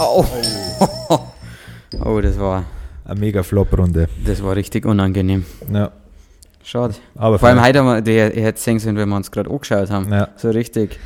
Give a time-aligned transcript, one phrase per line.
[0.00, 0.24] Oh.
[2.04, 2.64] oh, das war,
[3.04, 4.08] Eine mega Flop-Runde.
[4.24, 5.44] das war richtig unangenehm.
[5.72, 5.90] Ja.
[6.62, 6.94] Schade.
[7.16, 9.50] Aber Vor allem heute haben wir, der, ihr hättet sehen sollen, wenn wir uns gerade
[9.50, 10.12] angeschaut haben.
[10.12, 10.28] Ja.
[10.36, 10.98] So richtig.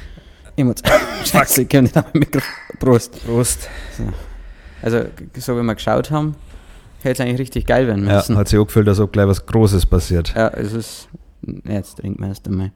[0.56, 0.98] Emotional.
[1.24, 2.40] Scheiße, ich kann nicht am Mikro.
[2.80, 3.24] Prost.
[3.24, 3.68] Prost.
[4.82, 5.04] Also,
[5.38, 6.34] so wie wir geschaut haben,
[7.02, 8.36] hätte es eigentlich richtig geil werden Ja, müssen.
[8.36, 10.34] hat sich auch gefühlt, als ob gleich was Großes passiert.
[10.34, 11.08] Ja, es ist.
[11.64, 12.72] Ja, Jetzt trinken wir erst einmal.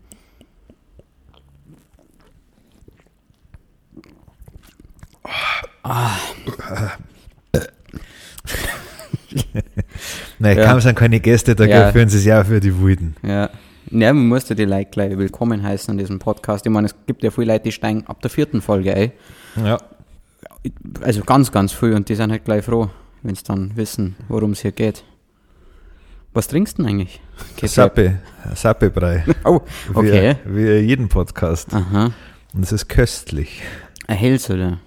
[10.39, 10.65] Nein, Ja.
[10.67, 11.93] kaum sind keine Gäste, da Ja.
[11.93, 13.17] fühlen sie sich auch für die Wilden.
[13.23, 13.51] Ja.
[13.91, 16.67] Ja, man musste die Leute gleich willkommen heißen an diesem Podcast.
[16.67, 19.13] Ich meine, es gibt ja viele Leute, die steigen ab der vierten Folge ein.
[19.65, 19.79] Ja.
[21.03, 22.91] Also ganz, ganz viel und die sind halt gleich froh,
[23.23, 25.05] wenn sie dann wissen, worum es hier geht.
[26.35, 27.21] Was trinkst du denn eigentlich?
[27.63, 28.19] Sappe,
[28.55, 29.25] Sappebrei.
[29.45, 29.61] Oh,
[29.95, 30.35] okay.
[30.45, 31.73] Wie, wie jeden Podcast.
[31.73, 32.11] Aha.
[32.53, 33.63] Und es ist köstlich.
[34.09, 34.79] Ein Hells oder?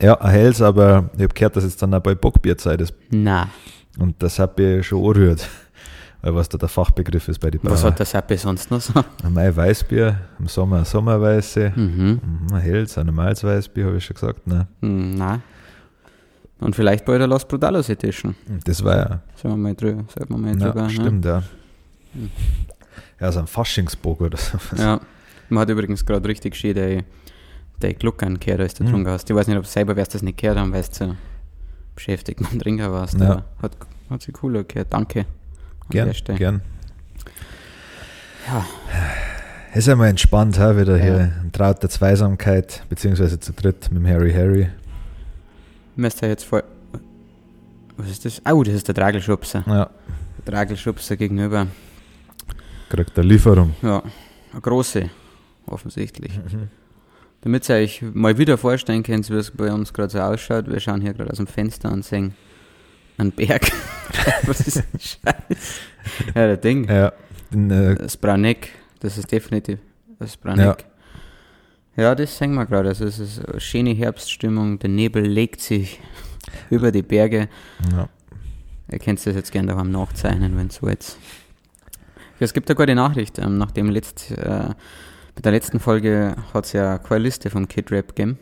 [0.00, 2.94] Ja, ein Hels, aber ich habe gehört, dass jetzt dann auch bei Bockbierzeit ist.
[3.10, 3.48] Na,
[3.98, 5.46] Und das Sappe schon anrührt.
[6.20, 7.90] Weil was da der Fachbegriff ist bei den was Brauer.
[7.92, 8.92] hat der Sappi sonst noch so?
[9.22, 12.20] Ein Mai Weißbier, im Sommer ein Sommerweiße, Mhm.
[12.20, 14.44] mhm, ein Hels, ein normales Weißbier, habe ich schon gesagt.
[14.46, 14.66] Ne?
[14.82, 15.40] Hm, Na.
[16.58, 18.34] Und vielleicht bald eine Los Brutalos Edition.
[18.64, 19.04] Das war ja,
[19.36, 20.04] Sagen wir mal drüber.
[20.12, 20.90] Sagen wir mal ja drüber ne?
[20.90, 21.42] stimmt, ja.
[23.20, 24.58] Ja, so ein Faschingsbock oder so.
[24.76, 25.00] Ja.
[25.48, 27.04] Man hat übrigens gerade richtig schön
[27.82, 28.86] der, der Gluckern gehört, als du Mhm.
[28.88, 29.28] getrunken hast.
[29.30, 31.14] Ich weiß nicht, ob du selber wirst das nicht gehört haben, weil du so
[31.94, 33.18] beschäftigt mit dem Trinker warst.
[33.18, 33.30] Ja.
[33.30, 33.72] Aber hat,
[34.10, 34.92] hat sich cool gehört.
[34.92, 35.20] Danke.
[35.20, 35.26] an
[35.90, 36.60] Gern, der.
[38.46, 38.66] Ja.
[39.74, 41.02] Ist einmal entspannt, ha, wieder Ja.
[41.02, 44.68] hier in trauter Zweisamkeit, beziehungsweise zu dritt mit dem Harry Harry.
[45.96, 46.62] Müsst ihr jetzt vor.
[47.96, 48.40] Was ist das?
[48.50, 49.64] Oh, das ist der Tragelschubser.
[49.66, 49.90] Ja,
[50.46, 51.66] Der Tragelschubser gegenüber.
[52.88, 53.74] kriegt eine Lieferung.
[53.82, 54.02] Ja,
[54.52, 55.10] eine große,
[55.66, 56.38] offensichtlich.
[57.42, 60.80] Damit ihr euch mal wieder vorstellen könnt, wie es bei uns gerade so ausschaut, wir
[60.80, 62.34] schauen hier gerade aus dem Fenster und sehen
[63.16, 63.70] einen Berg.
[64.46, 65.80] Was ist ein Scheiß?
[66.28, 66.88] Ja, der Ding.
[66.88, 67.12] Ja,
[67.52, 69.78] den, äh, Das Brauneck, das ist definitiv
[70.18, 70.84] das Brauneck.
[71.96, 72.14] Ja.
[72.14, 72.88] das sehen wir gerade.
[72.88, 76.00] Also es ist eine schöne Herbststimmung, der Nebel legt sich
[76.70, 77.48] über die Berge.
[77.92, 78.08] ja.
[78.90, 81.18] Ihr könnt das jetzt gerne daheim nachzeichnen, wenn so jetzt.
[82.40, 83.38] Ja, es gibt eine gute Nachricht.
[83.38, 84.70] Ähm, nachdem letzt, äh,
[85.38, 88.40] bei der letzten Folge hat es ja keine Liste vom Kid Rap gegeben.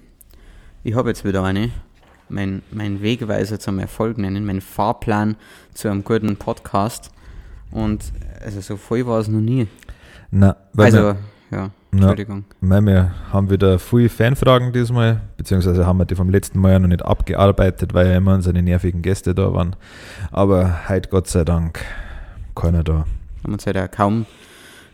[0.82, 1.68] Ich habe jetzt wieder eine.
[2.30, 5.36] Mein, mein Wegweiser zum Erfolg nennen, mein Fahrplan
[5.74, 7.10] zu einem guten Podcast.
[7.70, 8.02] Und
[8.42, 9.68] also so voll war es noch nie.
[10.30, 11.16] Na, weil also, wir,
[11.50, 12.44] ja, Entschuldigung.
[12.62, 16.78] weil wir haben wieder viele Fanfragen diesmal, beziehungsweise haben wir die vom letzten Mal ja
[16.78, 19.76] noch nicht abgearbeitet, weil ja immer unsere nervigen Gäste da waren.
[20.30, 21.84] Aber heute Gott sei Dank
[22.54, 23.04] keiner da.
[23.44, 24.24] haben uns halt auch kaum,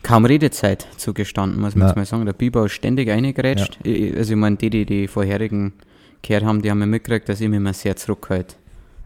[0.03, 1.87] kaum Redezeit zugestanden, muss man Nein.
[1.89, 2.25] jetzt mal sagen.
[2.25, 3.79] Der Biber ist ständig reingerätscht.
[3.83, 5.73] Ich- ich- Also ich meine, die, die die vorherigen
[6.21, 8.55] gehört haben, die haben ja mitgekriegt, dass ich mich immer sehr zurückhalte.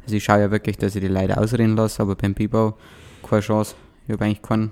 [0.04, 2.78] Also ich schaue ja wirklich, dass ich die Leute ausreden lasse, aber beim Bibau
[3.28, 3.76] keine Chance.
[4.08, 4.72] Ich habe eigentlich keinen,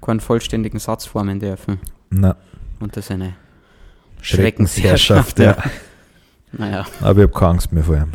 [0.00, 1.78] keinen vollständigen Satz formen dürfen.
[2.10, 2.36] Na,
[2.80, 3.34] Und das ist eine
[4.22, 5.56] Schreckensherrschaft, ja.
[6.56, 8.12] Naja, Aber ich habe keine Angst mehr vor ihm.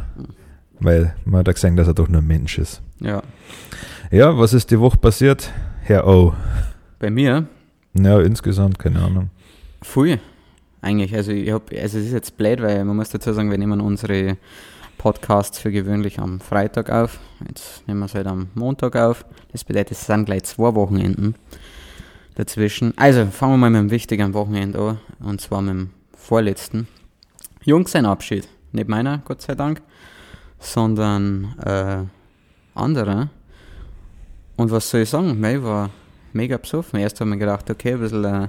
[0.79, 2.81] Weil man hat ja gesehen, dass er doch nur ein Mensch ist.
[2.99, 3.21] ja.
[4.11, 5.51] Ja, was ist die Woche passiert?
[5.83, 6.33] Herr O.
[6.99, 7.47] Bei mir
[7.93, 9.29] Ja, insgesamt, keine Ahnung.
[9.81, 10.19] Viel,
[10.81, 11.15] eigentlich.
[11.15, 13.79] Also, ich hab, also es ist jetzt blöd, weil man muss dazu sagen, wir nehmen
[13.79, 14.37] unsere
[14.97, 17.19] Podcasts für gewöhnlich am Freitag auf.
[17.47, 19.25] Jetzt nehmen wir es halt am Montag auf.
[19.53, 21.35] Das bedeutet, es sind gleich zwei Wochenenden
[22.35, 22.93] dazwischen.
[22.97, 24.97] Also, fangen wir mal mit dem wichtigen Wochenende an.
[25.25, 26.87] Und zwar mit dem vorletzten.
[27.63, 28.47] Jungs, sein Abschied.
[28.73, 29.81] Nicht meiner, Gott sei Dank,
[30.59, 32.03] sondern äh,
[32.75, 33.29] anderer.
[34.57, 35.41] Und was soll ich sagen?
[35.43, 35.89] Ich war
[36.39, 36.99] mega besoffen.
[36.99, 38.23] Erst haben wir gedacht, okay, ein bisschen.
[38.23, 38.47] Äh,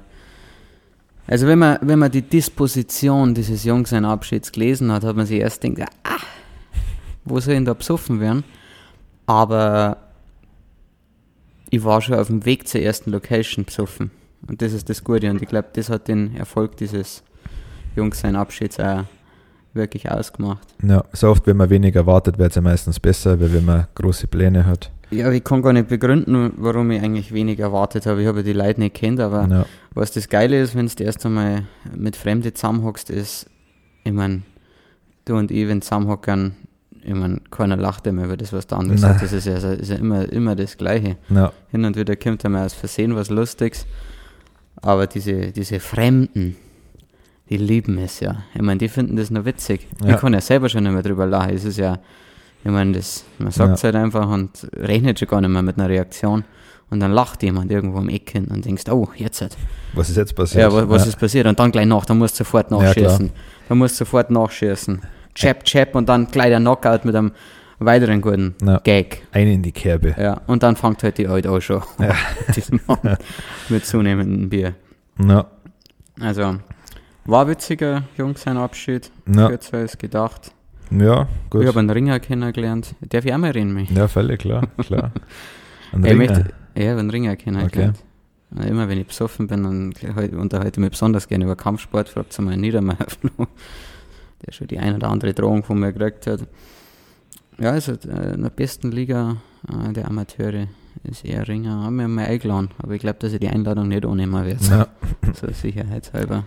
[1.26, 5.60] also, wenn man, wenn man die Disposition dieses Jungsein-Abschieds gelesen hat, hat man sich erst
[5.60, 6.16] gedacht, ah,
[7.24, 8.44] wo soll denn da besoffen werden?
[9.26, 9.98] Aber
[11.70, 14.10] ich war schon auf dem Weg zur ersten Location besoffen.
[14.46, 15.30] Und das ist das Gute.
[15.30, 17.22] Und ich glaube, das hat den Erfolg dieses
[17.96, 19.04] Jungsein-Abschieds auch
[19.74, 20.66] wirklich ausgemacht.
[20.82, 23.86] Ja, so oft, wenn man wenig erwartet, wird es ja meistens besser, weil wenn man
[23.94, 24.90] große Pläne hat.
[25.10, 28.22] Ja, ich kann gar nicht begründen, warum ich eigentlich wenig erwartet habe.
[28.22, 31.26] Ich habe die Leute nicht kennt, aber Ja, was das Geile ist, wenn du erst
[31.26, 31.64] einmal
[31.96, 33.46] mit Fremden zusammenhockst, ist,
[34.04, 34.42] ich meine,
[35.24, 36.54] du und ich, wenn zusammenhockern,
[37.02, 39.18] ich meine, keiner lacht immer über das, was der andere Nein.
[39.18, 39.22] sagt.
[39.22, 41.16] Das ist ja, ist ja immer, immer das Gleiche.
[41.28, 43.86] ja, Hin und wieder kommt einmal aus Versehen was Lustiges,
[44.80, 46.56] aber diese, diese Fremden,
[47.50, 48.44] die lieben es ja.
[48.54, 49.86] Ich meine, die finden das nur witzig.
[50.04, 50.14] Ja.
[50.14, 51.50] Ich kann ja selber schon nicht mehr drüber lachen.
[51.54, 51.98] Es ist ja,
[52.64, 53.86] ich meine, das, man sagt es Ja.
[53.92, 56.44] halt einfach und rechnet schon gar nicht mehr mit einer Reaktion.
[56.92, 59.56] und dann lacht jemand irgendwo am Eck hin und denkst, oh, jetzt hat.
[59.92, 60.62] Was ist jetzt passiert?
[60.62, 61.46] Ja, was, was ist passiert?
[61.46, 63.30] Und dann gleich nach, dann musst du sofort nachschießen.
[63.68, 65.00] dann musst du sofort nachschießen.
[65.34, 67.30] Chap, chap und dann gleich der Knockout mit einem
[67.78, 68.78] weiteren guten Ja.
[68.82, 69.22] Gag.
[69.30, 70.16] Eine in die Kerbe.
[70.18, 72.14] Ja, und dann fängt halt die Alte auch schon Ja.
[73.68, 74.74] mit zunehmendem Bier.
[75.24, 75.46] Ja.
[76.20, 76.56] Also,
[77.24, 79.48] war witziger Jungsein-Abschied, Ja.
[79.48, 80.52] kürzer als gedacht.
[80.90, 81.62] Ja, gut.
[81.62, 82.94] Ich habe einen Ringer kennengelernt.
[83.00, 83.72] Darf ich auch mal reden?
[83.74, 83.90] Mich?
[83.90, 85.12] ja, völlig klar, klar.
[85.92, 86.16] Ein Ich Ringer.
[86.16, 86.44] möchte,
[86.90, 87.98] habe einen Ringer kennengelernt.
[88.66, 92.32] Immer wenn ich besoffen bin, dann halt- unterhalte ich mich besonders gerne über Kampfsport, fragt
[92.32, 92.96] sie mal Niedermeyer,
[94.46, 96.40] der schon die ein oder andere Drohung von mir gekriegt hat.
[97.58, 99.36] Ja, also äh, in der besten Liga
[99.68, 100.66] äh, der Amateure
[101.04, 101.84] ist eher Ringer.
[101.84, 104.56] Haben wir mal eingeladen, aber ich glaube, dass ich die Einladung nicht annehmen werde.
[104.68, 104.88] Ja,
[105.34, 106.44] So sicherheitshalber.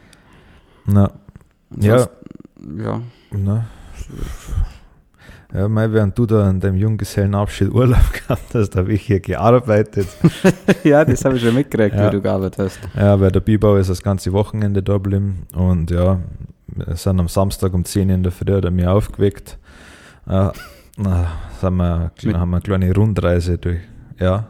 [0.85, 1.11] Na,
[1.79, 2.07] Ja.
[2.77, 3.01] Ja.
[3.31, 3.65] na.
[5.53, 10.07] Ja, mei, während du da an deinem Junggesellenabschied Urlaub gehabt hast, habe ich hier gearbeitet.
[10.83, 12.07] ja, das habe ich schon mitgekriegt, Ja.
[12.07, 12.79] wie du gearbeitet hast.
[12.95, 16.19] Ja, weil der Bibau ist das ganze Wochenende da geblieben und ja,
[16.67, 19.59] wir sind am Samstag um 10 Uhr in der Früh hat er mich aufgeweckt.
[20.27, 20.49] Äh,
[20.97, 21.27] na,
[21.61, 23.81] sind wir, haben wir eine kleine Rundreise durch.
[24.19, 24.47] Ja,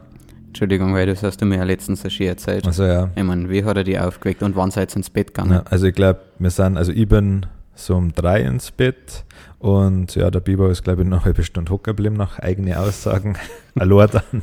[0.54, 2.68] Entschuldigung, weil das hast du mir ja letztens so schön erzählt.
[2.68, 3.10] also ja.
[3.16, 5.52] Ich meine, wie hat er die aufgeweckt und wann seid ihr ins Bett gegangen?
[5.52, 9.26] ja also ich glaube, wir sind, also ich bin so um drei ins Bett
[9.58, 12.76] und ja, der Bibau ist glaube ich noch eine halbe Stunde hocken geblieben, nach eigenen
[12.76, 13.36] Aussagen.
[13.76, 14.42] Allein dann.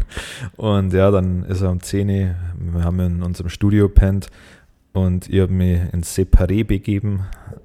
[0.57, 4.27] Und ja, dann ist er um 10 Uhr, wir haben in unserem Studio pennt
[4.93, 7.21] und ich habe mich ins Separé begeben.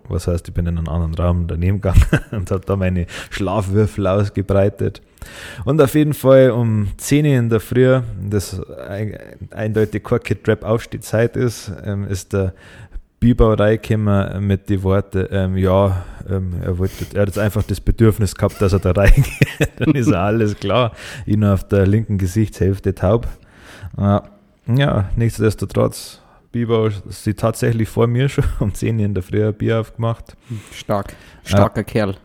[0.08, 4.06] Was heißt, ich bin in einen anderen Raum daneben gegangen und habe da meine Schlafwürfel
[4.06, 5.02] ausgebreitet.
[5.66, 8.00] Und auf jeden Fall um 10 Uhr in der Früh,
[8.30, 9.18] das ein-
[9.52, 12.54] eindeutig kein Kid-Rap-Aufstehzeit ist, ähm, ist der
[13.20, 17.80] Bibau reingekommen mit den Worten, ähm, ja, ähm, er, wollte, er hat jetzt einfach das
[17.80, 19.26] Bedürfnis gehabt, dass er da reingeht.
[19.78, 20.92] Dann ist alles klar.
[21.26, 23.28] Ich nur auf der linken Gesichtshälfte taub.
[23.98, 24.20] Äh,
[24.76, 29.54] ja, nichtsdestotrotz, Bibau sie tatsächlich vor mir schon um 10 Uhr in der Früh ein
[29.54, 30.36] Bier aufgemacht.
[30.74, 31.14] Stark.
[31.44, 32.16] Starker Kerl.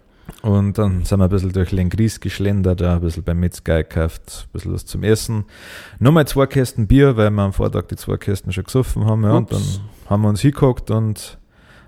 [0.42, 4.52] Und dann sind wir ein bisschen durch Lengries geschlendert, ein bisschen beim Metzger gekauft, ein
[4.52, 5.44] bisschen was zum Essen.
[5.98, 9.22] Nochmal zwei Kästen Bier, weil wir am Vortag die zwei Kästen schon gesoffen haben.
[9.24, 9.62] Ja, und dann
[10.06, 11.38] haben wir uns hingeguckt und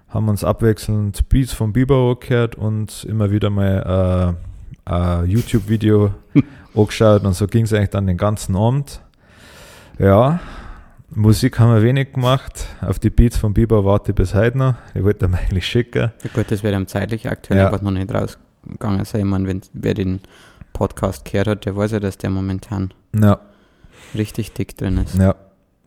[0.09, 4.37] haben uns abwechselnd Beats vom Biber gehört und immer wieder mal
[4.87, 6.13] äh, ein YouTube-Video
[6.75, 7.25] angeschaut.
[7.25, 9.01] Und so ging es eigentlich dann den ganzen Abend.
[9.99, 10.41] Ja,
[11.15, 12.67] Musik haben wir wenig gemacht.
[12.81, 14.75] Auf die Beats von Biber warte ich bis heute noch.
[14.95, 16.11] Ich wollte ihm eigentlich schicken.
[16.23, 17.67] Ja, gut, das wird ihm zeitlich aktuell Ja.
[17.67, 19.21] einfach noch nicht rausgegangen sein.
[19.21, 20.21] Ich meine, wenn, wer den
[20.73, 23.41] Podcast gehört hat, der weiß ja, dass der momentan Ja.
[24.15, 25.17] richtig dick drin ist.
[25.17, 25.35] Ja.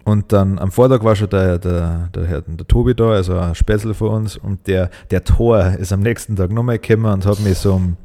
[0.04, 3.95] Und dann am Vortag war schon der, der, der, der Tobi da, also ein Spätzle
[3.95, 4.38] von uns.
[4.38, 7.98] Und der, der Tor ist am nächsten Tag nochmal gekommen und hat mich so um,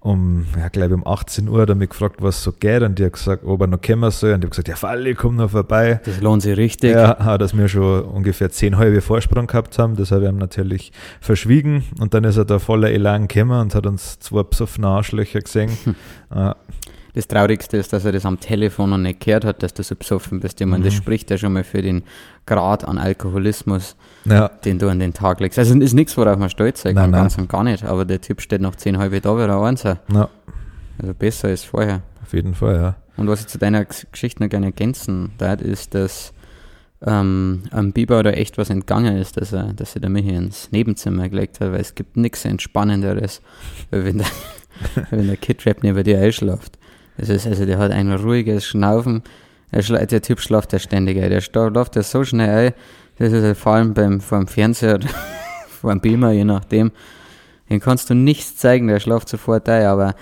[0.00, 2.82] um ja, glaube um 18 Uhr damit gefragt, was so geht.
[2.82, 4.32] Und die hat gesagt, ob er noch kommen soll.
[4.32, 6.00] Und ich habe gesagt, ja, Falle, komm noch vorbei.
[6.04, 6.92] Das lohnt sich richtig.
[6.92, 9.96] Ja, auch, dass wir schon ungefähr zehn halbe Vorsprung gehabt haben.
[9.96, 11.84] Das habe ich ihm natürlich verschwiegen.
[12.00, 15.70] Und dann ist er da voller Elan gekommen und hat uns zwei besoffene Arschlöcher gesehen.
[16.34, 16.54] Äh,
[17.14, 19.94] Das Traurigste ist, dass er das am Telefon noch nicht gehört hat, dass du so
[19.96, 20.60] besoffen bist.
[20.60, 20.98] Ich meine, das Mhm.
[20.98, 22.02] spricht ja schon mal für den
[22.46, 25.58] Grad an Alkoholismus, ja, den du an den Tag legst.
[25.58, 27.22] Also ist nichts, worauf man stolz sein kann, nein.
[27.22, 27.84] ganz und gar nicht.
[27.84, 29.82] Aber der Typ steht nach zehn halbe da wieder eins.
[29.82, 29.98] ja,
[30.98, 32.02] Also besser als vorher.
[32.22, 32.96] auf jeden Fall, ja.
[33.16, 36.32] Und was ich zu deiner Geschichte noch gerne ergänzen darf, ist, dass
[37.06, 40.70] ähm, am Biber da echt was entgangen ist, dass er, dass er da mich ins
[40.70, 43.40] Nebenzimmer gelegt hat, weil es gibt nichts Entspannenderes,
[43.90, 44.26] wenn der,
[45.10, 46.78] wenn der Kidrap neben dir einschläft.
[47.20, 49.22] Das ist, also der hat ein ruhiges Schnaufen.
[49.78, 51.28] Schla der Typ schläft ja ständig ein.
[51.28, 52.74] Der läuft ja so schnell ein.
[53.18, 55.08] Das ist halt vor allem beim, vor dem Fernseher, oder
[55.68, 56.92] vor dem Beamer, je nachdem.
[57.68, 60.14] Den kannst du nichts zeigen, der schläft sofort ein, aber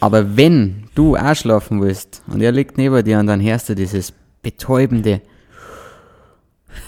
[0.00, 3.74] aber wenn du auch schlafen willst und er liegt neben dir und dann hörst du
[3.74, 5.20] dieses betäubende,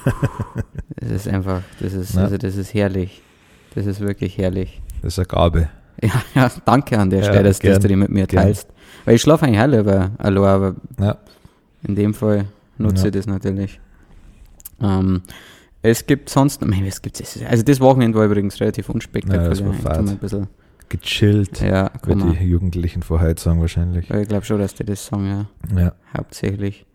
[0.96, 3.20] das ist einfach, das ist, also das ist herrlich.
[3.74, 4.80] Das ist wirklich herrlich.
[5.02, 5.68] Das ist eine Gabe.
[6.04, 8.44] Ja, ja danke an der Ja, Stelle, dass, dass gern, du die mit mir gern.
[8.44, 8.68] teilst.
[9.04, 11.16] Weil ich schlafe eigentlich lieber allein, aber Ja.
[11.82, 12.46] in dem Fall
[12.78, 13.80] nutze ich das natürlich.
[14.80, 15.22] Ähm,
[15.82, 17.38] es gibt sonst, was gibt's?
[17.48, 19.42] Also das Wochenende war übrigens relativ unspektakulär.
[19.44, 19.98] Ja, das war fad.
[19.98, 20.46] ein bisschen,
[20.88, 21.60] Gechillt.
[21.60, 24.10] ja, Wie die Jugendlichen vorher sagen wahrscheinlich.
[24.10, 25.80] Ich glaube schon, dass die das sagen, ja.
[25.82, 25.92] Ja.
[26.16, 26.86] Hauptsächlich.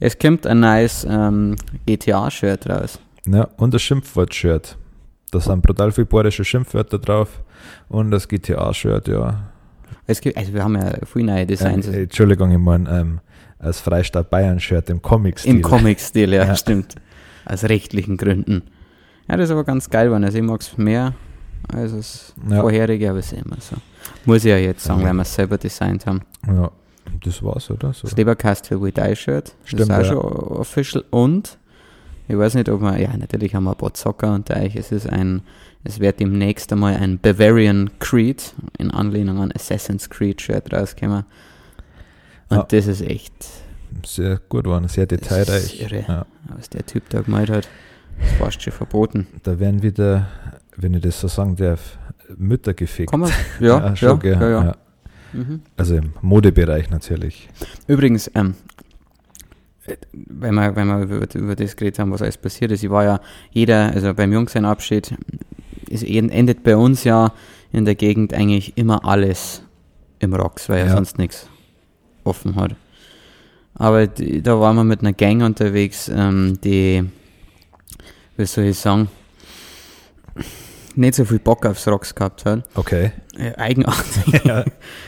[0.00, 2.98] Es kommt ein neues ähm, GTA-Shirt raus.
[3.26, 3.48] ja.
[3.56, 4.76] Und das Schimpfwort-Shirt.
[5.30, 7.42] Da sind brutal viele bayerische Schimpfwörter drauf.
[7.88, 9.40] Und das GTA-Shirt, ja.
[10.06, 11.86] Es gibt, also wir haben ja viele neue Designs.
[11.86, 13.20] Ähm, äh, Entschuldigung, ich meine, ähm,
[13.58, 15.56] als Freistaat Bayern-Shirt im Comic-Stil.
[15.56, 16.56] Im Comic-Stil, ja, Ja.
[16.56, 16.94] stimmt.
[17.44, 18.62] Aus rechtlichen Gründen.
[19.28, 21.12] Ja, das ist aber ganz geil, weil ich mag es mehr
[21.74, 22.60] als das Ja.
[22.62, 23.76] vorherige, aber es ist immer so.
[24.24, 25.08] Muss ich ja jetzt sagen, Ja.
[25.08, 26.22] weil wir es selber designt haben.
[26.46, 26.70] Ja.
[27.24, 27.92] Das war's, oder?
[27.92, 28.02] So.
[28.08, 29.54] Das Lebercast für We Die Shirt.
[29.64, 30.16] Stimmt, das ist ja.
[30.16, 31.04] auch schon official.
[31.10, 31.57] Und
[32.28, 34.76] ich weiß nicht, ob wir, ja, natürlich haben wir ein paar Zocker unter euch.
[34.76, 35.42] Es ist ein,
[35.84, 41.24] es wird demnächst einmal ein Bavarian Creed in Anlehnung an Assassin's Creed Shirt rauskommen.
[42.50, 42.62] Und Ja.
[42.64, 43.32] das ist echt
[44.04, 45.80] Sehr gut waren, sehr das ist detailreich.
[45.82, 46.26] irre, Ja.
[46.56, 47.68] was der Typ da gemalt hat.
[48.20, 49.26] Das ist fast schon verboten.
[49.44, 50.26] Da werden wieder,
[50.76, 51.98] wenn ich das so sagen darf,
[52.36, 53.10] Mütter gefickt.
[53.10, 53.30] Kann man?
[53.60, 54.40] Ja, ja, schon, ja, gell?
[54.50, 54.76] ja,
[55.34, 55.60] Mhm.
[55.76, 57.50] Also im Modebereich natürlich.
[57.86, 58.77] Übrigens, ähm, äh,
[60.12, 63.04] wenn wir, wenn wir über, über das geredet haben, was alles passiert ist, ich war
[63.04, 65.14] ja jeder, also beim Jungsein-Abschied,
[65.90, 67.32] es en- endet bei uns ja
[67.72, 69.62] in der Gegend eigentlich immer alles
[70.20, 70.92] im Rocks, weil ja, Ja.
[70.92, 71.48] sonst nichts
[72.24, 72.74] offen hat.
[73.74, 77.04] Aber die, da waren wir mit einer Gang unterwegs, ähm, die,
[78.36, 79.08] wie soll ich sagen,
[80.96, 82.64] nicht so viel Bock aufs Rocks gehabt hat.
[82.74, 83.12] Okay.
[83.36, 84.42] Äh, eigenartig.
[84.44, 84.64] Ja.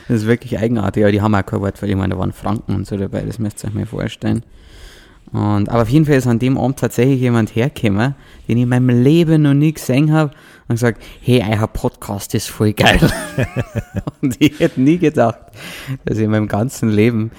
[0.06, 2.32] Das ist wirklich eigenartig, aber die haben auch kein Wort, weil ich meine, da waren
[2.32, 4.44] Franken und so dabei, das müsst ihr euch mal vorstellen.
[5.32, 8.16] Und, aber auf jeden Fall ist an dem Abend tatsächlich jemand hergekommen,
[8.49, 10.32] den ich in meinem Leben noch nie gesehen habe
[10.66, 12.99] und gesagt, hey, euer Podcast ist voll geil.
[14.22, 15.38] und ich hätte nie gedacht,
[16.04, 17.30] dass ich in meinem ganzen Leben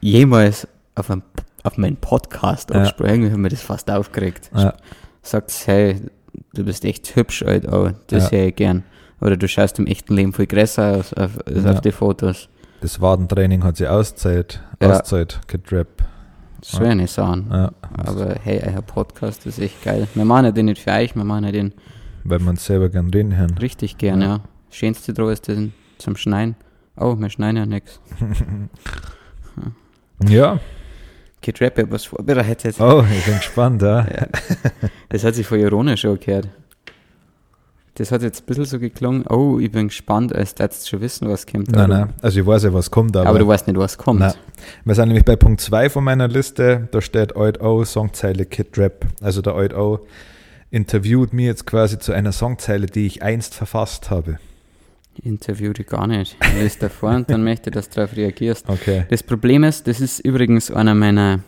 [0.00, 1.22] jemals auf, einen,
[1.62, 2.82] auf meinen Podcast Ja.
[2.82, 3.22] abspreche.
[3.26, 4.50] Ich habe mir das fast aufgeregt.
[4.54, 4.74] Ja.
[5.22, 6.00] Sagt, hey,
[6.54, 8.38] du bist echt hübsch, Alter, oh, das Ja.
[8.38, 8.82] hätte ich gern.
[9.20, 11.70] Oder du schaust im echten Leben viel größer aus auf, als Ja.
[11.72, 12.48] auf die Fotos.
[12.80, 14.90] Das Wadentraining hat sie Auszeit, Ja.
[14.98, 15.38] Auszeit.
[15.46, 15.46] Das
[16.62, 17.46] soll ja nicht sagen.
[17.50, 17.72] Ja.
[17.96, 20.06] Aber hey, euer Podcast ist echt geil.
[20.14, 21.72] Wir machen den nicht für euch, wir machen den
[22.24, 23.56] Weil man es selber gern reden hören.
[23.58, 24.26] richtig gern, Ja.
[24.28, 24.40] ja.
[24.70, 26.54] Schönste drauf ist den zum Schneiden.
[26.96, 28.00] Oh, wir schneiden ja nichts.
[30.28, 30.60] Ja.
[31.40, 32.78] Kid Rap hat was vorbereitet.
[32.80, 34.00] Oh, ich bin gespannt, ja.
[34.00, 34.26] Ja.
[35.08, 36.48] Das hat sich voll ironisch angehört.
[38.00, 41.28] Das hat jetzt ein bisschen so geklungen, oh, ich bin gespannt, als du schon wissen,
[41.28, 41.70] was kommt.
[41.70, 42.08] Nein, nein.
[42.22, 44.20] Also ich weiß ja, was kommt, aber, aber, du weißt nicht, was kommt.
[44.20, 44.32] Nein.
[44.86, 46.88] wir sind nämlich bei Punkt 2 von meiner Liste.
[46.92, 49.04] Da steht Oid O, Songzeile Kid Rap.
[49.20, 50.06] Also der Oid O
[50.70, 54.38] interviewt mir jetzt quasi zu einer Songzeile, die ich einst verfasst habe.
[55.16, 56.38] Ich interview dich gar nicht.
[56.42, 58.66] Ich lese davor und dann möchte ich, dass du darauf reagierst.
[58.66, 59.04] Okay.
[59.10, 61.40] Das Problem ist, das ist übrigens einer meiner,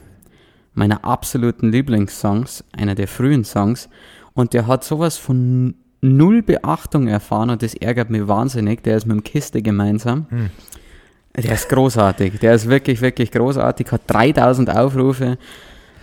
[0.74, 3.88] meiner absoluten Lieblingssongs, einer der frühen Songs.
[4.34, 8.82] Und der hat sowas von null Beachtung erfahren und das ärgert mich wahnsinnig.
[8.82, 10.26] Der ist mit dem Kiste gemeinsam.
[10.28, 10.50] Hm.
[11.36, 12.40] Der ist großartig.
[12.40, 13.90] Der ist wirklich, wirklich großartig.
[13.90, 15.38] Hat 3000 Aufrufe.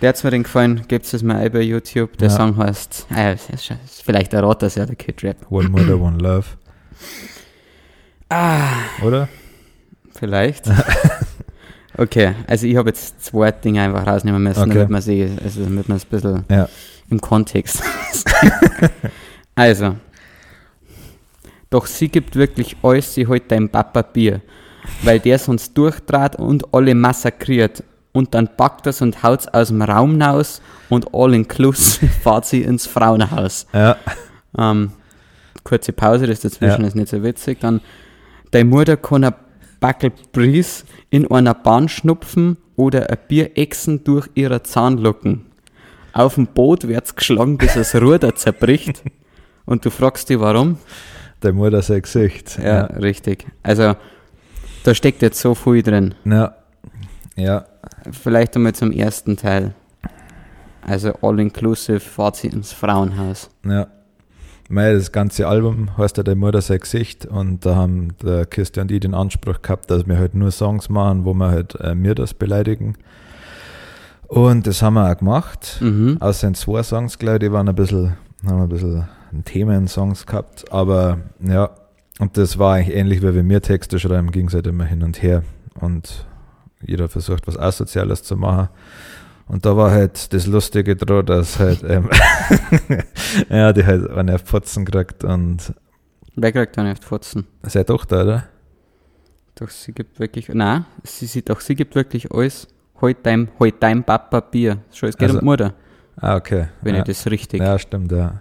[0.00, 0.82] Der hat mir den gefallen.
[0.88, 2.16] Gibt es mal bei YouTube.
[2.18, 2.34] Der Ja.
[2.36, 3.36] Song heißt, äh,
[4.04, 5.36] vielleicht errot das ja, der Kid Rap.
[5.50, 6.46] One Mother, One Love.
[8.28, 8.68] Ah,
[9.02, 9.28] Oder?
[10.18, 10.64] Vielleicht.
[11.98, 14.74] okay, also ich habe jetzt zwei Dinge einfach rausnehmen müssen, Okay.
[14.74, 16.68] damit man sie, also damit man es ein bisschen Ja.
[17.10, 17.82] im Kontext.
[19.60, 19.96] also.
[21.70, 24.40] Doch sie gibt wirklich alles, sie holt dein Papa Bier,
[25.02, 27.84] weil der sonst durchtrat und alle massakriert.
[28.12, 32.62] Und dann packt er's und haut's aus dem Raum raus und all inclusive fahrt sie
[32.62, 33.66] ins Frauenhaus.
[33.72, 33.96] Ja.
[34.58, 34.90] Ähm,
[35.62, 36.88] kurze Pause, das dazwischen Ja.
[36.88, 37.60] ist nicht so witzig.
[37.60, 37.80] Dann,
[38.50, 39.34] deine Mutter kann ein
[39.78, 45.46] Backel Bries in einer Bahn schnupfen oder ein Bierechsen durch ihre Zahnlucken.
[46.12, 49.02] Auf dem Boot wird's geschlagen, bis das Ruder zerbricht.
[49.64, 50.78] Und du fragst dich, warum?
[51.42, 52.58] Der Mutter sein Gesicht.
[52.62, 53.46] Ja, richtig.
[53.62, 53.94] Also,
[54.84, 56.14] da steckt jetzt so viel drin.
[56.24, 56.54] Ja.
[57.36, 57.64] Ja.
[58.10, 59.74] Vielleicht einmal zum ersten Teil.
[60.82, 62.00] Also, all-inclusive
[62.34, 63.50] sie ins Frauenhaus.
[63.64, 63.86] Ja.
[64.68, 68.80] Mei, das ganze Album heißt ja Der Mutter sein Gesicht und da haben der Kiste
[68.80, 71.96] und ich den Anspruch gehabt, dass wir halt nur Songs machen, wo wir halt äh,
[71.96, 72.96] mir das beleidigen.
[74.28, 75.78] Und das haben wir auch gemacht.
[75.80, 76.18] Mhm.
[76.20, 79.08] Außer in zwei Songs, glaube ich, die waren ein bisschen, haben ein bisschen
[79.44, 81.70] Themen-Songs gehabt, aber ja,
[82.18, 85.02] und das war eigentlich ähnlich, wie wir mir Texte schreiben, ging es halt immer hin
[85.02, 85.42] und her
[85.80, 86.26] und
[86.82, 88.68] jeder versucht, was Asoziales zu machen.
[89.46, 92.08] Und da war halt das Lustige dran, dass halt, ähm,
[93.48, 95.74] ja, die halt eine auf Pfotzen gekriegt und
[96.36, 97.46] Wer kriegt da nicht Fotzen?
[97.62, 98.44] seine Tochter, oder?
[99.56, 102.68] Doch sie gibt wirklich, nein, sie sieht doch, sie gibt wirklich alles.
[103.02, 104.78] Halt dein, halt dein Papa Bier.
[104.92, 105.74] Schon, es geht Also, um Mutter,
[106.16, 106.68] Ah, okay.
[106.82, 107.00] wenn ja.
[107.00, 107.60] ich das richtig.
[107.60, 108.40] ja, stimmt, ja.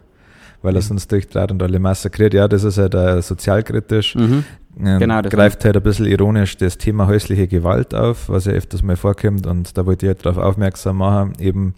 [0.62, 2.34] Weil er sonst durchtrat und alle massakriert.
[2.34, 4.16] Ja, das ist halt äh, sozialkritisch.
[4.16, 4.44] Mhm.
[4.84, 8.54] Ähm, Genau, das greift halt ein bisschen ironisch das Thema häusliche Gewalt auf, was ja
[8.54, 11.74] öfters mal vorkommt und da wollte ich halt darauf aufmerksam machen, eben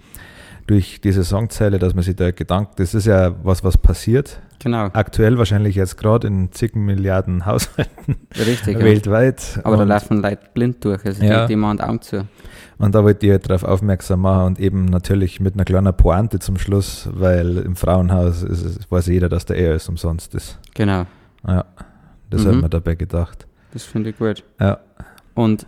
[0.68, 4.90] durch diese Songzeile, dass man sich da Gedanken, das ist ja was, was passiert, Genau,
[4.94, 8.78] aktuell wahrscheinlich jetzt gerade in zig Milliarden Haushalten richtig.
[8.78, 8.84] Ja.
[8.86, 9.60] weltweit.
[9.64, 11.48] Aber da und, laufen Leute blind durch, also Ja.
[11.48, 12.28] die, die machen Augen zu.
[12.82, 16.40] Und da wollte ich halt darauf aufmerksam machen und eben natürlich mit einer kleinen Pointe
[16.40, 20.60] zum Schluss, weil im Frauenhaus ist, es- weiß jeder, dass der ist umsonst ist.
[20.74, 21.06] Genau,
[21.48, 21.66] Ja,
[22.30, 22.48] das Mhm.
[22.50, 23.48] hat man dabei gedacht.
[23.74, 24.44] das finde ich gut.
[24.60, 24.80] Ja,
[25.36, 25.66] Und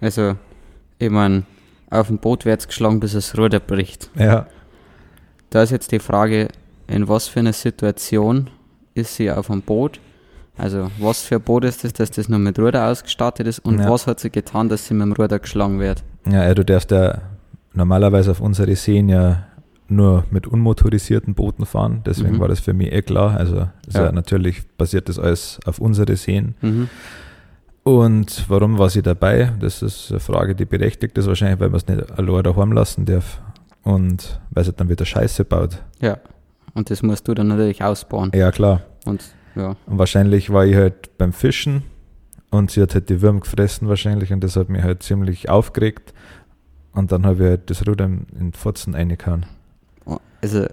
[0.00, 0.34] Also,
[0.98, 1.44] ich meine,
[1.88, 4.10] auf dem Boot wird's geschlagen, bis das Ruder bricht.
[4.16, 4.48] Ja.
[5.50, 6.48] Da ist jetzt die Frage,
[6.88, 8.50] in was für einer Situation
[8.94, 10.00] ist sie auf dem Boot?
[10.56, 13.58] Also, was für ein Boot ist das, dass das nur mit Ruder ausgestattet ist?
[13.60, 13.88] Und Ja.
[13.90, 16.02] was hat sie getan, dass sie mit dem Ruder geschlagen wird?
[16.30, 17.22] Ja, du darfst ja
[17.72, 19.44] normalerweise auf unsere Seen ja
[19.88, 22.02] nur mit unmotorisierten Booten fahren.
[22.06, 22.40] Deswegen Mhm.
[22.40, 23.36] war das für mich eh klar.
[23.36, 23.72] Also ja.
[23.92, 24.12] Ja.
[24.12, 26.54] natürlich basiert das alles auf unsere Seen.
[26.60, 26.88] Mhm.
[27.84, 29.52] Und warum war sie dabei?
[29.58, 33.04] Das ist eine Frage, die berechtigt ist wahrscheinlich, weil man es nicht allein daheim lassen
[33.06, 33.40] darf.
[33.82, 35.82] Und weil sie dann wieder Scheiße baut.
[36.00, 36.18] Ja.
[36.74, 38.30] Und das musst du dann natürlich ausbauen.
[38.34, 38.82] Ja, klar.
[39.04, 39.22] Und
[39.54, 41.82] ja, Und wahrscheinlich war ich halt beim Fischen
[42.50, 46.12] und sie hat halt die Würmer gefressen wahrscheinlich und das hat mich halt ziemlich aufgeregt.
[46.92, 49.46] Und dann habe ich halt das Ruder in den Pfotzen reingehauen.
[50.42, 50.66] also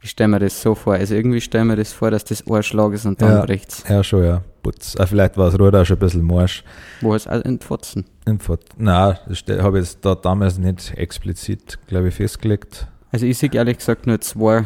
[0.00, 0.94] ich stelle mir das so vor.
[0.94, 3.44] Also irgendwie stelle mir das vor, dass das ein Schlag ist und dann Ja.
[3.44, 3.82] bricht's.
[3.88, 4.42] Ja, schon, ja.
[4.62, 4.94] Putz.
[4.98, 6.62] Ah, vielleicht war das Ruder auch schon ein bisschen morsch.
[7.00, 8.04] Wo ist es in Pfotzen?
[8.26, 12.86] In Pfot- Nein, das habe ich jetzt da damals nicht explizit, glaube ich, festgelegt.
[13.10, 14.64] Also ich sehe ehrlich gesagt nur zwei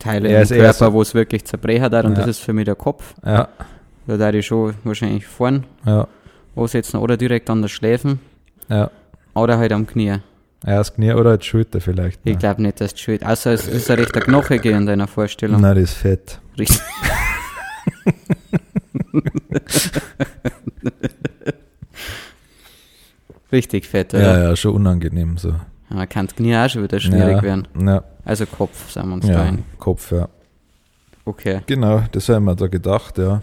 [0.00, 2.18] Teile Ja, im Körper, wo es wirklich zerbrechen hat und Ja.
[2.18, 3.14] das ist für mich der Kopf.
[3.24, 3.48] Ja,
[4.08, 6.08] Da da ich schon wahrscheinlich vorn ja,
[6.56, 8.18] ansetzen oder direkt an der Schläfen
[8.68, 8.90] ja.
[9.34, 10.16] oder halt am Knie.
[10.66, 12.18] Ja, das Knie oder die Schulter vielleicht.
[12.24, 12.38] Ich ne?
[12.38, 15.60] glaube nicht, dass es schuld Außer es ist ein rechter Knochige in deiner Vorstellung.
[15.60, 16.40] Nein, das ist fett.
[16.58, 16.80] Richtig.
[23.52, 24.42] Richtig fett, Ja, oder?
[24.50, 25.54] ja, schon unangenehm so.
[25.92, 27.68] Ja, kann das Knie auch schon wieder schwierig ja, werden.
[27.80, 29.64] Ja, Also Kopf, sagen wir uns da ja, ein.
[29.78, 30.28] Kopf, ja.
[31.24, 31.60] Okay.
[31.66, 33.42] Genau, das haben wir da gedacht, ja.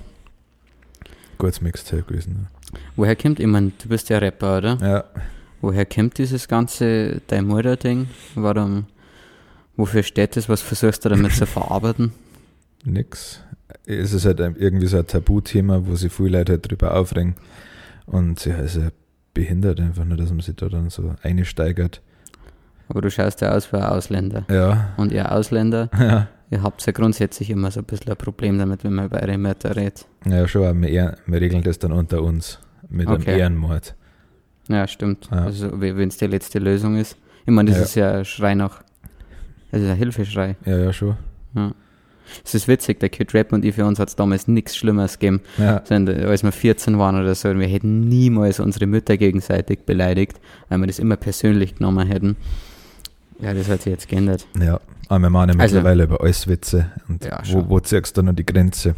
[1.37, 2.33] Gutes Mixtape gewesen.
[2.33, 2.79] ne?
[2.95, 4.77] Woher kommt, ich meine, du bist ja Rapper, oder?
[4.81, 5.03] Ja.
[5.61, 8.07] Woher kommt dieses ganze Dein Mutter-Ding?
[8.35, 8.85] Warum,
[9.75, 10.49] wofür steht das?
[10.49, 12.13] Was versuchst du damit zu verarbeiten?
[12.83, 13.41] Nix.
[13.85, 17.35] Es ist halt irgendwie so ein Tabuthema, wo sich viele Leute halt drüber aufregen.
[18.05, 18.89] Und ja, es ist ja
[19.33, 22.01] behindert einfach nur, dass man sich da dann so einsteigert.
[22.89, 24.45] Aber du schaust ja aus wie ein Ausländer.
[24.49, 26.27] Ja, Und ihr Ausländer, ja.
[26.49, 29.37] ihr habt ja grundsätzlich immer so ein bisschen ein Problem damit, wenn man über eure
[29.37, 30.05] Mütter redet.
[30.25, 33.31] Ja, schon, aber wir, wir regeln das dann unter uns mit Okay.
[33.31, 33.95] einem Ehrenmord.
[34.69, 35.29] Ja, stimmt.
[35.31, 35.45] Ja.
[35.45, 37.17] Also, wenn es die letzte Lösung ist.
[37.45, 37.83] Ich meine, das Ja.
[37.85, 38.81] ist ja ein Schrei nach.
[39.71, 40.55] Das ist ein Hilfeschrei.
[40.65, 41.15] Ja, ja, schon.
[41.55, 41.71] Ja.
[42.43, 45.17] Es ist witzig, der Kid Rap und ich, für uns hat es damals nichts Schlimmeres
[45.17, 45.39] gegeben.
[45.57, 50.79] Ja, als wir 14 waren oder so, wir hätten niemals unsere Mütter gegenseitig beleidigt, weil
[50.79, 52.35] wir das immer persönlich genommen hätten.
[53.39, 54.47] Ja, das hat sich jetzt geändert.
[54.59, 54.79] ja.
[55.09, 56.91] Aber wir machen ja Also- mittlerweile über alles Witze.
[57.07, 58.93] Und Ja, wo, wo ziehst du noch die Grenze?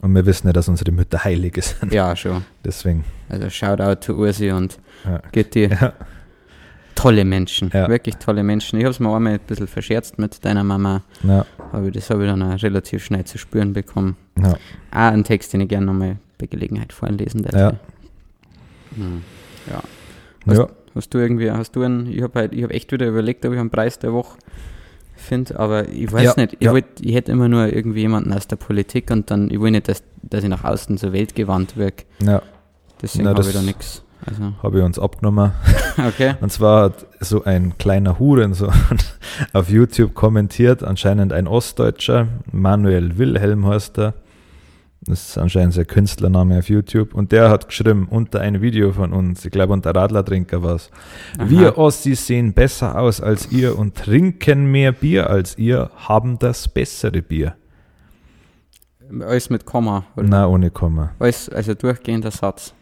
[0.00, 1.92] Und wir wissen ja, dass unsere Mütter heilige sind.
[1.92, 2.44] Ja, schon.
[2.64, 3.04] Deswegen.
[3.28, 5.20] Also Shoutout to Ursi und Ja.
[5.32, 5.64] Gitti.
[5.66, 5.92] Ja,
[6.94, 7.70] Tolle Menschen.
[7.72, 7.88] Ja.
[7.88, 8.78] Wirklich tolle Menschen.
[8.78, 12.24] Ich habe es mir einmal ein bisschen verscherzt mit deiner Mama, ja, aber das habe
[12.24, 14.16] ich dann auch relativ schnell zu spüren bekommen.
[14.38, 14.52] ja.
[14.52, 14.56] Auch
[15.12, 17.54] ein Text, den ich gerne nochmal bei Gelegenheit vorlesen darf.
[17.54, 17.70] Ja.
[18.96, 19.22] Hm.
[19.70, 19.82] ja.
[20.44, 20.68] Was- ja.
[20.94, 23.58] Hast du irgendwie, hast du einen, ich habe halt, ich echt wieder überlegt, ob ich
[23.58, 24.36] einen Preis der Woche
[25.16, 26.72] finde, aber ich weiß Ja, nicht, ich, ja.
[26.72, 29.88] wollt, ich hätte immer nur irgendwie jemanden aus der Politik und dann, ich will nicht,
[29.88, 32.42] dass, dass ich nach außen so weltgewandt wirke, ja.
[33.02, 34.02] deswegen habe ich da nichts.
[34.26, 35.52] Also, Habe ich uns abgenommen.
[35.96, 36.34] okay.
[36.42, 38.70] Und zwar hat so ein kleiner Huren so
[39.54, 44.14] auf YouTube kommentiert, anscheinend ein Ostdeutscher, Manuel Wilhelm heißt er.
[45.02, 47.14] Das ist anscheinend sein Künstlername auf YouTube.
[47.14, 50.90] Und der hat geschrieben unter ein Video von uns, ich glaube unter Radlertrinker war es.
[51.42, 56.68] Wir Ossis sehen besser aus als ihr und trinken mehr Bier als ihr, haben das
[56.68, 57.54] bessere Bier.
[59.20, 60.04] Alles mit Komma.
[60.16, 60.26] Oder?
[60.28, 61.12] Na, ohne Komma.
[61.18, 62.74] Alles, also durchgehender Satz.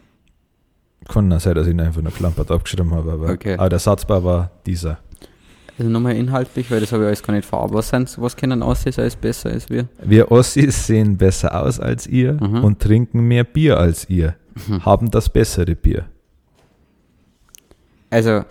[1.07, 3.55] Kann sein, dass ich ihn einfach nur klampert abgeschrieben habe, aber, Okay.
[3.55, 4.99] aber der Satzbau war dieser.
[5.79, 7.77] Also nochmal inhaltlich, weil das habe ich alles gar nicht verarbeitet.
[7.77, 9.87] Was, sind's- was können Aussies alles besser als wir?
[10.03, 12.63] Wir Ossis sehen besser aus als ihr Mhm.
[12.65, 14.35] und trinken mehr Bier als ihr,
[14.67, 14.85] Mhm.
[14.85, 16.05] haben das bessere Bier.
[18.09, 18.43] Also,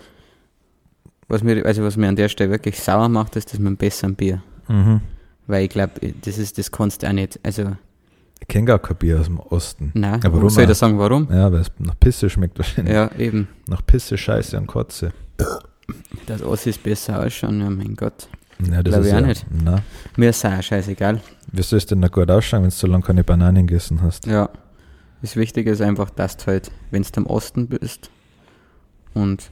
[1.27, 3.77] was mir, also was mir an der Stelle wirklich sauer macht, ist das mit dem
[3.77, 4.41] besseren Bier.
[4.67, 5.01] Mhm.
[5.47, 7.39] Weil ich glaube, das ist, das kannst du auch nicht.
[7.43, 7.73] Also,
[8.41, 9.91] Ich kenne gar kein Bier aus dem Osten.
[9.93, 11.27] nein, Ja, warum soll ich das sagen, warum?
[11.31, 12.93] Ja, weil es nach Pisse schmeckt wahrscheinlich.
[12.93, 13.47] Ja, eben.
[13.67, 15.11] Nach Pisse, Scheiße und Kotze.
[16.25, 18.27] Das Ossis besser ausschauen, ja mein Gott.
[18.69, 19.45] Ja, das Glaub ist ich auch ja, nicht.
[19.63, 19.81] Na,
[20.17, 21.21] Mir ist auch scheißegal.
[21.51, 24.25] wie soll es denn noch gut ausschauen, wenn du so lange keine Bananen gegessen hast?
[24.25, 24.49] Ja.
[25.21, 28.09] Das Wichtige ist einfach, dass du halt, wenn du am Osten bist
[29.13, 29.49] und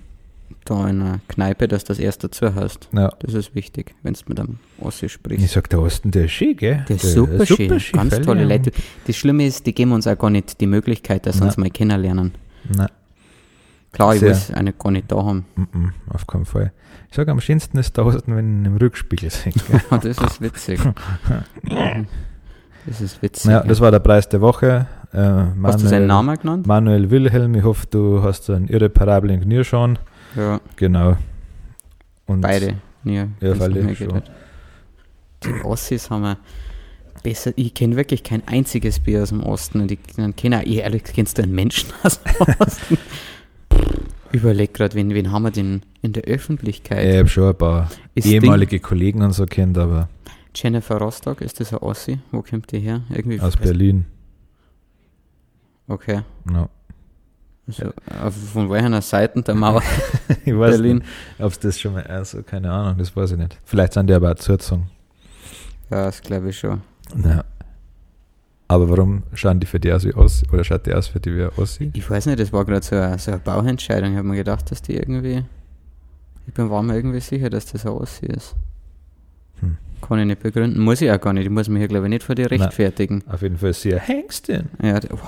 [0.63, 2.89] da in einer Kneipe, dass du das erst dazu hast.
[2.93, 3.09] Ja.
[3.19, 5.49] Das ist wichtig, wenn du mit einem Ossi Ich sprichst.
[5.49, 6.85] sag, der Osten, der ist schön, gell?
[6.87, 7.69] Der ist super, schön.
[7.69, 8.45] Ganz fällt tolle.
[8.45, 8.71] Leute.
[9.07, 11.47] Das Schlimme ist, die geben uns auch gar nicht die Möglichkeit, dass Nein.
[11.49, 12.33] uns mal kennenlernen.
[12.73, 12.87] Nein,
[13.91, 15.45] Klar, ich will nicht, gar nicht da haben.
[15.55, 16.71] mm, mm, auf keinen Fall.
[17.09, 19.53] Ich sag, am schönsten ist Osten, wenn ich im Rückspiegel sehe.
[19.89, 20.79] das ist witzig.
[22.85, 23.49] das ist witzig.
[23.51, 24.87] Ja, das war der Preis der Woche.
[25.13, 25.17] Äh,
[25.63, 26.67] Hast du seinen Namen genannt?
[26.67, 29.97] Manuel Wilhelm, ich hoffe, du hast einen irreparablen Knierschauen.
[30.35, 31.17] Ja, Genau.
[32.25, 32.75] Und beide.
[33.05, 34.21] Ja, Ja, weil schon.
[35.43, 36.37] Die Ossis haben wir
[37.23, 37.51] besser.
[37.55, 39.81] Ich kenne wirklich kein einziges Bier aus dem Osten.
[39.81, 39.99] Und ich
[40.35, 42.97] kenne ehrlich, kennst du einen Menschen aus dem Osten?
[44.31, 47.05] Überleg gerade, wen, wen haben wir denn in der Öffentlichkeit?
[47.05, 50.09] ich habe schon ein paar Ist ehemalige Kollegen und so kennt, aber
[50.55, 52.19] Jennifer Rostock, ist das ein Ossi?
[52.31, 53.01] Wo kommt die her?
[53.09, 54.05] Irgendwie aus Berlin.
[55.87, 56.21] Okay.
[56.51, 56.69] Ja.
[57.67, 59.83] Also, äh, von welcher Seite der Mauer
[60.45, 61.03] Ich weiß Berlin?
[61.37, 63.59] ob es das schon mal, also keine Ahnung, das weiß ich nicht.
[63.65, 64.89] Vielleicht sind die aber auch zugezogen.
[65.89, 66.81] Ja, das glaube ich schon.
[67.23, 67.43] Ja.
[68.69, 70.45] Aber warum schauen die für die aus wie Ossi?
[70.51, 71.89] Oder schaut die aus für die wie Ossi?
[71.93, 74.11] Ich weiß nicht, das war gerade so eine, so eine Bauentscheidung.
[74.11, 75.43] Ich habe mir gedacht, dass die irgendwie.
[76.47, 78.55] Ich bin war mir irgendwie sicher, dass das ein Ossi ist.
[79.61, 79.77] Hm.
[80.01, 80.81] Kann ich nicht begründen.
[80.81, 81.45] Muss ich auch gar nicht.
[81.45, 82.61] Ich muss mich hier, glaube ich, nicht vor dir Nein.
[82.61, 83.23] rechtfertigen.
[83.27, 84.69] Auf jeden Fall ein Hengstin.
[84.81, 85.21] Ja, wow.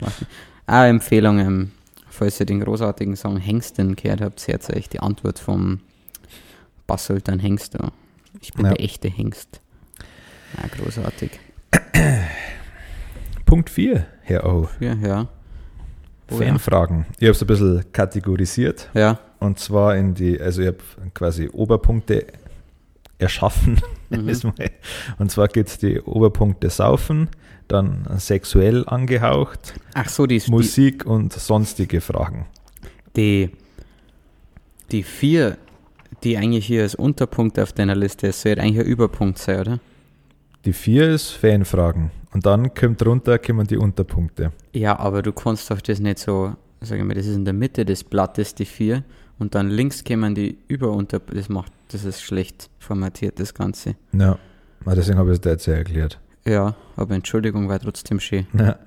[0.00, 0.30] Macht nicht.
[0.66, 1.70] Auch Empfehlung, ähm,
[2.08, 5.80] falls ihr den großartigen Song Hengsten gehört habt, hört euch die Antwort vom
[6.86, 7.90] Bass-Sultan Hengst an.
[8.40, 8.72] Ich bin Ja.
[8.72, 9.60] der echte Hengst.
[10.56, 11.30] Ja, großartig.
[13.46, 14.68] Punkt 4, Herr O.
[14.80, 15.28] Ja, ja.
[16.30, 16.36] Oh.
[16.36, 17.06] Fanfragen.
[17.18, 18.88] Ich habe es ein bisschen kategorisiert.
[18.94, 19.18] Ja.
[19.40, 20.78] Und zwar in die, also ich habe
[21.14, 22.26] quasi Oberpunkte
[23.18, 23.80] erschaffen.
[24.12, 24.28] Mhm.
[25.20, 27.28] Und zwar geht es die Oberpunkte Saufen,
[27.68, 32.46] dann sexuell angehaucht, Ach so, die, die, Musik und sonstige Fragen.
[33.14, 33.50] die,
[34.90, 35.58] die vier,
[36.24, 39.80] die eigentlich hier als Unterpunkt auf deiner Liste ist, sollte eigentlich ein Überpunkt sein, oder?
[40.64, 42.10] Die vier ist Fanfragen.
[42.32, 44.52] Und dann kommt runter, kommen die Unterpunkte.
[44.72, 47.54] Ja, aber du kannst doch das nicht so, sag ich mal, das ist in der
[47.54, 49.02] Mitte des Blattes die vier
[49.38, 53.96] und dann links kämen die Überunter, das macht, das ist schlecht formatiert, das Ganze.
[54.12, 54.38] Ja.
[54.84, 56.20] Aber deswegen habe ich es dir jetzt ja erklärt.
[56.44, 58.46] Ja, aber Entschuldigung war trotzdem schön.
[58.56, 58.78] Ja.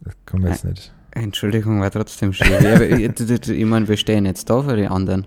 [0.00, 0.92] Das kommen wir jetzt nicht.
[1.10, 2.46] Entschuldigung war trotzdem schön.
[2.48, 5.26] ich meine, wir stehen jetzt da für die anderen.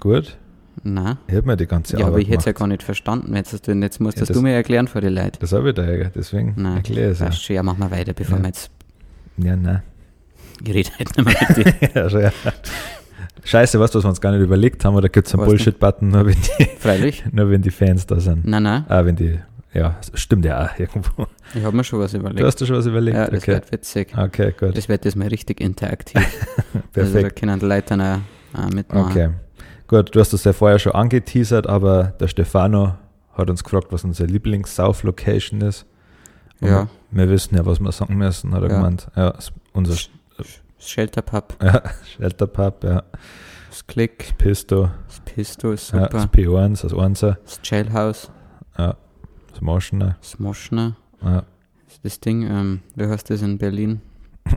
[0.00, 0.38] Gut.
[0.82, 1.16] Nein.
[1.26, 3.34] Ich habe mir die ganze Ja, aber Arbeit ich hätte es ja gar nicht verstanden.
[3.34, 5.38] Jetzt, hast du, jetzt musst Ja, das das- du mir erklären vor die Leute.
[5.40, 7.32] Das habe ich da, ja, deswegen Nein, erkläre ich es ja.
[7.32, 7.56] schon.
[7.56, 8.42] Ja, mach mal weiter, bevor Ja.
[8.42, 8.70] wir jetzt.
[9.38, 9.82] Ja, nein.
[10.64, 11.90] Ich rede halt nicht mehr mit dir.
[11.94, 12.32] ja, schon, ja.
[13.44, 14.94] Scheiße, weißt du, was wir uns gar nicht überlegt haben?
[14.96, 15.44] Oder gibt es einen?
[15.44, 17.24] Bullshit-Button, nur, wenn die- Freilich.
[17.30, 18.44] nur wenn die Fans da sind?
[18.46, 18.84] Nein, nein.
[18.88, 19.38] Ah, wenn die,
[19.72, 21.26] ja, stimmt ja auch irgendwo.
[21.54, 22.40] Ich habe mir schon was überlegt.
[22.40, 23.16] Du hast dir schon was überlegt?
[23.16, 23.52] ja, das okay.
[23.52, 24.08] wird witzig.
[24.16, 24.76] Okay, gut.
[24.76, 26.20] Das wird jetzt mal richtig interaktiv.
[26.94, 27.38] Also da Perfekt.
[27.40, 29.10] können die Leute dann auch, auch mitmachen.
[29.10, 29.28] Okay.
[29.88, 32.94] Gut, du hast das ja vorher schon angeteasert, aber der Stefano
[33.34, 35.86] hat uns gefragt, was unsere Lieblings-Sauf-Location ist.
[36.60, 36.88] Und Ja.
[37.10, 38.76] Wir wissen ja, was wir sagen müssen, hat er Ja.
[38.76, 39.08] gemeint.
[39.14, 39.34] Ja,
[39.72, 40.46] unser Sch- Das
[40.78, 41.82] Shelterpub, ja,
[42.16, 43.02] Shelterpub, ja,
[43.70, 48.30] das Click, Pisto, das Pisto ist ja, super, das P1, das Einser, das Jailhouse,
[48.78, 48.96] ja,
[49.50, 51.44] das Moschener, das Moschner, ja,
[52.02, 54.02] das Ding, ähm, wie heißt das in Berlin?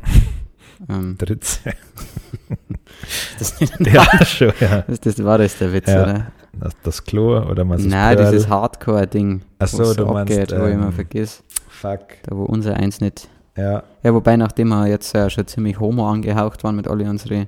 [0.87, 1.73] ähm, Dritze.
[3.39, 4.83] das, nicht, ja, schon, ja.
[4.87, 6.03] das, das war das der Witz, Ja.
[6.03, 6.31] oder?
[6.53, 8.31] Das, das Klo oder was ist Nein, Pearl?
[8.31, 11.99] dieses Hardcore-Ding, Ach so, du meinst, abgeht, wo ich immer ähm, vergiss, Fuck.
[12.23, 16.09] da wo unser eins nicht Ja, Ja, wobei, nachdem wir jetzt äh, schon ziemlich homo
[16.09, 17.47] angehaucht waren mit alle unsere,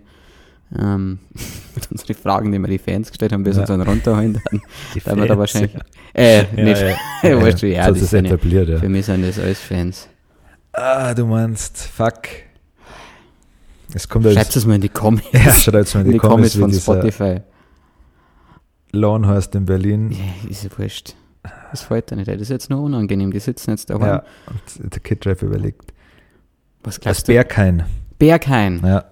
[0.80, 1.20] ähm,
[1.76, 3.62] mit unseren Fragen, die wir die Fans gestellt haben, bis Ja.
[3.64, 4.62] uns dann runterholen, dann,
[4.96, 5.76] die dann wir da wahrscheinlich,
[6.14, 8.78] äh, Ja, nicht, ja, ja, weißt du, ja, die ist etabliert, ja.
[8.78, 10.08] für mich sind das alles Fans.
[10.74, 12.22] Ah, du meinst, fuck.
[13.94, 16.12] Es kommt Schreibt jetzt, es mal in die Comments, ja, schaut jetzt mal in in
[16.14, 17.42] die die Comments, Comments von Spotify.
[18.92, 20.12] Lawn heißt in Berlin.
[20.12, 21.16] Ja, ist ja wurscht.
[21.72, 24.02] Das fällt da nicht, das ist jetzt nur unangenehm, die sitzen jetzt daheim.
[24.06, 25.94] Ja, und der Kid Drive überlegt.
[26.84, 27.34] Was glaubst du?
[27.34, 27.84] Berghain.
[28.20, 28.82] Berghain.
[28.84, 29.06] Ja,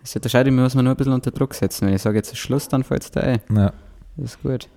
[0.00, 1.86] Das unterscheidet mich, muss man nur ein bisschen unter Druck setzen.
[1.86, 3.40] Wenn ich sage, jetzt Schluss, dann fällt es da ein.
[3.54, 3.72] ja.
[4.16, 4.68] Das ist gut.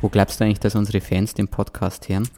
[0.00, 2.28] Wo glaubst du eigentlich, dass unsere Fans den Podcast hören?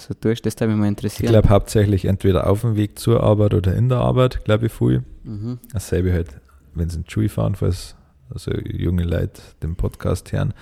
[0.00, 1.30] So durch, das würde mich mal Ich interessieren.
[1.30, 5.04] glaube hauptsächlich entweder auf dem Weg zur Arbeit oder in der Arbeit, glaube ich, viel.
[5.24, 5.58] Mhm.
[5.72, 6.28] Dasselbe halt,
[6.74, 7.96] wenn sie in die Schule fahren, falls
[8.32, 10.54] also junge Leute den Podcast hören.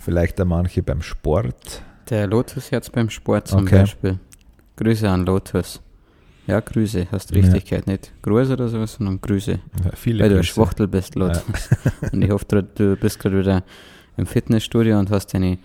[0.00, 1.82] Vielleicht auch manche beim Sport.
[2.10, 3.80] Der Lotus jetzt beim Sport zum Okay.
[3.80, 4.18] Beispiel.
[4.76, 5.80] Grüße an Lotus.
[6.46, 7.40] Ja, Grüße, hast Ja.
[7.40, 7.86] richtig gehört.
[7.86, 9.52] Nicht Grüße oder sowas, sondern Grüße.
[9.84, 10.44] Ja, viele Weil du ein.
[10.44, 11.42] Schwachtel bist, Lotus.
[12.12, 13.62] und ich hoffe, du- bist gerade wieder
[14.16, 15.58] im Fitnessstudio und hast deine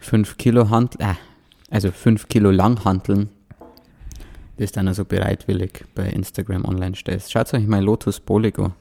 [0.00, 1.14] 5 Kilo Hantel, äh,
[1.74, 3.28] also 5 Kilo Langhanteln,
[4.58, 7.32] das dann also bereitwillig bei Instagram online stellst.
[7.32, 8.72] Schaut euch mal Lotus Bolig an.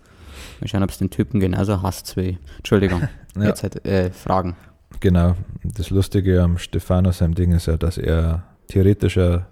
[0.62, 2.38] Mal schauen, ob es den Typen genauso hasst wie.
[2.58, 3.01] Entschuldigung,
[3.36, 3.45] Ja.
[3.45, 4.56] jetzt halt, äh, Fragen.
[4.99, 5.36] Genau.
[5.63, 9.47] Das Lustige am Stefano seinem Ding ist ja, dass er theoretisch ja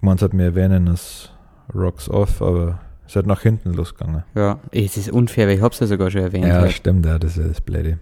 [0.00, 1.30] gemeint hat, wir erwähnen es
[1.74, 4.24] Rocks Off, aber es hat nach hinten losgegangen.
[4.34, 6.46] Ja, es ist unfair, weil ich hab's ja sogar schon erwähnt.
[6.46, 6.72] Ja, halt.
[6.72, 7.98] stimmt, ja, das ist das Blöde.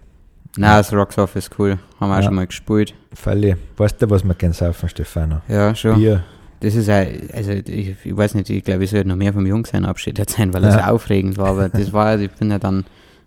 [0.56, 1.78] Nein, das Rocks Off ist cool.
[1.98, 2.22] Haben wir auch Ja.
[2.24, 2.94] schon mal gespielt.
[3.12, 3.56] Falle.
[3.76, 5.40] Weißt du, was wir gerne saufen, Stefano?
[5.48, 5.98] Ja, schon.
[5.98, 6.22] Bier.
[6.60, 9.44] Das ist auch, also ich, ich weiß nicht, ich glaube, ich sollte noch mehr vom
[9.46, 10.90] Jungsein Abschied erzählen, weil das Ja.
[10.90, 12.84] aufregend war, aber das war, ich bin ja dann,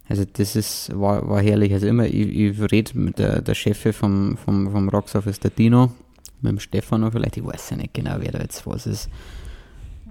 [0.10, 1.74] also das ist, war, war herrlich.
[1.74, 5.52] Also immer, ich, ich rede mit der, der Chefe vom, vom, vom Rocks Office, der
[5.52, 5.92] Dino,
[6.42, 9.10] mit dem Stefano vielleicht, ich weiß ja nicht genau, wer da jetzt was ist.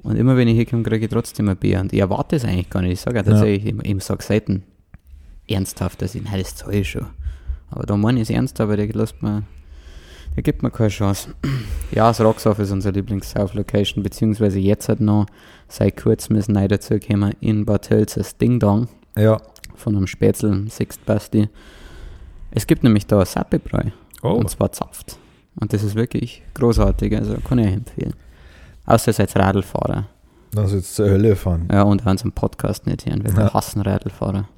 [0.02, 1.80] Und immer wenn ich hier komme, kriege ich trotzdem ein Bier.
[1.80, 2.92] Und ich erwarte es eigentlich gar nicht.
[2.92, 4.62] Ich sage ja tatsächlich, ich, ich sage selten
[5.48, 7.06] ernsthaft, dass ich, nein, das zahle ich schon.
[7.70, 9.42] Aber da meine ich es ernst, aber der lässt mir,
[10.36, 11.34] der gibt mir keine Chance.
[11.92, 15.26] Ja, das Rocksoff ist unsere Lieblings-South-Location, beziehungsweise jetzt hat noch
[15.68, 19.40] seit kurzem ist neu dazu gekommen in Bad Tölz das Ding Dong Ja.
[19.76, 21.48] von einem Spätzl, Sixt Basti.
[22.50, 23.90] Es gibt nämlich da Sappebräu
[24.22, 24.30] Oh.
[24.30, 25.16] und zwar zapft.
[25.60, 28.14] Und das ist wirklich großartig, also kann ich empfehlen.
[28.84, 30.06] Außer seid Radlfahrer.
[30.52, 31.68] Lass jetzt zur Hölle fahren.
[31.72, 33.54] Ja, und auch unseren Podcast nicht hören, weil wir Ja.
[33.54, 34.48] hassen Radlfahrer.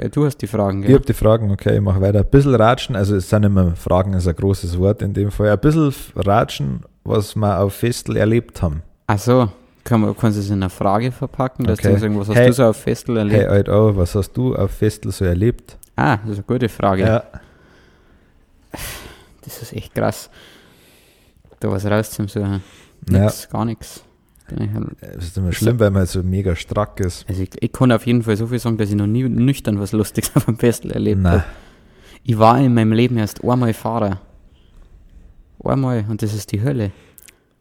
[0.00, 0.94] Ja, du hast die Fragen, Ich gell?
[0.96, 2.20] habe die Fragen, okay, ich mache weiter.
[2.20, 5.50] Ein bisschen ratschen, also es sind immer Fragen, ist ein großes Wort in dem Fall.
[5.50, 8.82] Ein bisschen ratschen, was wir auf Festel erlebt haben.
[9.06, 9.48] Ach so,
[9.84, 11.94] kann man, kannst du es in einer Frage verpacken, dass Okay.
[11.94, 12.46] du sagen, was hast Hey.
[12.48, 13.40] du so auf Festel erlebt?
[13.40, 15.76] Hey, alt auch, was hast du auf Festel so erlebt?
[15.96, 17.02] Ah, das ist eine gute Frage.
[17.02, 17.24] Ja.
[19.42, 20.30] Das ist echt krass.
[21.60, 22.62] Da was rauszusuchen.
[23.10, 23.20] Ja.
[23.24, 24.04] Nix, gar nichts.
[25.18, 27.24] Es ist immer schlimm, weil man so mega strack ist.
[27.28, 29.78] Also ich, ich kann auf jeden Fall so viel sagen, dass ich noch nie nüchtern
[29.80, 31.44] was Lustiges auf dem Festel erlebt habe.
[32.24, 34.20] Ich war in meinem Leben erst einmal Fahrer.
[35.64, 36.92] Einmal und das ist die Hölle.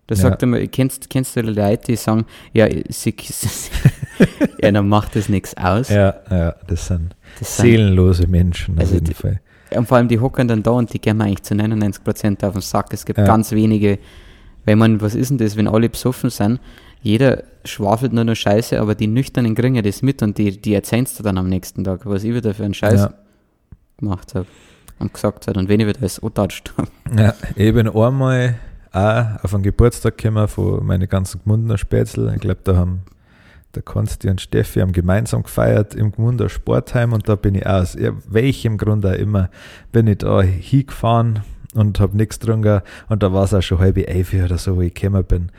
[0.07, 0.21] Da Ja.
[0.21, 3.13] sagt immer, kennst, kennst du die Leute, die sagen, ja, sie,
[4.61, 5.89] ja dann macht das nichts aus.
[5.89, 9.41] Ja, ja, das sind Das sind, seelenlose Menschen auf Also jeden die- Fall.
[9.75, 12.53] und vor allem die hocken dann da und die gehen mir eigentlich zu 99% auf
[12.53, 12.93] den Sack.
[12.93, 13.25] Es gibt Ja.
[13.25, 13.99] ganz wenige,
[14.67, 16.59] weil man, was ist denn das, wenn alle besoffen sind?
[17.01, 20.73] Jeder schwafelt nur noch Scheiße, aber die Nüchternen kriegen ja das mit und die, die
[20.73, 23.13] erzählen dir dann am nächsten Tag, was ich wieder für einen Scheiß Ja.
[23.97, 24.45] gemacht habe
[24.99, 26.89] und gesagt habe und wenn ich wieder alles antatscht habe.
[27.17, 28.55] Ja, ich bin einmal
[28.91, 32.29] auch auf einen Geburtstag gekommen von meinen ganzen Gmunder Spätzl.
[32.35, 33.03] Ich glaube, da haben
[33.73, 37.95] der Konsti und Steffi haben gemeinsam gefeiert im Gmunder Sportheim und da bin ich aus
[38.27, 39.49] welchem Grund auch immer,
[39.93, 41.41] bin ich da hingefahren
[41.73, 44.81] und habe nichts getrunken und da war es auch schon halb elf oder so, wo
[44.81, 45.51] ich gekommen bin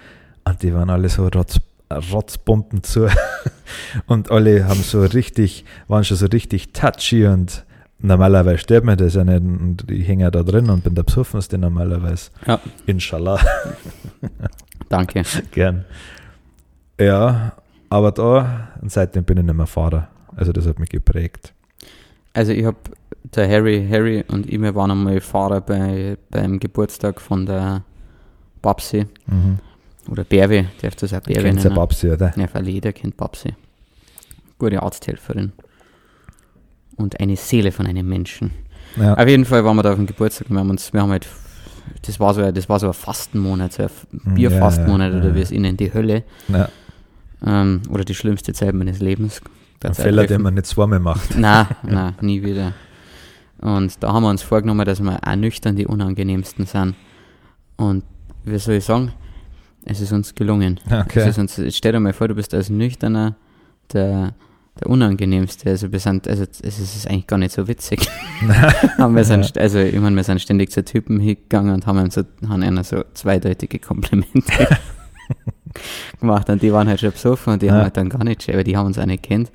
[0.44, 3.08] und die waren alle so rotz, rotzbomben zu
[4.06, 7.64] und alle haben so richtig, waren schon so richtig touchy und
[8.00, 11.02] normalerweise stört mir das ja nicht und ich hänge ja da drin und bin der
[11.02, 12.30] Besoffenste normalerweise.
[12.46, 12.60] Ja.
[12.86, 13.40] Inshallah.
[14.88, 15.22] Danke.
[15.50, 15.84] Gern.
[16.98, 17.52] Ja,
[17.90, 20.08] aber da, und seitdem bin ich nicht mehr Fahrer.
[20.36, 21.52] Also das hat mich geprägt.
[22.32, 22.76] Also ich habe,
[23.34, 27.82] der Harry, Harry und ich, wir waren einmal Fahrer bei, beim Geburtstag von der
[28.62, 29.58] Babsi Mhm.
[30.10, 31.74] oder Berwe, darf das auch Berwe du nennen.
[31.74, 32.32] Babsi, oder?
[32.36, 33.54] Ja, weil jeder kennt Babsi.
[34.58, 35.52] Gute Arzthelferin.
[36.96, 38.50] Und eine Seele von einem Menschen.
[38.96, 39.14] Ja.
[39.14, 41.10] Auf jeden Fall waren wir da auf dem Geburtstag und wir haben uns, wir haben
[41.10, 41.28] halt,
[42.06, 45.18] das war so, ein- das war so ein Fastenmonat, so ein F- Hm, Bierfastenmonat ja,
[45.18, 45.34] oder ja.
[45.36, 46.24] wie es ihnen die Hölle.
[46.48, 46.68] ja.
[47.46, 49.40] Ähm, oder die schlimmste Zeit meines Lebens.
[49.84, 51.38] Ein Fehler, den man nicht zweimal macht.
[51.38, 52.72] Nein, nein, nie wieder.
[53.60, 56.94] Und da haben wir uns vorgenommen, dass wir auch nüchtern die unangenehmsten sind.
[57.76, 58.04] Und
[58.44, 59.12] wie soll ich sagen,
[59.84, 60.78] es ist uns gelungen.
[60.90, 61.20] Okay.
[61.28, 63.36] Es uns, stell dir mal vor, du bist als Nüchterner
[63.92, 64.34] der,
[64.80, 65.70] der Unangenehmste.
[65.70, 68.06] Also, wir sind, also es ist eigentlich gar nicht so witzig.
[68.98, 72.22] haben wir sind, also ich meine, wir sind ständig zu Typen hingegangen und haben so,
[72.48, 74.42] haben einer so zweideutige Komplimente
[76.20, 76.48] gemacht.
[76.50, 77.84] Und die waren halt schon besoffen und die haben Ja.
[77.84, 79.50] halt dann gar nicht, aber die haben uns auch nicht kennt.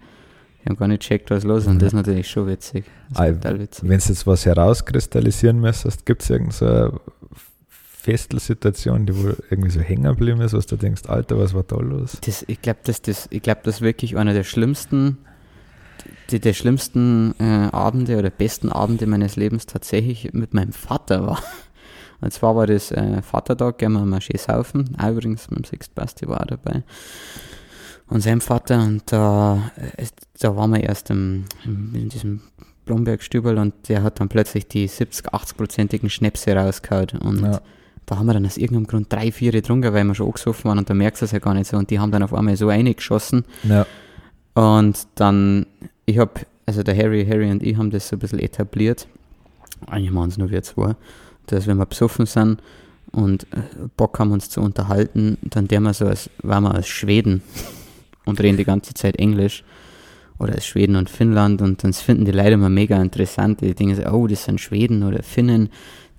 [0.63, 1.69] Die haben gar nicht checkt, was los ist.
[1.69, 2.85] Und das ist natürlich schon witzig.
[3.15, 3.89] Ah, witzig.
[3.89, 6.99] Wenn du jetzt was herauskristallisieren müsstest, gibt es irgendeine so
[8.03, 11.77] Festelsituation, die wohl irgendwie so hängen geblieben ist, was du denkst, Alter, was war da
[11.77, 12.17] los?
[12.25, 15.19] Das, ich glaube, das, das, ich glaub, das wirklich einer der schlimmsten,
[16.29, 21.41] die, der schlimmsten äh, Abende oder besten Abende meines Lebens tatsächlich mit meinem Vater war.
[22.19, 24.97] Und zwar war das äh, Vatertag, gehen wir mal schön saufen.
[24.97, 26.83] Auch übrigens, mit dem Sixt Basti war auch dabei.
[28.09, 30.05] Und sein Vater, und da, äh,
[30.39, 32.41] da waren wir erst im, in diesem
[32.85, 37.19] Blombergstübel und der hat dann plötzlich die 70, 80-prozentigen Schnäpse rausgehauen.
[37.23, 37.61] Und Ja.
[38.05, 40.79] da haben wir dann aus irgendeinem Grund drei, vier getrunken, weil wir schon angesoffen waren
[40.79, 41.77] und da merkst du es ja gar nicht so.
[41.77, 43.45] Und die haben dann auf einmal so eingeschossen.
[43.63, 43.85] Ja,
[44.53, 45.65] Und dann,
[46.05, 46.31] ich habe,
[46.65, 49.07] also der Harry, Harry und ich haben das so ein bisschen etabliert.
[49.87, 50.95] Eigentlich machen es nur wir zwei.
[51.47, 52.61] Dass wenn wir besoffen sind
[53.11, 53.61] und äh,
[53.97, 57.41] Bock haben uns zu unterhalten, dann der wir so, als waren wir aus Schweden
[58.25, 59.63] und reden die ganze Zeit Englisch.
[60.39, 63.61] Oder aus Schweden und Finnland und dann finden die Leute immer mega interessant.
[63.61, 65.69] Die denken so, oh, das sind Schweden oder Finnen,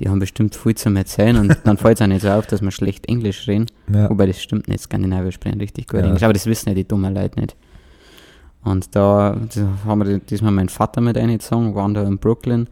[0.01, 2.62] die haben bestimmt viel zum Erzählen und dann fällt es auch nicht so auf, dass
[2.62, 3.67] wir schlecht Englisch reden.
[3.93, 4.09] ja.
[4.09, 6.07] Wobei das stimmt nicht, Skandinavier sprechen richtig gut Ja.
[6.07, 7.57] Englisch, aber das wissen ja die dummen Leute nicht.
[8.62, 9.37] Und da
[9.85, 12.69] haben wir diesmal meinen Vater mit eingezogen, waren da in Brooklyn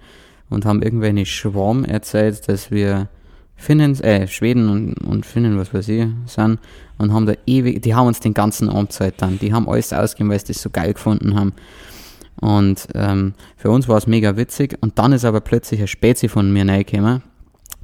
[0.48, 3.08] und haben irgendwelche Schwarm erzählt, dass wir
[3.56, 6.58] Finnen, äh, Schweden und, und Finnen, was weiß ich, sind
[7.02, 9.92] und haben da ewig, die haben uns den ganzen Abend Zeit dann, die haben alles
[9.92, 11.52] ausgegeben, weil sie das so geil gefunden haben.
[12.40, 16.28] Und ähm, für uns war es mega witzig und dann ist aber plötzlich ein Spezi
[16.28, 17.22] von mir reingekommen.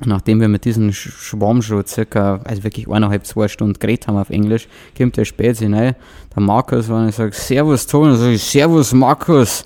[0.04, 4.31] Nachdem wir mit diesem Schwarm schon circa, also wirklich eineinhalb, zwei Stunden geredet haben auf
[4.31, 5.96] Englisch, kommt der Spezi rein,
[6.35, 9.64] der Markus war und ich sage, Servus Ton, sage ich, Servus Markus,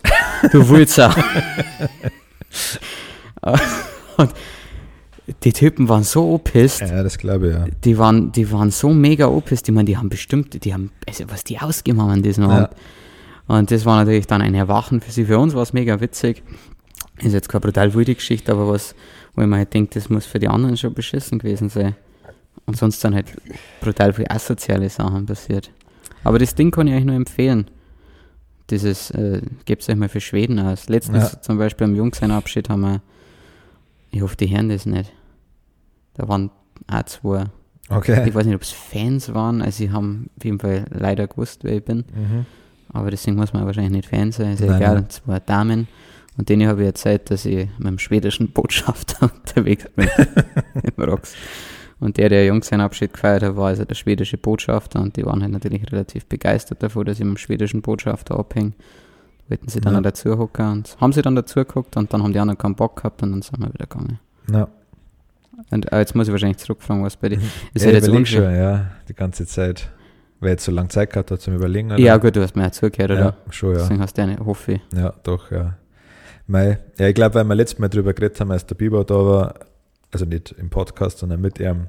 [0.51, 1.15] du Wulzer.
[4.17, 4.31] und
[5.42, 6.81] die Typen waren so opisst.
[6.81, 7.66] Ja, das glaube ich, ja.
[7.85, 11.25] Die waren, die waren so mega opisst, ich meine, die haben bestimmt, die haben, also
[11.29, 12.71] was die ausgemacht haben an diesem Abend.
[13.47, 15.25] Und das war natürlich dann ein Erwachen für sie.
[15.25, 16.42] Für uns war es mega witzig.
[17.18, 18.95] Ist jetzt keine brutal wilde Geschichte, aber was,
[19.35, 21.95] wo ich mir halt denke, das muss für die anderen schon beschissen gewesen sein.
[22.64, 23.27] Und sonst dann halt
[23.81, 25.71] brutal viel asoziale Sachen passiert.
[26.25, 27.66] Aber das Ding kann ich euch nur empfehlen.
[28.71, 30.88] Dieses, äh, gebt es euch mal für Schweden aus.
[30.88, 31.42] Letztens ja.
[31.42, 33.03] zum Beispiel am Jungsein-Abschied haben wir,
[34.12, 35.12] ich hoffe, die hören das nicht.
[36.14, 36.51] Da waren
[36.87, 37.44] auch zwei.
[37.88, 38.27] Okay.
[38.27, 41.64] Ich weiß nicht, ob es Fans waren, also sie haben auf jeden Fall leider gewusst,
[41.64, 41.98] wer ich bin.
[42.14, 42.46] Mhm.
[42.92, 45.88] Aber deswegen muss man wahrscheinlich nicht Fan sein, ist ja egal, zwei Damen.
[46.38, 50.09] Und denen habe ich erzählt, dass ich mit dem schwedischen Botschafter unterwegs bin
[50.96, 51.35] im Rocks.
[52.01, 55.25] Und der, der Jungs seinen Abschied gefeiert hat, war also der schwedische Botschafter und die
[55.25, 58.72] waren halt natürlich relativ begeistert davon, dass ich mit dem schwedischen Botschafter abhänge.
[59.48, 60.01] Wollten sie dann ja.
[60.01, 62.96] dazu hocken und haben sie dann dazu geguckt und dann haben die anderen keinen Bock
[62.96, 64.18] gehabt und dann sind wir wieder gegangen.
[64.51, 64.68] Ja.
[65.70, 67.44] Und äh, jetzt muss ich wahrscheinlich zurückfragen, was bei dir mhm.
[67.75, 67.85] ist.
[67.85, 69.90] Ja, halt jetzt schon, ja, die ganze Zeit.
[70.40, 71.92] Wer jetzt so lange Zeit gehabt hat zum Überlegen.
[71.92, 72.01] Oder?
[72.01, 73.20] Ja, gut, du hast mir ja zugehört, oder?
[73.20, 73.79] Ja, schon, ja.
[73.79, 74.81] Deswegen hast du eine, hoffe ich.
[74.92, 75.77] Ja, doch, ja.
[76.48, 79.14] Mei, ja, ich glaube, weil wir letztes Mal drüber geredet haben, als der Biber da
[79.14, 79.55] war,
[80.11, 81.87] also nicht im Podcast, sondern mit ihm,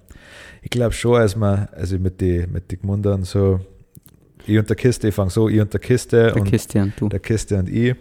[0.62, 3.60] ich glaube schon, als wir, also mit den mit die Gmundern so,
[4.46, 6.24] ich und der Kiste, ich fange so, ich und der Kiste.
[6.28, 7.10] Der und Kiste und du.
[7.10, 7.96] Der Kiste und ich.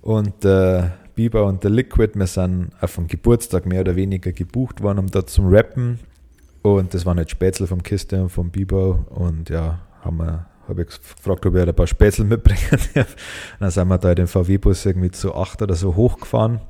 [0.00, 4.82] Und äh, Biber und der Liquid, wir sind auf dem Geburtstag mehr oder weniger gebucht
[4.82, 5.98] worden, um da zum Rappen.
[6.62, 9.04] Und das waren halt Spätzle vom Kiste und vom Biber.
[9.10, 12.60] Und ja, haben wir habe ich gefragt, ob ich ein paar Spätzle mitbringen
[12.94, 13.16] darf.
[13.58, 16.60] Dann sind wir da den VW-Bus irgendwie zu acht oder so hochgefahren.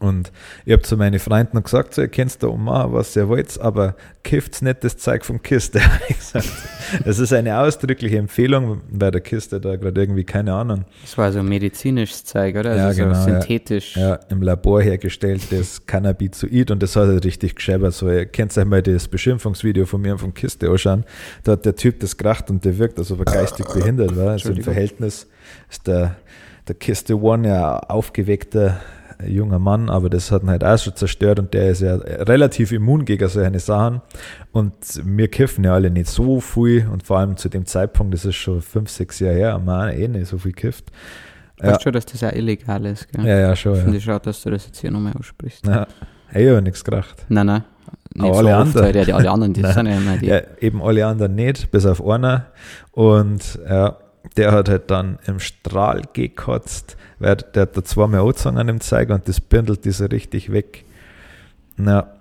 [0.00, 0.32] Und
[0.64, 3.94] ich habe zu meinen Freunden gesagt, so, ihr könnt da ummachen, was ihr wollt, aber
[4.22, 5.80] kifft nicht das Zeug vom Kiste.
[7.04, 10.84] das ist eine ausdrückliche Empfehlung bei der Kiste, da gerade irgendwie, keine Ahnung.
[11.02, 12.72] Das war so medizinisches Zeug, oder?
[12.72, 13.96] Also ja, genau, so synthetisch.
[13.96, 17.94] Ja, ja, im Labor hergestelltes Cannabizoid und das hat halt richtig gescheppert.
[17.94, 21.04] So, ihr könnt euch mal das Beschimpfungsvideo von mir vom Kiste anschauen.
[21.44, 24.30] Da hat der Typ das gekracht und der wirkt, als ob er geistig behindert war.
[24.30, 25.26] Also im Verhältnis
[25.70, 26.16] ist der,
[26.68, 28.80] der Kiste One ja aufgeweckter
[29.24, 32.72] junger Mann, aber das hat ihn halt auch schon zerstört und der ist ja relativ
[32.72, 34.02] immun gegen solche Sachen.
[34.52, 34.74] Und
[35.04, 38.36] wir kiffen ja alle nicht so viel und vor allem zu dem Zeitpunkt, das ist
[38.36, 40.86] schon fünf, sechs Jahre her, haben wir eh nicht so viel kifft.
[41.60, 41.68] Ja.
[41.68, 43.26] Weißt schon, dass das ja illegal ist, gell?
[43.26, 43.74] Ja, ja, schon.
[43.74, 44.02] Ich finde ja.
[44.02, 45.66] schade, dass du das jetzt hier nochmal aussprichst.
[45.66, 45.86] Ja,
[46.28, 47.24] hey, ja nichts gedacht.
[47.28, 47.64] Nein, nein.
[48.14, 48.94] Nicht aber alle anderen.
[48.94, 50.26] ja, die, alle anderen, die sind ja immer die.
[50.26, 52.46] Ja, eben alle anderen nicht, bis auf einer.
[52.92, 53.96] Und ja,
[54.36, 58.80] der hat halt dann im Strahl gekotzt, weil der hat da zweimal angezogen an dem
[58.80, 60.84] Zeiger und das bündelt ist so richtig weg.
[61.76, 62.16] Na,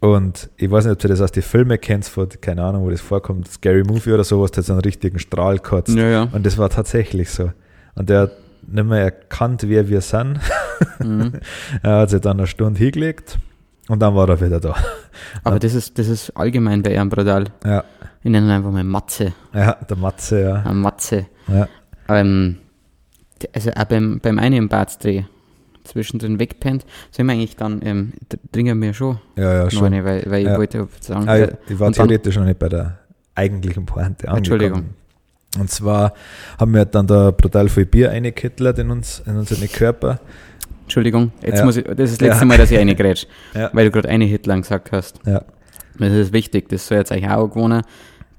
[0.00, 2.90] und ich weiß nicht, ob du das aus den Filmen kennst, von, keine Ahnung, wo
[2.90, 5.94] das vorkommt, Scary Movie oder sowas, der hat so einen richtigen Strahl gekotzt.
[5.94, 6.28] Ja, ja.
[6.32, 7.52] Und das war tatsächlich so.
[7.94, 8.32] Und der hat
[8.66, 10.40] nicht mehr erkannt, wer wir sind.
[11.00, 11.32] Mhm.
[11.82, 13.38] er hat sich dann eine Stunde hingelegt
[13.88, 14.74] und dann war er wieder da.
[15.44, 17.46] Aber das ist, das ist allgemein bei Brutal.
[17.64, 17.84] Ja.
[18.22, 19.32] Ich nenne ihn einfach mal Matze.
[19.54, 20.62] Ja, der Matze, ja.
[20.62, 21.26] Ein Matze.
[21.48, 21.68] Ja.
[22.08, 22.58] Ähm,
[23.54, 25.24] also auch beim, beim einen im
[25.84, 28.12] zwischendrin wegpennt, sind wir eigentlich dann, ähm,
[28.52, 29.18] dringen wir schon.
[29.36, 29.86] Ja, ja, schon.
[29.86, 30.52] Eine, weil, weil ja.
[30.52, 31.28] ich wollte sagen.
[31.28, 32.98] Ah, ich war theoretisch noch nicht bei der
[33.34, 34.36] eigentlichen Pointe angekommen.
[34.38, 34.84] Entschuldigung.
[35.58, 36.14] Und zwar
[36.58, 40.20] haben wir dann da brutal viel Bier eingekittelt in, uns, in unseren Körper.
[40.82, 41.64] Entschuldigung, jetzt ja.
[41.64, 42.46] muss ich, das ist das letzte ja.
[42.46, 43.70] Mal, dass ich eine grätsch, ja.
[43.72, 45.20] weil du gerade eine Hitler gesagt hast.
[45.24, 45.42] Ja.
[45.98, 47.82] Das ist wichtig, das soll jetzt eigentlich auch gewohnen.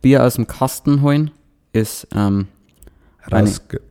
[0.01, 1.31] Bier aus dem Kasten holen
[1.73, 2.47] ist ähm,
[3.31, 3.81] Rausge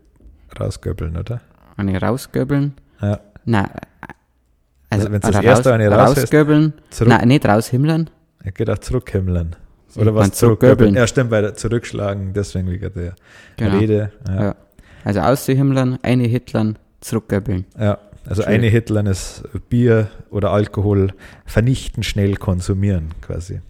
[0.58, 1.40] rausgöbeln, oder?
[1.76, 2.74] Eine rausgöbeln?
[3.00, 3.20] Ja.
[3.44, 3.70] Nein.
[4.90, 6.74] Also, also wenn das erste eine raus rausgöbeln.
[7.04, 8.10] Nein, nicht raushimmeln.
[8.42, 9.56] Er geht auch zurückhimmeln.
[9.96, 10.94] Oder was zurückgöbeln?
[10.94, 13.14] Ja, stimmt, bei der Zurückschlagen, deswegen wegen der
[13.56, 13.78] genau.
[13.78, 14.12] Rede.
[14.28, 14.42] Ja.
[14.42, 14.56] ja.
[15.04, 17.64] Also auszuhimmeln, eine Hitlern, zurückgöbeln.
[17.78, 17.98] Ja.
[18.26, 18.52] Also Schön.
[18.52, 21.12] eine Hitlern ist Bier oder Alkohol
[21.46, 23.60] vernichten, schnell konsumieren quasi.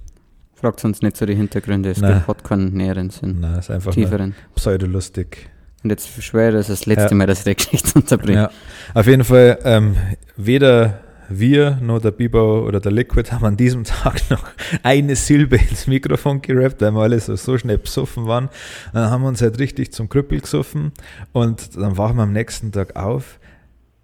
[0.55, 2.27] Fragt uns nicht so die Hintergründe, es Nein.
[2.27, 3.41] hat keinen näheren Sinn.
[3.41, 4.35] Nein, ist einfach tieferen.
[4.55, 5.49] pseudolustig.
[5.83, 7.15] Und jetzt schwöre, das ist das letzte ja.
[7.15, 8.39] Mal, dass ich die Geschichte unterbringe.
[8.39, 8.51] Ja.
[8.93, 9.97] Auf jeden Fall, ähm,
[10.37, 14.45] weder wir, noch der Bibo oder der Liquid, haben an diesem Tag noch
[14.83, 18.51] eine Silbe ins Mikrofon gerappt, weil wir alle so, so schnell besoffen waren.
[18.93, 20.93] Dann haben wir uns halt richtig zum Krüppel gesoffen
[21.33, 23.40] und dann wachen wir am nächsten Tag auf,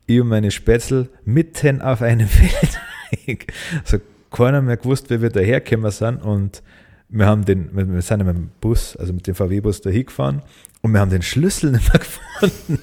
[0.06, 3.46] ich und meine Spätzle mitten auf einem Feld.
[3.84, 3.98] also
[4.30, 6.62] keiner mehr gewusst, wie wir dahergekommen sind und
[7.08, 10.42] wir haben den, wir sind mit dem Bus, also mit dem VW-Bus da hingefahren
[10.82, 12.82] und wir haben den Schlüssel nicht mehr gefunden.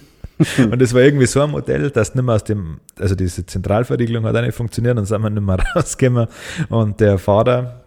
[0.72, 4.26] und es war irgendwie so ein Modell, dass nicht mehr aus dem, also diese Zentralverriegelung
[4.26, 6.28] hat auch nicht funktioniert, dann sind wir nicht mehr rausgekommen.
[6.70, 7.83] Und der Fahrer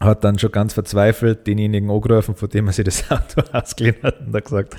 [0.00, 4.20] hat dann schon ganz verzweifelt denjenigen angerufen, von dem er sich das Auto ausgeliehen hat
[4.20, 4.76] und hat gesagt,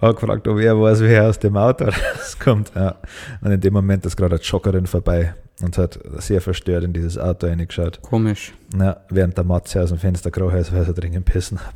[0.00, 1.84] hat gefragt, ob er weiß, wie er aus dem Auto
[2.16, 2.72] rauskommt.
[2.74, 2.96] Ja.
[3.40, 7.18] Und in dem Moment ist gerade eine Joggerin vorbei und hat sehr verstört in dieses
[7.18, 8.00] Auto reingeschaut.
[8.02, 8.52] Komisch.
[8.78, 11.74] Ja, während der Matze aus dem Fenster gekrochen ist, weil sie dringend pissen hat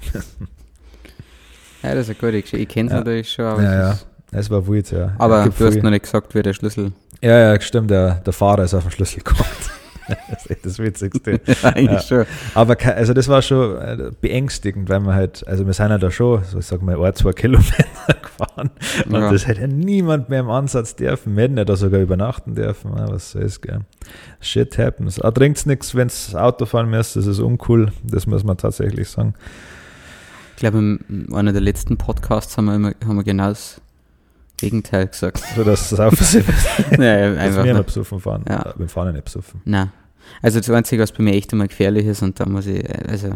[1.83, 2.59] Ja, das ist eine gute Geschichte.
[2.59, 2.99] Ich kenne es Ja.
[2.99, 4.01] natürlich schon, aber, Ja, es
[4.33, 4.39] ja.
[4.39, 5.13] Es war wild, ja.
[5.19, 8.65] aber du hast noch nicht gesagt, wie der Schlüssel Ja, ja, stimmt, der, der Fahrer
[8.65, 9.45] ist auf den Schlüssel gekommen.
[10.09, 11.41] Das ist echt das Witzigste.
[11.63, 12.25] eigentlich Ja.
[12.25, 12.27] schon.
[12.55, 16.11] Aber also das war schon äh, beängstigend, weil wir halt, also wir sind ja da
[16.11, 17.85] schon, so ich sag mal, ein, zwei Kilometer
[18.23, 18.71] gefahren
[19.07, 19.31] und Ja.
[19.31, 21.37] das hätte ja niemand mehr im Ansatz dürfen.
[21.37, 23.81] Wir hätten ja da sogar übernachten dürfen, was soll's, gell.
[24.41, 25.21] Shit happens.
[25.21, 29.35] Aber trinkt's nichts, wenn's Auto fahren müsst, das ist uncool, das muss man tatsächlich sagen.
[30.57, 33.81] Ich glaube, in einer der letzten Podcasts haben wir, immer, haben wir genau das
[34.63, 35.43] Gegenteil gesagt.
[35.55, 36.45] So dass es auf sich
[36.99, 38.45] ja, dass einfach wir besoffen fahren.
[38.49, 38.63] Ja.
[38.63, 39.61] Äh, Wir fahren nicht besoffen.
[39.65, 39.93] Nein.
[40.41, 43.31] Also das Einzige, was bei mir echt immer gefährlich ist, und da muss ich, also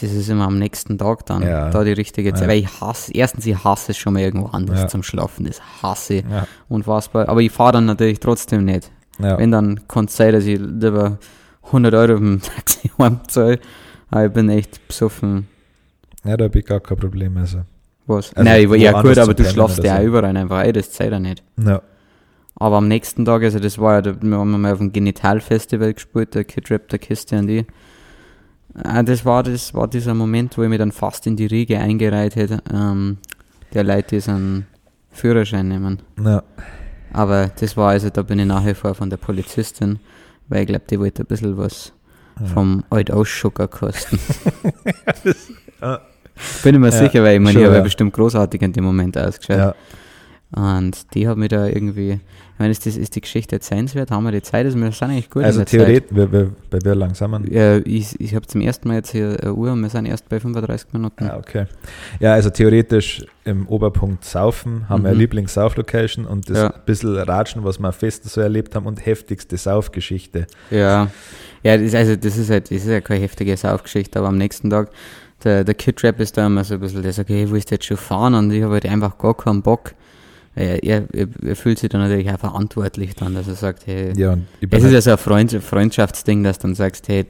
[0.00, 1.70] das ist immer am nächsten Tag dann, Ja.
[1.70, 2.42] da die richtige Zeit.
[2.42, 2.48] Ja.
[2.48, 4.88] Weil ich hasse, erstens, ich hasse es schon mal irgendwo anders Ja.
[4.88, 5.44] zum Schlafen.
[5.46, 7.28] Das hasse ich Ja, unfassbar.
[7.28, 8.90] Aber ich fahre dann natürlich trotzdem nicht.
[9.18, 11.18] Wenn dann kann es sein, dass ich lieber
[11.64, 13.58] 100 Euro im Taxi heimzahle.
[14.10, 15.46] Aber ich bin echt besoffen.
[16.24, 17.36] ja da habe ich gar kein Problem.
[17.36, 17.60] Also.
[18.06, 18.32] Was?
[18.34, 20.04] Also Nein, ich, ja gut, aber du schlafst ja auch so.
[20.06, 21.42] überall einfach ein, das zählt ja nicht.
[21.64, 21.82] Ja.
[22.56, 25.94] Aber am nächsten Tag, also das war ja, da- wir haben mal auf dem Genital-Festival
[25.94, 27.66] gespielt, der Kid Rap, der Kiste und ich.
[28.84, 31.78] Äh, Das war, das war dieser Moment, wo ich mich dann fast in die Riege
[31.78, 33.18] eingereiht hätte, ähm,
[33.72, 34.66] der Leute, die so einen
[35.10, 36.00] Führerschein nehmen.
[36.22, 36.42] Ja.
[37.12, 39.98] Aber das war also, da bin ich nachher vor von der Polizistin,
[40.48, 41.92] weil ich glaube, die wollte ein bisschen was
[42.40, 42.46] Ja.
[42.46, 44.18] vom Alt-Ausschucker kosten.
[45.82, 46.00] Ja.
[46.62, 48.84] Bin ich mir Ja, sicher, weil ich meine, ich habe ja bestimmt großartig in dem
[48.84, 49.56] Moment ausgeschaut.
[49.58, 49.74] ja.
[50.52, 54.10] Und die hat mich da irgendwie, ich meine, ist, das, ist die Geschichte erzählenswert?
[54.10, 54.64] Haben wir die Zeit?
[54.66, 56.50] Also wir sind eigentlich gut Also theoretisch, wir, wir,
[57.14, 57.40] sind wir?
[57.52, 60.28] Ja, ich ich habe zum ersten Mal jetzt hier eine Uhr und wir sind erst
[60.28, 61.24] bei 35 Minuten.
[61.24, 61.66] Ja, okay.
[62.18, 65.14] Ja, also theoretisch im Oberpunkt Saufen haben wir Mhm.
[65.14, 66.74] eine Lieblings-Sauflocation und das Ja.
[66.84, 70.48] bisschen Ratschen, was wir am Fest so erlebt haben und heftigste Saufgeschichte.
[70.72, 71.12] Ja,
[71.62, 74.68] ja das, also das ist halt, das ist ja keine heftige Saufgeschichte, aber am nächsten
[74.68, 74.90] Tag,
[75.44, 77.74] der, der Kid Rap ist da immer so ein bisschen, der sagt, hey, willst du
[77.74, 78.34] jetzt schon fahren?
[78.34, 79.94] Und ich habe halt einfach gar keinen Bock.
[80.54, 84.36] Er, er, er, fühlt sich dann natürlich auch verantwortlich dann, dass er sagt, hey, Ja,
[84.60, 87.26] es ist halt, ja so ein Freund, Freundschaftsding, dass du dann sagst, hey,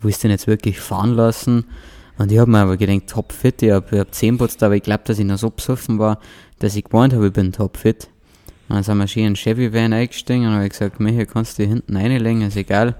[0.00, 1.64] willst du den jetzt wirklich fahren lassen?
[2.16, 5.02] Und ich habe mir aber gedacht, topfit, ich habe hab 10 putzt, aber ich glaube,
[5.04, 6.20] dass ich noch so besoffen war,
[6.58, 8.08] dass ich gemeint habe, ich bin topfit.
[8.68, 11.72] Und dann sind wir schön in Chevy-Van eingestiegen und habe gesagt, Michael, kannst du hier
[11.72, 12.94] hinten reinlegen, ist egal.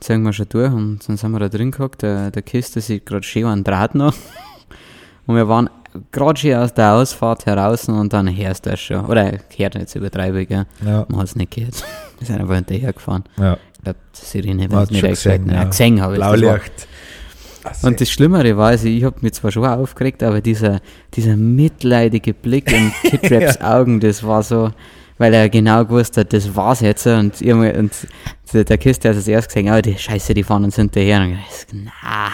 [0.00, 3.06] Zeigen wir schon durch und dann sind wir da drin gehockt, der, der Kiste sieht
[3.06, 4.14] gerade schön an Draht noch.
[5.26, 5.70] Und wir waren
[6.10, 9.04] gerade schon aus der Ausfahrt heraus und dann hörst du das schon.
[9.06, 10.64] Oder hört jetzt übertreibe ich, ja,
[11.08, 11.74] Man hat es nicht gehört.
[12.18, 13.24] Wir sind einfach hinterher gefahren.
[13.38, 15.64] ja, Ich glaube, die Sirene wird nicht gesehen, Ja, ja.
[15.64, 16.88] gesehen habe ich das Blaulicht.
[17.82, 20.80] Und das Schlimmere war, also ich habe mich zwar schon aufgeregt, aber dieser,
[21.14, 24.70] dieser mitleidige Blick in Kid Raps Augen, das war so,
[25.20, 27.06] weil er genau gewusst hat, das war's jetzt.
[27.06, 27.92] Und, ich und
[28.54, 31.20] der, Kiste hat es erst gesagt, oh, die Scheiße, die fahren uns hinterher.
[31.20, 32.30] Und ich dachte, na,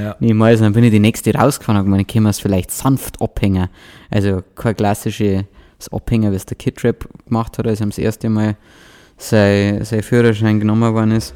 [0.00, 0.60] ja, niemals.
[0.60, 3.68] Und dann bin ich die nächste rausgefahren und gemeint, können wir es vielleicht sanft abhängen.
[4.08, 5.46] Also kein klassisches
[5.90, 8.54] Abhängen, wie es der Kid Rap gemacht hat, als ihm das erste Mal
[9.16, 11.34] sein, sein Führerschein genommen worden ist.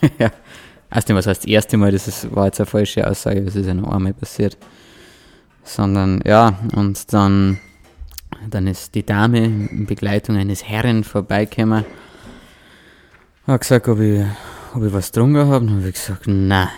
[0.18, 0.32] ja.
[0.92, 3.66] Erst was heißt das erste Mal, das ist, war jetzt eine falsche Aussage, das ist
[3.66, 4.58] ja noch einmal passiert.
[5.62, 7.60] Sondern, ja, und dann,
[8.50, 11.84] dann ist die Dame in Begleitung eines Herren vorbeigekommen.
[13.46, 14.22] Hat gesagt, ob ich,
[14.74, 15.66] ob ich was getrunken habe.
[15.66, 16.68] Dann habe ich gesagt, nein.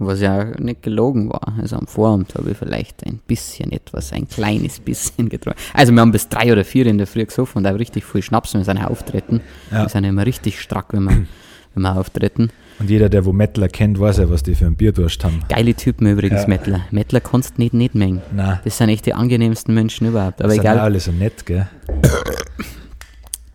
[0.00, 1.54] Was ja nicht gelogen war.
[1.60, 5.58] Also am Vorabend habe ich vielleicht ein bisschen etwas, ein kleines bisschen getrunken.
[5.74, 8.22] Also wir haben bis drei oder vier in der Früh gesoffen und auch richtig viel
[8.22, 9.40] Schnaps, wenn wir sind auftreten.
[9.72, 9.82] Ja.
[9.82, 11.26] Wir sind immer richtig strack, wenn wir,
[11.74, 12.50] wenn wir auftreten.
[12.80, 15.42] Und jeder, der wo Mettler kennt, weiß ja, was die für ein Bierdurst haben.
[15.48, 16.48] Geile Typen übrigens, Ja.
[16.48, 16.80] Mettler.
[16.92, 18.22] Mettler kannst du nicht nicht mengen.
[18.32, 20.40] Nein, Das sind echt die angenehmsten Menschen überhaupt.
[20.40, 20.78] Aber das sind egal.
[20.78, 21.66] alle so nett, gell?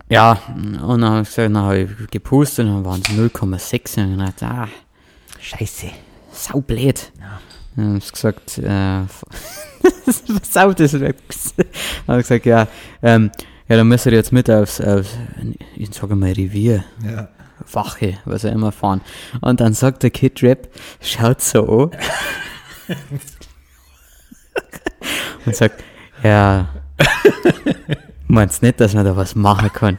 [0.10, 0.40] Ja,
[0.86, 4.18] und dann habe ich gesagt, dann habe ich gepustet und dann waren es 0,6 und
[4.18, 4.68] dann gedacht, ah,
[5.40, 5.88] scheiße,
[6.32, 7.12] saublöd.
[7.76, 9.02] Dann habe ich gesagt, äh,
[10.44, 10.92] sau das.
[10.92, 11.14] Dann
[12.08, 12.68] habe ich gesagt, ja,
[13.02, 13.32] ähm,
[13.68, 15.18] ja, dann müsst ihr jetzt mit aufs, aufs
[15.76, 17.30] ich sage mal Revier, Ja.
[17.72, 19.02] Wache, was auch immer fahren.
[19.42, 20.70] Und dann sagt der Kid Rap,
[21.02, 21.92] schaut so an
[25.46, 25.84] und sagt,
[26.24, 26.70] ja,
[28.28, 29.98] meinst nicht, dass man da was machen kann?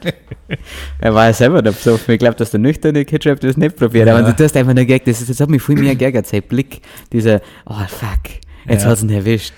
[0.98, 2.14] er war ja selber da besoffen.
[2.14, 4.06] Ich glaube, dass der nüchterne Kid Rap das nicht probiert.
[4.08, 4.16] Ja.
[4.16, 6.42] Aber du hast einfach nur gemerkt, das, ist- das hat mich viel mehr geärgert, sein
[6.42, 6.80] Blick,
[7.12, 8.20] dieser, oh fuck,
[8.68, 8.90] jetzt Ja.
[8.90, 9.52] hat's ihn erwischt.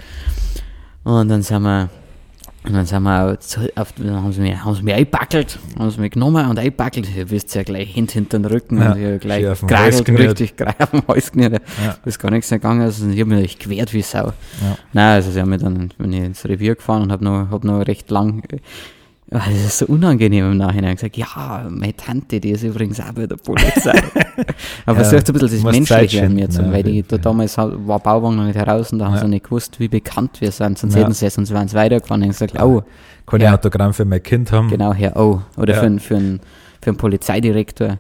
[1.04, 1.88] Und dann sind wir,
[2.66, 5.58] und dann sind wir auf, zu- auf dann haben sie mich, haben sie mich eingebackelt,
[5.78, 7.08] haben sie mich genommen und eingebackelt.
[7.16, 10.80] Ihr wisst ja gleich Hint hinter den Rücken Ja, und ich gleich geragelt, richtig gleich
[10.80, 11.52] auf den Hals genäht.
[11.84, 11.96] Ja.
[12.04, 14.26] Ist gar nichts gegangen, also ich habe mich echt quert wie Sau.
[14.26, 14.32] Ja.
[14.92, 17.64] Nein, also sie haben mich dann, bin ich ins Revier gefahren und habe noch, hab
[17.64, 18.42] noch recht lang,
[19.28, 23.26] das ist so unangenehm im Nachhinein gesagt, ja, meine Tante, die ist übrigens auch bei
[23.26, 23.90] der Polizei.
[24.86, 27.58] Aber Ja, versucht ein bisschen das Menschliche an mir zu, ja, weil die, da damals
[27.58, 29.20] ha- war Bauwagen noch nicht heraus und da haben Ja.
[29.22, 31.00] sie nicht gewusst, wie bekannt wir sind, sonst Ja.
[31.02, 32.82] hätten sie es, sonst wären sie weitergefahren und gesagt, oh,
[33.26, 33.50] Kann ich Ja.
[33.50, 34.68] ein Autogramm für mein Kind haben?
[34.68, 35.42] genau, Herr O.
[35.56, 35.80] Oder Ja.
[35.80, 36.40] für, einen- für, einen,
[36.80, 37.98] für einen Polizeidirektor.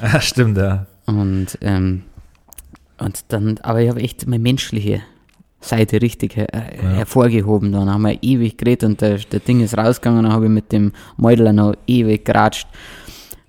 [0.00, 0.86] Ah, stimmt, ja.
[1.04, 2.02] Und, ähm,
[2.98, 5.02] und dann, aber ich habe echt meine menschliche
[5.60, 7.72] Seite richtig her hervorgehoben.
[7.72, 10.24] Dann haben wir ewig geredet und der, der Ding ist rausgegangen.
[10.24, 12.66] Dann habe ich mit dem Mäudler noch ewig geratscht.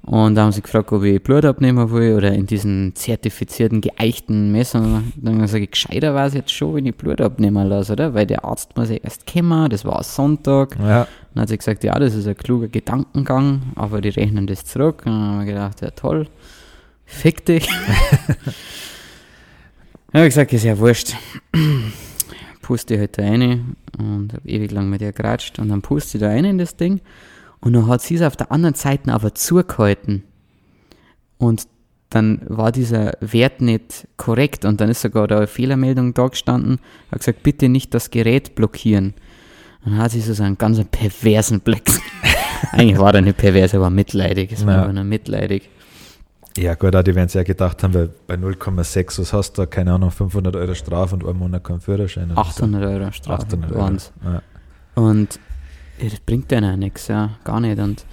[0.08, 4.54] Und da haben sie gefragt, ob ich Blut abnehmen will oder in diesen zertifizierten, geeichten
[4.54, 5.12] Messern.
[5.18, 8.14] Dann sage ich, gescheiter war es jetzt schon, wenn ich Blut abnehmen lasse, oder?
[8.14, 10.78] Weil der Arzt muss ja erst kommen, das war Sonntag.
[10.80, 14.64] Ja, Dann hat sie gesagt, ja, das ist ein kluger Gedankengang, aber die rechnen das
[14.64, 15.04] zurück.
[15.06, 16.30] Und dann haben wir gedacht, ja toll,
[17.04, 17.68] fick dich.
[20.14, 21.16] ja, ich gesagt, ist ja wurscht.
[22.68, 26.22] Puste halt da rein und habe ewig lang mit ihr geratscht und dann puste ich
[26.22, 27.00] da rein in das Ding
[27.62, 30.24] und dann hat sie es auf der anderen Seite aber zugehalten.
[31.38, 31.64] Und
[32.10, 36.80] dann war dieser Wert nicht korrekt und dann ist sogar da eine Fehlermeldung da gestanden.
[37.10, 39.14] Hat gesagt, bitte nicht das Gerät blockieren.
[39.86, 41.84] Und dann hat sie so einen ganz perversen Blick.
[42.74, 44.52] Eigentlich war er nicht pervers, er war mitleidig.
[44.52, 44.84] Es war Ja.
[44.84, 45.70] aber nur mitleidig.
[46.58, 49.68] Ja gut, auch die werden sich ja gedacht haben, weil bei 0,6, was hast du,
[49.68, 52.32] keine Ahnung, 500 Euro Strafe und einen Monat kein Führerschein.
[52.32, 52.50] oder so.
[52.64, 53.98] 800 Euro Strafe 800 Euro.
[54.26, 54.42] Ja.
[54.96, 55.40] Und
[56.00, 57.80] ja, das bringt denen auch nichts, ja, gar nicht.
[57.80, 58.06] Und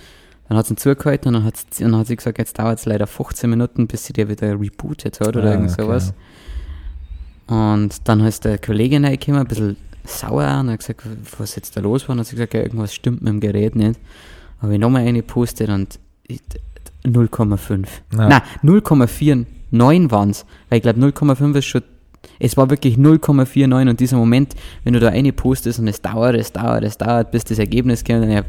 [0.49, 2.79] dann hat sie ihn zugehalten und dann hat, sie, dann hat sie gesagt, jetzt dauert
[2.79, 5.83] es leider 15 Minuten, bis sie dir wieder rebootet hat oder Ah, irgend okay.
[5.83, 6.15] sowas.
[7.47, 11.03] Und dann ist der Kollege reingekommen, ein bisschen sauer und hat gesagt,
[11.39, 12.15] was jetzt da los war.
[12.15, 14.01] Und hat sie gesagt, ja, irgendwas stimmt mit dem Gerät nicht.
[14.61, 16.41] Habe ich nochmal eine gepustet und ich-
[17.05, 17.87] 0,5.
[18.17, 18.29] Ja.
[18.29, 20.45] Nein, 0,49 waren es.
[20.69, 21.83] Weil ich glaube 0,5 ist schon.
[22.39, 26.35] Es war wirklich 0,49 und dieser Moment, wenn du da eine postest und es dauert,
[26.37, 28.47] es dauert, es dauert, bis das Ergebnis kommt, dann hab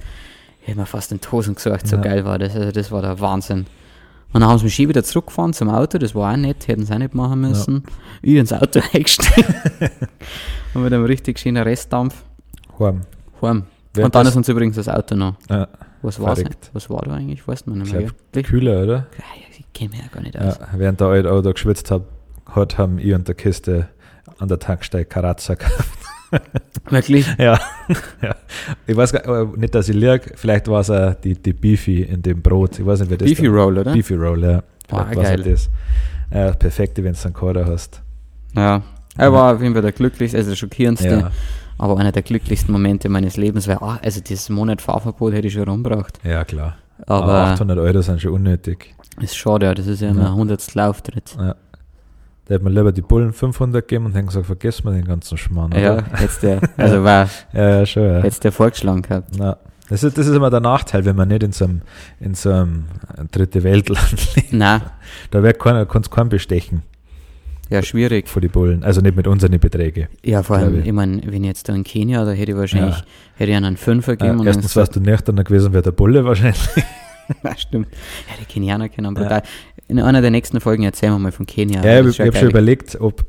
[0.64, 2.02] ich hab mir fast in die Hosen gesucht, so Ja.
[2.02, 2.56] geil war das.
[2.56, 3.66] Also das war der Wahnsinn.
[4.34, 6.86] Und dann haben sie mich schon wieder zurückgefahren zum Auto, das war auch nett, hätten
[6.86, 7.84] sie auch nicht machen müssen.
[8.22, 9.46] Ich ins Auto eingestiegen.
[10.74, 12.24] und mit einem richtig schönen Restdampf
[12.80, 13.02] heim.
[13.94, 15.36] Wer und dann ist uns übrigens das Auto noch.
[15.50, 15.68] Ja,
[16.06, 16.38] Was war.
[16.74, 17.48] Was war da eigentlich?
[17.48, 18.10] Weiß man ich nicht mehr.
[18.10, 18.46] wirklich?
[18.46, 19.08] kühler, oder?
[19.58, 20.60] Ich kenne mich ja gar nicht aus.
[20.60, 22.04] Ja, während der alte Auto geschwitzt hat,
[22.46, 23.90] hat haben ich und der Kiste
[24.40, 25.90] an der Tankstelle Karazza gekauft.
[26.90, 27.28] Wirklich?
[27.38, 27.60] Ja,
[28.22, 28.36] ja.
[28.88, 30.34] Ich weiß gar aber nicht, dass ich lieg.
[30.36, 32.80] Vielleicht war es auch die, die Beefy in dem Brot.
[32.80, 33.94] Ich weiß nicht, wie das Beefy Roll, oder?
[33.94, 34.64] Beefy Roll, ja.
[34.90, 35.44] Ah, war's geil.
[35.44, 35.70] das.
[36.32, 38.02] Ja, perfekt, wenn du einen Kader hast.
[38.56, 38.82] Ja.
[39.18, 41.32] Er war auf jeden Fall der glücklichste, also der schockierendste, Ja,
[41.78, 45.54] aber einer der glücklichsten Momente meines Lebens, weil, ah, also dieses Monat Fahrverbot hätte ich
[45.54, 46.20] schon rumgebracht.
[46.24, 46.76] ja klar.
[47.08, 48.96] Aber, Aber 800 Euro sind schon unnötig.
[49.20, 50.28] ist schade, ja, das ist ja immer Ja.
[50.30, 51.36] ein hundertstel Auftritt.
[51.38, 51.56] Ja.
[52.48, 55.38] Da hätte man lieber die Bullen 500 gegeben und dann gesagt, vergessen wir den ganzen
[55.38, 55.72] Schmarrn.
[55.74, 55.82] oder?
[55.82, 58.04] Ja, jetzt der, also war ja, ja, schon.
[58.04, 58.24] Ja.
[58.24, 59.32] jetzt der vorgeschlagen gehabt.
[59.38, 59.58] Na,
[59.90, 61.82] das, ist, das ist immer der Nachteil, wenn man nicht in so einem,
[62.20, 62.86] in so einem
[63.32, 64.54] dritte Weltland lebt.
[64.54, 64.82] Nein,
[65.32, 66.84] Da wird keiner, kannst keinen bestechen
[67.70, 68.28] ja, schwierig.
[68.28, 68.84] vor die Bullen.
[68.84, 70.08] Also nicht mit unseren Beträgen.
[70.24, 70.88] Ja, vor allem, ich.
[70.88, 73.04] ich meine, wenn ich jetzt da in Kenia, da hätte ich wahrscheinlich, Ja.
[73.36, 76.60] hätte ich einen Fünfer gegeben und erstens warst du nüchtern gewesen, wäre der Bulle wahrscheinlich.
[77.44, 77.88] Ja, stimmt.
[78.28, 79.42] Ja, die Kenianer kennen brutal.
[79.88, 81.84] In einer der nächsten Folgen erzählen wir mal von Kenia.
[81.84, 83.26] Ja, ich, ich habe schon überlegt, ob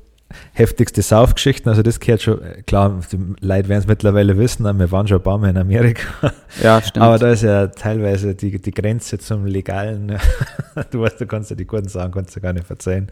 [0.52, 4.80] heftigste Saufgeschichten, also das gehört schon, äh, klar, die Leute werden es mittlerweile wissen, aber
[4.80, 6.32] wir waren schon ein paar Mal in Amerika.
[6.62, 7.04] Ja, stimmt.
[7.04, 10.18] Aber da ist ja teilweise die, die Grenze zum Legalen.
[10.90, 13.08] du weißt, du kannst ja die guten Sachen kannst du gar nicht verzeihen.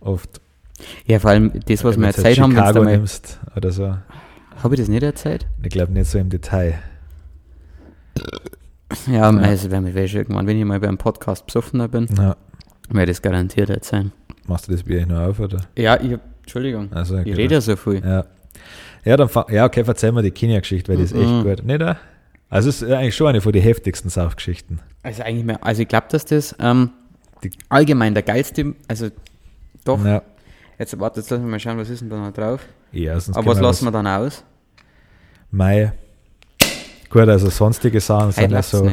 [0.00, 0.40] Oft.
[1.06, 2.96] Ja, vor allem das, was Wenn wir du jetzt erzählt haben, wenn's da Chicago mal,
[2.96, 3.96] nimmst oder so.
[4.62, 5.46] habe ich das nicht erzählt?
[5.62, 6.78] Ich glaube nicht so im Detail.
[9.10, 12.36] Ja, also wenn ich weiß, irgendwann, wenn ich mal beim Podcast besoffener bin, Na,
[12.90, 14.12] werde ich das garantiert erzählen.
[14.46, 15.62] machst du das Bier noch auf, oder?
[15.76, 18.02] Ja, ich Entschuldigung, Also, ich rede ja so viel.
[18.04, 18.24] Ja.
[19.04, 21.42] Ja, dann ja, okay, verzeih mir die Kenia-Geschichte, weil die ist echt Mhm.
[21.44, 21.64] gut.
[21.64, 21.82] Nicht?
[22.50, 24.80] Also es ist eigentlich schon eine von den heftigsten Saufgeschichten.
[25.02, 26.90] Also eigentlich mehr, also ich glaube, dass das ähm,
[27.68, 29.08] allgemein der geilste, also
[29.84, 30.22] doch, Ja.
[30.82, 32.60] Jetzt warte, jetzt lassen wir mal schauen, was ist denn da noch drauf.
[32.92, 34.44] Ja, sonst Aber was lassen wir dann aus?
[35.50, 35.92] Mai.
[37.08, 38.90] Gut, also sonstige Sachen sind ja so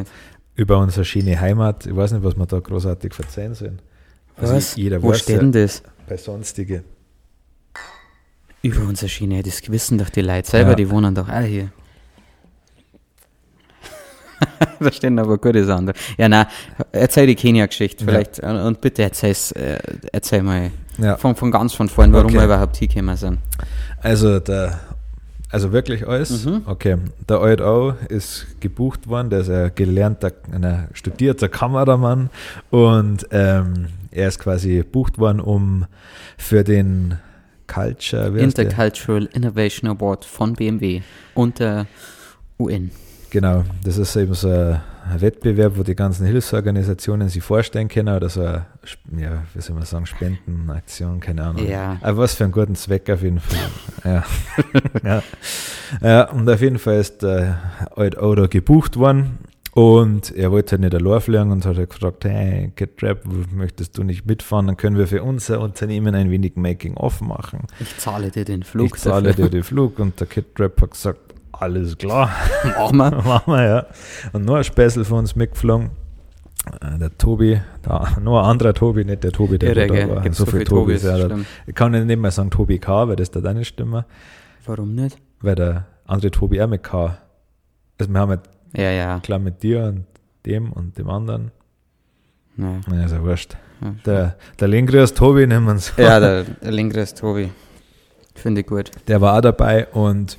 [0.55, 1.85] über unsere schöne Heimat.
[1.85, 3.81] Ich weiß nicht, was wir da großartig verzeihen sollen.
[4.35, 4.75] Also Was?
[4.75, 5.83] Jeder Wo steht ja, denn das?
[6.07, 6.83] bei sonstige.
[8.61, 10.75] Über unsere Schiene, das wissen doch die Leute selber, Ja.
[10.75, 11.71] die wohnen doch alle hier.
[14.79, 15.91] da stehen aber gute Sachen.
[16.17, 16.45] Ja, nein,
[16.91, 18.11] erzähl die Kenia-Geschichte Ja.
[18.11, 19.79] vielleicht und, und bitte erzähl's, äh,
[20.11, 20.71] erzähl mal
[21.01, 21.17] Ja.
[21.17, 22.37] von, von ganz von vorn, warum Okay.
[22.37, 23.39] wir überhaupt hier gekommen sind.
[24.01, 24.79] Also der,
[25.51, 26.45] also wirklich alles.
[26.45, 26.61] Mhm.
[26.65, 26.97] Okay,
[27.27, 32.29] der Old O ist gebucht worden, der ist ein gelernter, ein studierter Kameramann
[32.69, 35.85] und ähm, er ist quasi gebucht worden, um
[36.37, 37.17] für den
[37.67, 38.37] Culture?
[38.39, 41.01] Intercultural Innovation Award von BMW
[41.35, 41.85] und der
[42.59, 42.91] UN.
[43.29, 44.81] Genau, das ist eben so ein
[45.17, 48.65] Wettbewerb, wo die ganzen Hilfsorganisationen sich vorstellen können oder so eine,
[49.17, 51.67] ja, wie soll man sagen, Spendenaktion, keine Ahnung.
[51.67, 51.97] Ja.
[52.01, 53.59] Aber was für einen guten Zweck auf jeden Fall.
[54.03, 54.23] ja.
[55.03, 55.23] ja.
[56.01, 56.29] ja.
[56.31, 57.59] Und auf jeden Fall ist der
[57.95, 59.39] Alt Auto gebucht worden
[59.71, 63.21] und er wollte halt nicht allein fliegen und hat halt gefragt, hey, GetRap,
[63.53, 64.67] möchtest du nicht mitfahren?
[64.67, 67.67] Dann können wir für unser Unternehmen ein wenig Making-of machen.
[67.79, 68.95] Ich zahle dir den Flug.
[68.95, 69.45] ich zahle dafür.
[69.45, 71.19] dir den Flug und der GetRap hat gesagt,
[71.59, 72.29] alles klar.
[72.91, 73.11] Machen wir.
[73.23, 73.85] Machen wir, ja.
[74.33, 75.91] Und noch ein Späßel von uns mitgeflogen.
[76.81, 80.21] Äh, Der Tobi, da, noch ein anderer Tobi, nicht der Tobi, der Irre, da war.
[80.21, 81.01] Gibt's So so viele Tobis.
[81.03, 81.37] Tobis, Ja,
[81.67, 84.05] ich kann nicht mehr sagen Tobi K, weil das da deine Stimme,
[84.65, 85.17] Warum nicht?
[85.41, 87.17] weil der andere Tobi auch mit K.
[87.97, 88.41] Also wir haben halt
[88.75, 89.19] Ja, ja.
[89.19, 90.05] klar mit dir und
[90.45, 91.51] dem und dem anderen.
[92.57, 93.57] Ja, Ja, ist ja wurscht.
[93.81, 93.93] ja.
[94.05, 95.93] Der, der Lingrius Tobi nehmen wir uns.
[95.97, 97.49] ja der, der Linkere ist Tobi.
[98.35, 98.91] Finde ich gut.
[99.07, 100.37] Der war auch dabei und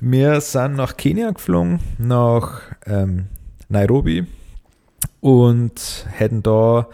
[0.00, 3.26] wir sind nach Kenia geflogen, nach ähm,
[3.68, 4.26] Nairobi
[5.20, 6.88] und hätten da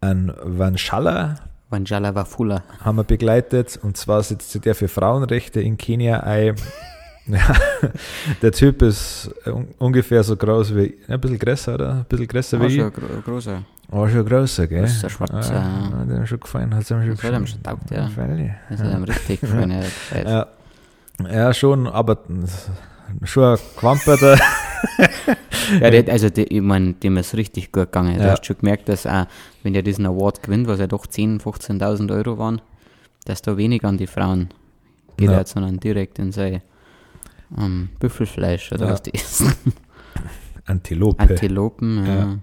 [0.00, 1.36] einen Vanschala
[1.70, 2.62] Wanjala Wafula.
[2.84, 6.54] haben wir begleitet und zwar sich der für Frauenrechte in Kenia ein.
[7.24, 7.54] Ja,
[8.42, 11.92] der Typ ist un ungefähr so groß wie, ein bisschen größer, oder?
[11.98, 12.80] Ein bisschen größer Ah, wie ich.
[12.80, 13.62] schon gro großer.
[13.92, 14.82] Oh, schon größer, gell?
[14.86, 17.46] Ein schwarzer- Ja, hat ihm schon gefallen, hat ihm schon Das hat ihm gefallen.
[17.46, 18.08] schon taugt, ja.
[18.08, 18.50] Freilich.
[18.70, 19.70] Das hat ihm richtig gefallen.
[20.26, 20.46] ja.
[21.30, 22.18] Ja, schon, aber
[23.24, 24.38] schon ein Quamperter.
[25.80, 28.18] Ja, der, also die, ich meine, dem ist richtig gut gegangen.
[28.18, 28.32] Du Ja.
[28.32, 29.26] hast schon gemerkt, dass auch,
[29.62, 32.60] wenn der diesen Award gewinnt, was ja doch 10.000, 15.000 Euro waren,
[33.24, 34.48] dass da wenig an die Frauen
[35.16, 35.46] geht, Ja.
[35.46, 36.62] sondern direkt in sein
[37.56, 38.92] ähm, Büffelfleisch oder Ja.
[38.92, 39.54] was die essen.
[40.66, 41.20] Antilope.
[41.22, 42.06] Antilopen.
[42.06, 42.14] Ja.
[42.14, 42.38] Ja.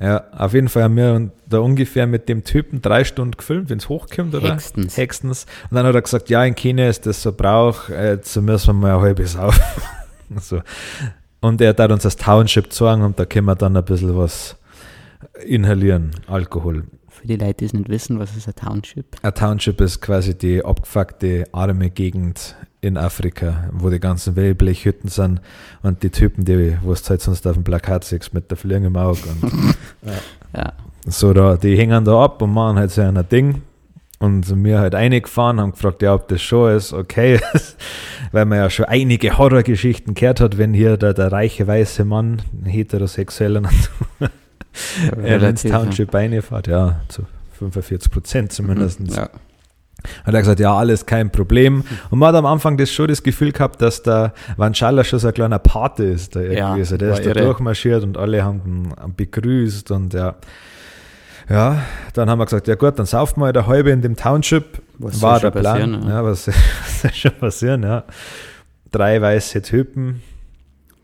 [0.00, 3.78] Ja, auf jeden Fall haben wir da ungefähr mit dem Typen drei Stunden gefilmt, wenn
[3.78, 4.52] es hochkommt, oder?
[4.52, 4.96] Hextens.
[4.96, 5.46] Hextens.
[5.70, 8.72] Und dann hat er gesagt, ja, in Kenia ist das so Brauch, jetzt müssen wir
[8.72, 9.60] mal ein halbes auf.
[10.40, 10.62] so.
[11.40, 14.56] Und er hat uns das Township zeigen und da können wir dann ein bisschen was
[15.44, 16.84] inhalieren, Alkohol.
[17.08, 19.16] Für die Leute, die es nicht wissen, was ist ein Township?
[19.20, 25.40] Ein Township ist quasi die abgefuckte, arme Gegend in Afrika, wo die ganzen Wellblechhütten sind
[25.82, 28.86] und die Typen, die, wo es halt sonst auf dem Plakat siehst, mit der Fliege
[28.86, 29.52] im Auge und
[30.56, 30.72] Ja.
[31.06, 33.62] so da, die hängen da ab und machen halt so ein Ding.
[34.22, 37.76] Und sind wir halt eingefahren, haben gefragt, ja, ob das schon ist, okay ist,
[38.32, 42.42] weil man ja schon einige Horrorgeschichten gehört hat, wenn hier der, der reiche weiße Mann,
[42.62, 45.78] ein heterosexueller Natur, er ins Relativ, ja.
[45.78, 47.22] Township reinfährt, ja, zu
[47.60, 49.00] 45 Prozent zumindest.
[49.00, 49.30] Mhm, Ja.
[50.24, 51.84] Hat er gesagt, ja, alles kein Problem.
[52.10, 55.28] Und man hat am Anfang das schon das Gefühl gehabt, dass der Vanschala schon so
[55.28, 56.36] ein kleiner Pate ist.
[56.36, 56.56] Irgendwie.
[56.56, 57.44] Ja, also der ist da irre.
[57.44, 60.36] durchmarschiert und alle haben ihn begrüßt und ja.
[61.48, 61.82] Ja,
[62.14, 64.80] dann haben wir gesagt, ja gut, dann saufen wir halt eine halbe in dem Township.
[64.98, 65.92] Was war soll der schon Plan.
[65.92, 66.14] passieren, ja.
[66.14, 66.54] ja, was, was
[67.02, 68.04] soll schon passieren, ja.
[68.92, 70.22] Drei weiße Typen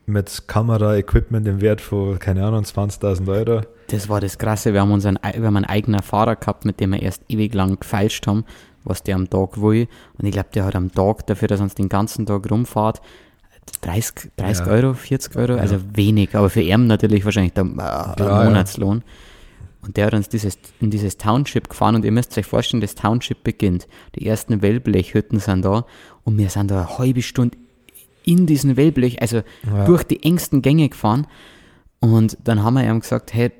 [0.07, 3.63] mit Kamera-Equipment im Wert von, keine Ahnung, 20.000 Euro.
[3.89, 4.73] Das war das Krasse.
[4.73, 7.79] Wir haben, unseren, wir haben einen eigenen Fahrer gehabt, mit dem wir erst ewig lang
[7.81, 8.45] gefeilscht haben,
[8.87, 9.89] was der am Tag will.
[10.18, 13.01] Und ich glaube, der hat am Tag dafür, dass er uns den ganzen Tag rumfährt,
[13.82, 14.72] 30, 30 Ja.
[14.72, 18.45] Euro, 40 Euro, also wenig, aber für ihn natürlich wahrscheinlich der, äh, Ja.
[18.45, 19.03] Monatslohn.
[19.82, 22.95] Und der hat uns dieses, in dieses Township gefahren und ihr müsst euch vorstellen, das
[22.95, 23.87] Township beginnt.
[24.16, 25.84] Die ersten Wellblechhütten sind da
[26.24, 27.57] und wir sind da eine halbe Stunde
[28.24, 29.43] in diesen Wellblech, also
[29.87, 31.26] durch die engsten Gänge gefahren.
[32.01, 33.53] Und dann haben wir ihm gesagt, hey,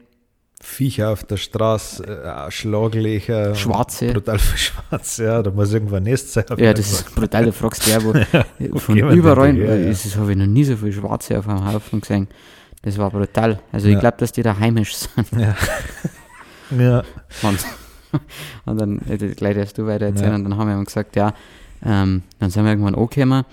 [0.67, 3.55] Viecher auf der Straße, äh, Schlaglöcher.
[3.55, 4.13] Schwarze.
[4.13, 6.45] Brutal viel schwarz, ja, da muss irgendwo ein Nest sein.
[6.59, 7.47] Ja, das ist brutal.
[7.47, 8.13] Du fragst der, wo
[8.73, 9.91] wo von überall, her, ja?
[9.91, 12.27] ist das habe ich noch nie so viel Schwarze auf einem Haufen gesehen.
[12.83, 13.61] Das war brutal.
[13.73, 14.01] Also ich Ja.
[14.01, 15.29] glaube, dass die da heimisch sind.
[15.39, 15.57] Ja.
[16.79, 17.03] ja.
[17.43, 17.59] Und,
[18.67, 20.31] und dann, äh, gleich darfst du weiter erzählen.
[20.31, 20.35] Ja.
[20.35, 21.33] Und dann haben wir gesagt, ja,
[21.85, 23.45] ähm, dann sind wir irgendwann angekommen.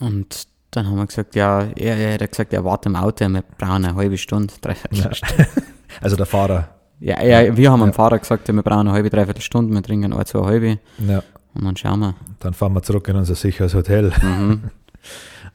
[0.00, 3.42] Und dann haben wir gesagt, ja, er, er hat gesagt, er wartet im Auto, wir
[3.58, 5.14] brauchen eine halbe Stunde, dreiviertel ja.
[5.14, 5.46] Stunde.
[6.00, 6.68] Also der Fahrer.
[7.00, 7.86] Ja, ja, wir haben Ja.
[7.86, 11.22] dem Fahrer gesagt, wir brauchen eine halbe, dreiviertel Stunde, wir trinken ein, zwei halbe Ja.
[11.54, 12.14] und dann schauen wir.
[12.40, 14.12] Dann fahren wir zurück in unser sicheres Hotel.
[14.22, 14.62] Mhm.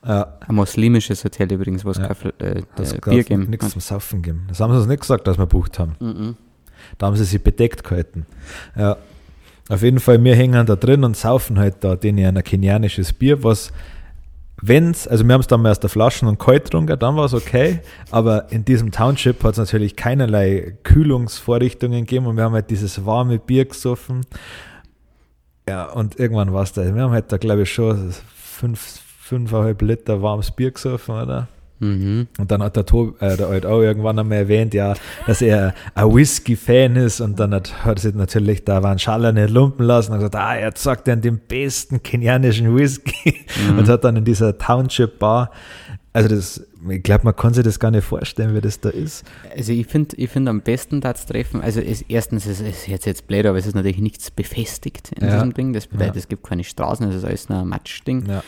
[0.06, 0.34] Ja.
[0.46, 2.08] Ein muslimisches Hotel übrigens, wo es Ja.
[2.14, 4.44] kein äh, Also Bier geben nichts zum Saufen geben.
[4.50, 5.96] Das haben sie uns nicht gesagt, dass wir bucht haben.
[6.02, 6.36] Mhm.
[6.98, 8.26] Da haben sie sich bedeckt gehalten.
[8.76, 8.98] Ja.
[9.70, 13.44] Auf jeden Fall, wir hängen da drin und saufen halt da denen ein kenianisches Bier,
[13.46, 13.72] was,
[14.66, 17.34] wenn's, also wir haben es dann mal der Flasche und kalt getrunken, dann war es
[17.34, 22.70] okay, aber in diesem Township hat es natürlich keinerlei Kühlungsvorrichtungen gegeben und wir haben halt
[22.70, 24.22] dieses warme Bier gesoffen.
[25.68, 26.84] Ja, und irgendwann war es da.
[26.84, 31.48] Wir haben halt da, glaube ich, schon fünf, fünfeinhalb Liter warmes Bier gesoffen, oder?
[31.80, 32.28] Mhm.
[32.40, 34.94] Und dann hat der, Tob, äh, der halt auch irgendwann einmal erwähnt, ja,
[35.28, 39.50] dass er ein Whisky-Fan ist und dann hat, hat sich natürlich da waren Schaller nicht
[39.50, 43.36] lumpen lassen und gesagt, ah, er sagt an den besten kenianischen Whisky
[43.78, 45.52] und hat dann in dieser Township-Bar,
[46.16, 49.26] also das, ich glaube, man kann sich das gar nicht vorstellen, wie das da ist.
[49.58, 53.06] Also ich finde ich find am besten das Treffen, also es, erstens ist es jetzt,
[53.08, 55.34] jetzt blöd, aber es ist natürlich nichts befestigt in Ja.
[55.34, 55.74] diesem Ding.
[55.74, 56.20] Das bedeutet, Ja.
[56.20, 58.26] es gibt keine Straßen, es ist alles nur ein Matschding.
[58.28, 58.44] Ja,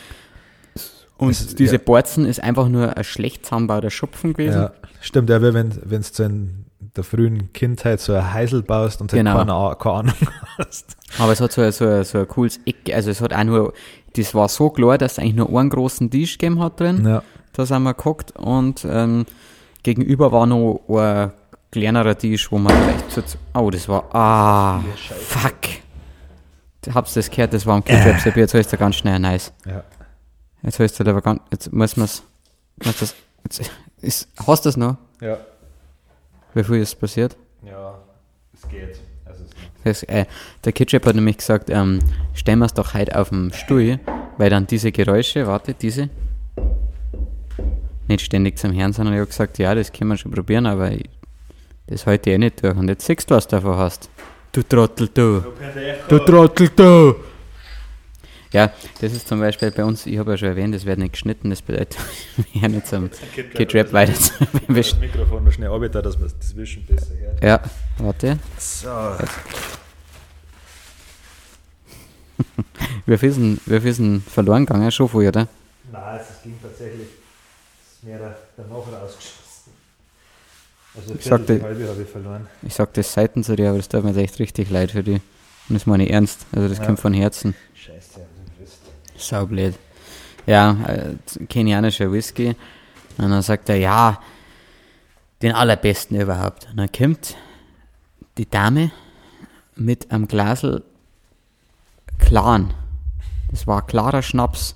[1.18, 1.82] Und Es ist- diese ja.
[1.84, 4.60] Borzen ist einfach nur ein schlecht zusammenbauter Schupfen gewesen.
[4.62, 4.70] ja.
[5.00, 6.64] stimmt, ja, wie wenn du in
[6.96, 9.36] der frühen Kindheit so ein Heisel baust und halt Genau.
[9.38, 10.14] keine, keine Ahnung
[10.58, 10.96] hast.
[11.18, 13.44] Aber es hat so, ein- so, ein- so ein cooles Eck, also es hat auch
[13.44, 13.72] nur,
[14.14, 17.06] das war so klar, dass es eigentlich nur einen großen Tisch gegeben hat drin.
[17.06, 19.24] Ja, Da sind wir geguckt und ähm,
[19.82, 21.32] gegenüber war noch ein
[21.70, 25.54] kleinerer Tisch, wo man vielleicht so, zu- oh, das war, ah, fuck.
[26.94, 29.52] Hab's das gehört, das war am Kicktrap Bier, jetzt heißt er ganz schnell nice.
[29.66, 29.82] ja.
[30.66, 32.22] Jetzt heißt er aber ganz, jetzt muss muss
[32.82, 33.14] das,
[33.44, 33.70] jetzt,
[34.02, 34.96] ist, hast du das noch?
[35.20, 35.38] Ja,
[36.54, 37.36] Wie viel ist passiert?
[37.64, 37.94] ja,
[38.52, 39.00] es geht.
[39.24, 39.50] Also es
[39.84, 40.26] Das, äh,
[40.64, 42.00] der Ketchup hat nämlich gesagt, ähm,
[42.34, 44.00] stellen wir es doch heute auf den Stuhl,
[44.38, 46.10] weil dann diese Geräusche, warte, diese,
[48.08, 50.90] nicht ständig zum Herrn, sondern ich habe gesagt, ja, das können wir schon probieren, aber
[50.90, 51.08] ich,
[51.86, 52.76] das halte ich eh nicht durch.
[52.76, 54.10] Und jetzt siehst du, was du davon hast.
[54.50, 55.44] Du Trottel, du.
[56.08, 57.14] Du Trottel, du.
[58.56, 61.12] Ja, das ist zum Beispiel bei uns, ich habe ja schon erwähnt, das wird nicht
[61.12, 61.98] geschnitten, das bedeutet,
[62.52, 63.10] wir hören jetzt am
[63.52, 64.32] Getrap weiter zu
[64.68, 67.44] das Mikrofon noch schnell runter, dass man das Wischen besser hört.
[67.44, 67.60] Ja,
[67.98, 68.38] warte.
[68.58, 68.88] So.
[73.04, 73.28] Wie viel
[73.90, 74.90] ist denn verloren gegangen?
[74.90, 75.48] Schon viel, oder?
[75.92, 77.08] Nein, es ging tatsächlich
[77.82, 79.72] es ist mehr da- danach rausgeschossen.
[80.94, 82.46] Also Ich sagte- habe ich verloren.
[82.62, 85.02] Ich sag das Seiten zu dir, aber das tut mir jetzt echt richtig leid für
[85.02, 85.20] die.
[85.68, 86.46] Und das meine ich ernst.
[86.52, 86.86] Also das Ja.
[86.86, 87.54] kommt von Herzen.
[89.18, 89.74] Saublöd.
[90.46, 91.14] Ja, äh,
[91.48, 92.54] kenianischer Whisky.
[93.18, 94.20] Und dann sagt er, ja,
[95.42, 96.68] den allerbesten überhaupt.
[96.70, 97.36] Und dann kommt
[98.38, 98.90] die Dame
[99.74, 100.82] mit einem Glasel
[102.18, 102.72] klaren.
[103.50, 104.74] Das war klarer Schnaps.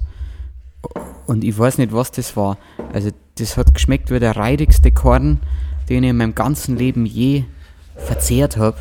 [1.26, 2.59] Und ich weiß nicht, was das war.
[2.93, 5.41] Also das hat geschmeckt wie der reidigste Korn,
[5.88, 7.45] den ich in meinem ganzen Leben je
[7.97, 8.76] verzehrt habe.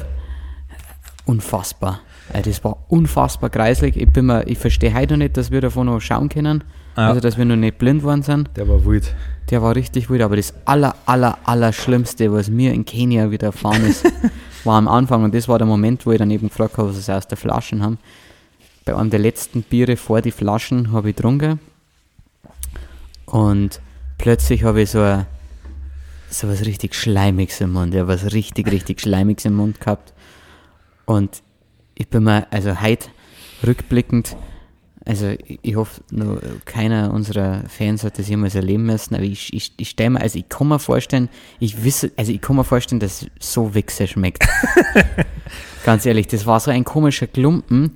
[1.25, 2.01] Unfassbar.
[2.33, 3.97] Äh, Das war unfassbar kreislig.
[3.97, 6.63] Ich, bin mir, ich verstehe heute noch nicht, dass wir davon noch schauen können.
[6.97, 7.07] Ja.
[7.09, 8.49] Also, dass wir noch nicht blind worden sind.
[8.55, 9.13] Der war wild.
[9.49, 10.21] Der war richtig wild.
[10.21, 14.05] Aber das aller, aller, aller Schlimmste, was mir in Kenia wieder erfahren ist,
[14.63, 15.23] war am Anfang.
[15.23, 17.37] Und das war der Moment, wo ich dann eben gefragt habe, was sie aus der
[17.37, 17.97] Flaschen haben.
[18.85, 21.59] Bei einem der letzten Biere vor die Flaschen habe ich getrunken.
[23.25, 23.79] Und
[24.17, 25.25] plötzlich habe ich so, ein,
[26.29, 27.93] so was richtig Schleimiges im Mund.
[27.93, 30.13] Ja, was richtig, richtig Schleimiges im Mund gehabt.
[31.05, 31.41] Und
[31.99, 33.09] ich bin mir, also heute
[33.65, 34.35] rückblickend,
[35.05, 39.73] also ich, hoffe, nur keiner unserer Fans hat das jemals erleben müssen, aber ich, ich,
[39.77, 41.29] ich stelle mir, also ich kann mir vorstellen,
[41.59, 44.47] ich wisse, also ich kann mir vorstellen, dass es so Wichse schmeckt.
[45.83, 47.91] Ganz ehrlich, das war so ein komischer Klumpen.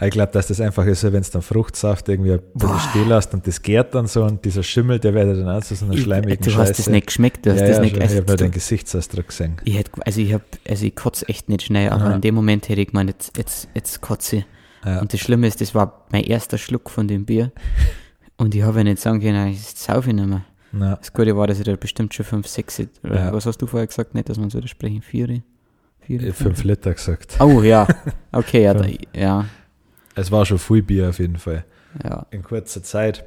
[0.00, 3.32] Ich glaube, dass das einfach ist, wenn es dann Fruchtsaft irgendwie ein bisschen stehen lässt
[3.34, 6.02] und das gärt dann so und dieser Schimmel, der wird dann auch so einer Ich,
[6.02, 6.90] schleimigen du hast das Scheiße.
[6.90, 8.02] nicht geschmeckt, du hast ja, das ja, nicht schon.
[8.02, 9.56] also, Ich habe nur den Gesichtsausdruck gesehen.
[9.64, 12.14] Ich hätte, also ich hab, also ich kotze echt nicht schnell, aber Aha.
[12.14, 14.46] in dem Moment hätte ich gemeint, jetzt, jetzt, jetzt kotze ich.
[14.84, 15.00] Ja.
[15.00, 17.50] Und das Schlimme ist, das war mein erster Schluck von dem Bier.
[18.36, 20.44] Und ich habe ja nicht sagen können, ich saufe ich nicht mehr.
[20.70, 23.32] Das Gute war, dass ich da bestimmt schon 5, 6, oder Ja.
[23.32, 24.14] was hast du vorher gesagt?
[24.14, 25.40] Nicht, dass man so das sprechen, 4,
[26.08, 27.36] 4, fünf Liter gesagt.
[27.38, 27.86] Oh ja,
[28.32, 29.44] okay, ja, da, ja,
[30.14, 31.64] Es war schon viel Bier auf jeden Fall.
[32.02, 33.24] ja, In kurzer Zeit.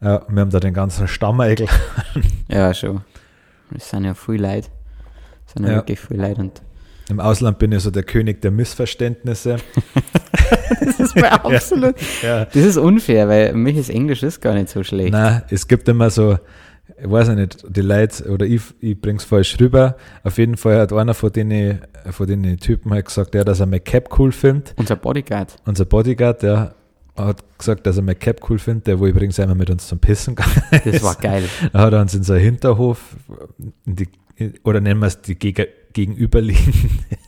[0.00, 1.68] Ja, wir haben da den ganzen Stammeigel.
[2.48, 3.02] ja, schon.
[3.76, 4.68] Es sind ja viel Leute.
[5.46, 5.76] Es sind ja, Ja.
[5.76, 6.62] wirklich viel Leute und
[7.10, 9.56] Im Ausland bin ich so der König der Missverständnisse.
[10.80, 12.46] das ist mir absolut, Ja.
[12.46, 15.12] das ist unfair, weil mich ist Englisch ist gar nicht so schlecht.
[15.12, 16.38] Nein, es gibt immer so,
[17.02, 19.96] ich weiß nicht, die Leute, oder ich, ich bring's falsch rüber.
[20.22, 21.80] Auf jeden Fall hat einer von den,
[22.10, 24.74] von den Typen halt gesagt, ja, dass er McCap cool findet.
[24.76, 25.56] Unser Bodyguard.
[25.66, 26.74] Unser Bodyguard, der
[27.16, 30.34] hat gesagt, dass er McCap cool findet, der wo übrigens einmal mit uns zum Pissen
[30.36, 31.44] gegangen Das war geil.
[31.72, 33.16] Da hat er uns in seinen Hinterhof,
[33.86, 34.08] in die,
[34.64, 36.78] oder nennen wir es die Gege- gegenüberliegende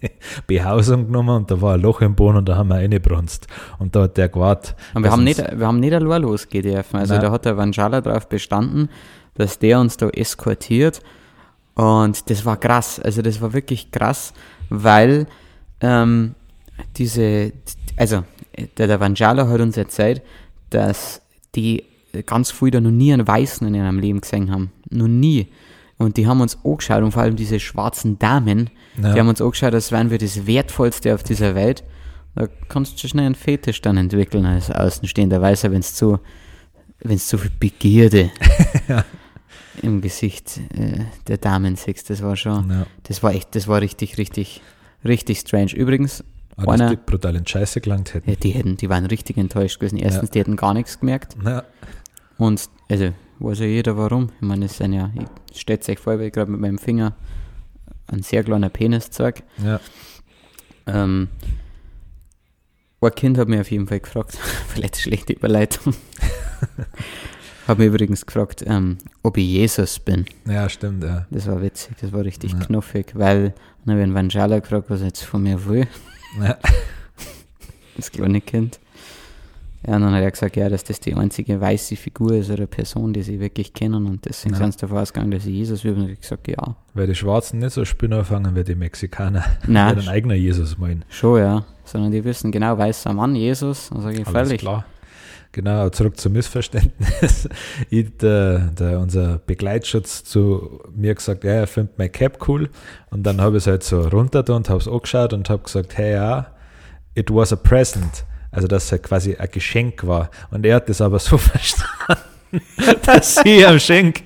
[0.46, 3.46] Behausung genommen und da war ein Loch im Boden und da haben wir reingebrunst.
[3.78, 4.76] Und da hat der gewartet.
[4.94, 6.96] Und wir haben, nicht, wir haben nicht allein losgehen dürfen.
[6.96, 7.22] Also Nein.
[7.22, 8.88] da hat der Vanjala darauf bestanden,
[9.34, 11.00] dass der uns da eskortiert.
[11.74, 13.00] Und das war krass.
[13.00, 14.32] Also das war wirklich krass,
[14.68, 15.26] weil
[15.80, 16.34] ähm,
[16.96, 17.52] diese,
[17.96, 18.24] also
[18.78, 20.22] der, der Vanjala hat uns erzählt,
[20.70, 21.22] dass
[21.54, 21.84] die
[22.26, 24.70] ganz früh da noch nie einen Weißen in ihrem Leben gesehen haben.
[24.90, 25.48] Noch nie.
[25.96, 28.68] Und die haben uns angeschaut und vor allem diese schwarzen Damen,
[29.00, 29.14] Ja.
[29.14, 31.84] die haben uns angeschaut, als wären wir das Wertvollste auf dieser Welt.
[32.34, 36.18] Da kannst du schnell einen Fetisch dann entwickeln als außenstehender Weißer, wenn es zu,
[37.00, 38.30] wenn's zu viel Begierde
[39.80, 42.10] im Gesicht äh, der Damen siehst.
[42.10, 42.86] Das war schon, Ja.
[43.04, 44.60] das war echt, das war richtig, richtig,
[45.04, 45.72] richtig strange.
[45.74, 46.22] Übrigens,
[46.56, 48.28] dass einer, die brutal in Scheiße gelangt hätten.
[48.28, 49.96] ja, die hätten, die waren richtig enttäuscht gewesen.
[49.98, 51.36] Erstens, die hätten gar nichts gemerkt.
[51.44, 51.64] Ja.
[52.38, 54.28] Und, also, weiß ja jeder warum.
[54.40, 55.10] Ich meine, es sind ja,
[55.52, 57.14] ich stellt euch vor, weil ich gerade mit meinem Finger
[58.08, 59.42] einen sehr kleinen Penis zeige.
[59.64, 59.80] Ja.
[60.86, 61.28] Ähm,
[63.00, 64.36] ein Kind hat mich auf jeden Fall gefragt,
[64.68, 65.94] vielleicht schlechte Überleitung,
[67.68, 70.24] hat mich übrigens gefragt, ähm, ob ich Jesus bin.
[70.46, 71.26] ja, stimmt, ja.
[71.30, 72.58] Das war witzig, das war richtig Ja.
[72.58, 73.54] knuffig, weil
[73.84, 75.86] dann habe ich einen Vanjala gefragt, was er jetzt von mir will,
[76.40, 76.56] ja.
[77.96, 78.78] das kleine Kind.
[79.84, 82.68] Ja, und dann hat er gesagt, ja, dass das die einzige weiße Figur ist oder
[82.68, 84.60] Person, die sie wirklich kennen und deswegen Ja.
[84.60, 85.94] sind sie davon ausgegangen, dass ich Jesus will.
[85.94, 86.76] Und ich gesagt, ja.
[86.94, 89.44] Weil die Schwarzen nicht so Spinner fangen wie die Mexikaner.
[89.66, 91.04] Nein, Die einen eigenen Jesus meinen.
[91.08, 91.64] schon, ja.
[91.84, 93.88] Sondern die wissen genau, weißer Mann, Jesus.
[93.90, 94.60] Dann sage ich, Alles völlig.
[94.60, 94.84] klar.
[95.52, 97.46] Genau, zurück zum Missverständnis.
[97.90, 102.70] ich, der, der, unser Begleitschutz zu mir gesagt, ja, er findet mein Cap cool.
[103.10, 105.98] Und dann habe ich es halt so runter und habe es angeschaut und habe gesagt,
[105.98, 106.46] hey ja,
[107.14, 108.24] it was a present.
[108.50, 110.30] Also dass es halt quasi ein Geschenk war.
[110.50, 112.22] Und er hat das aber so verstanden,
[113.04, 114.22] dass ich am Schenk.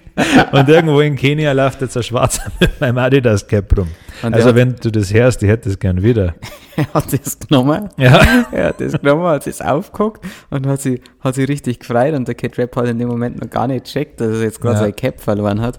[0.52, 3.88] Und irgendwo in Kenia läuft jetzt ein Schwarzer mit meinem Adidas Cap rum.
[4.22, 6.34] Also wenn du das hörst, ich hätte es gern wieder.
[6.76, 8.20] er hat das genommen Ja.
[8.50, 12.26] Er hat das genommen, hat es aufgeguckt und hat sie, hat sie richtig gefreut und
[12.28, 14.76] der Kid Rap hat in dem Moment noch gar nicht gecheckt, dass er jetzt gerade
[14.76, 14.80] Ja.
[14.84, 15.78] sein Cap verloren hat.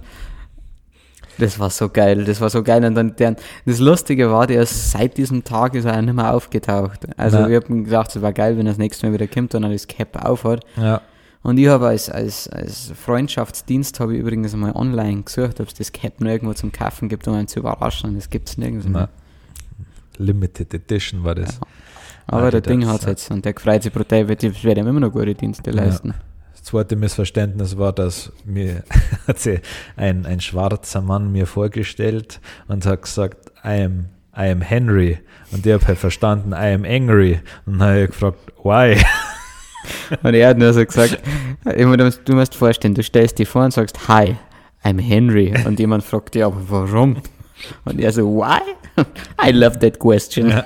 [1.40, 2.84] Das war so geil, das war so geil.
[2.84, 3.36] Und dann der,
[3.66, 7.02] das Lustige war, der ist seit diesem Tag ist er auch nicht mehr aufgetaucht.
[7.16, 7.48] Also Ja.
[7.50, 9.70] wir haben gedacht, es war geil, wenn er das nächste Mal wieder kommt und er
[9.72, 10.64] das Cap aufhat.
[10.78, 11.02] Ja.
[11.48, 15.76] Und ich habe als, als, als Freundschaftsdienst habe ich übrigens einmal online gesucht, ob es
[15.76, 18.16] das Cap noch irgendwo zum Kaufen gibt, um einen zu überraschen.
[18.16, 19.08] Das gibt es nirgends mehr.
[20.18, 21.58] Limited Edition war das.
[22.26, 23.10] Aber der Adidas, Ding hat ja.
[23.12, 25.78] jetzt und der freut sich brutal, die werden ihm immer noch gute Dienste Ja.
[25.78, 26.14] leisten.
[26.52, 28.84] Das zweite Missverständnis war, dass mir
[29.28, 29.62] hat sich
[29.96, 35.20] ein, ein schwarzer Mann mir vorgestellt und hat gesagt, I am, I am Henry.
[35.54, 37.40] Und ich habe halt verstanden, I am angry.
[37.66, 39.02] Und dann habe ich gefragt, why?
[40.24, 41.20] Und er hat nur so gesagt,
[41.64, 44.36] du musst- vorstellen, du stellst dich vor und sagst, hi,
[44.84, 45.54] I'm Henry.
[45.66, 47.18] Und jemand fragt dich, aber warum?
[47.86, 48.60] Und er so, why?
[49.46, 50.50] I love that question.
[50.50, 50.64] Ja.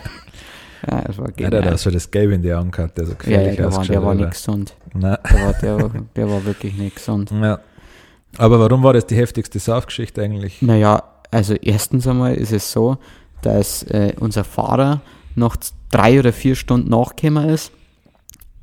[0.89, 1.77] Ja, das war Ja, der hat genial.
[1.77, 4.25] so das Gelb in die Augen gehabt, der so Ja, ja, gefährlich der war, der
[4.25, 4.73] nicht gesund.
[4.93, 5.17] Nein.
[5.31, 7.31] Der war, der, der war wirklich nicht gesund.
[7.31, 7.59] Ja.
[8.37, 10.61] Aber warum war das die heftigste Saufgeschichte eigentlich?
[10.61, 12.97] Naja, also erstens einmal ist es so,
[13.43, 15.01] dass äh, unser Fahrer
[15.35, 15.55] noch
[15.91, 17.71] drei oder vier Stunden nachgekommen ist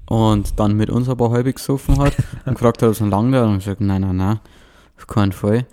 [0.09, 2.15] und dann mit uns aber halb gesoffen hat
[2.47, 4.41] und gefragt hat, was noch lange da und ich gesagt, nein, nein, nein,
[4.97, 5.67] auf keinen Fall.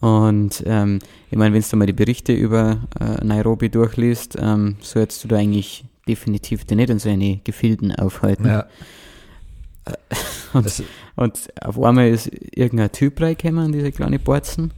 [0.00, 0.98] Und ähm,
[1.30, 5.36] ich meine, wenn du mal die Berichte über äh, Nairobi durchliest, ähm, solltest du da
[5.36, 8.46] eigentlich definitiv dir nicht in so eine Gefilden aufhalten.
[8.46, 8.66] Ja.
[10.52, 10.82] Und, Das,
[11.16, 14.72] und auf einmal ist irgendein Typ reingekommen in diese kleine Borzen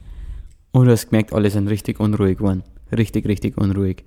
[0.71, 2.63] und du hast gemerkt, alle sind richtig unruhig geworden.
[2.97, 4.05] Richtig, richtig unruhig.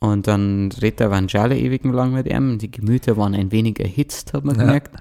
[0.00, 2.58] Und dann redet der Vanjale ewig lang mit ihm.
[2.58, 4.62] Die Gemüter waren ein wenig erhitzt, hat man Ja.
[4.64, 4.96] gemerkt.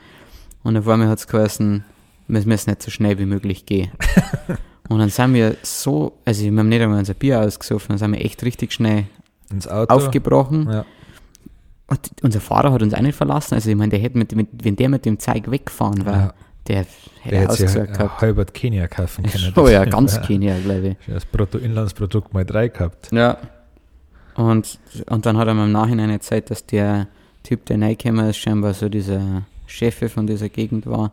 [0.64, 1.84] Und auf einmal hat es geheißen,
[2.28, 3.92] wir müssen nicht so schnell wie möglich gehen.
[4.90, 8.12] und dann sind wir so, also wir haben nicht einmal unser Bier ausgesoffen, dann sind
[8.12, 9.06] wir echt richtig schnell
[9.50, 9.94] ins Auto.
[9.96, 10.68] aufgebrochen.
[10.70, 10.86] Ja.
[11.88, 13.56] Und unser Fahrer hat uns auch nicht verlassen.
[13.56, 16.34] Also ich meine, der hätte mit, mit, wenn der mit dem Zeig weggefahren war, Ja.
[16.68, 16.86] der
[17.22, 18.22] hätte Der ausgesagt gehabt.
[18.22, 19.54] halbert Kenia kaufen können.
[19.56, 20.22] Oh ja, ganz Ja.
[20.22, 20.98] Kenia, glaube ich.
[21.08, 23.10] Das Bruttoinlandsprodukt mal drei gehabt.
[23.14, 23.38] Ja.
[24.40, 24.80] Und,
[25.10, 27.08] und dann hat er mir im Nachhinein erzählt, dass der
[27.44, 31.12] Typ, der reingekommen ist, scheinbar so dieser Chef von dieser Gegend war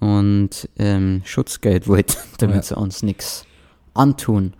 [0.00, 2.62] und ähm, Schutzgeld wollte, damit Ja.
[2.62, 3.44] sie uns nichts
[3.94, 4.54] antun.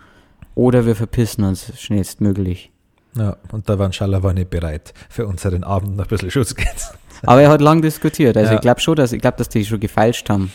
[0.54, 2.70] Oder wir verpissen uns schnellstmöglich.
[3.16, 6.92] Ja, und da waren Schaller war nicht bereit, für unseren Abend noch ein bisschen Schutzgeld.
[7.22, 8.36] Aber er hat lang diskutiert.
[8.36, 8.54] Also Ja.
[8.56, 10.52] ich glaube schon, dass ich glaube, dass die schon gefeilscht haben.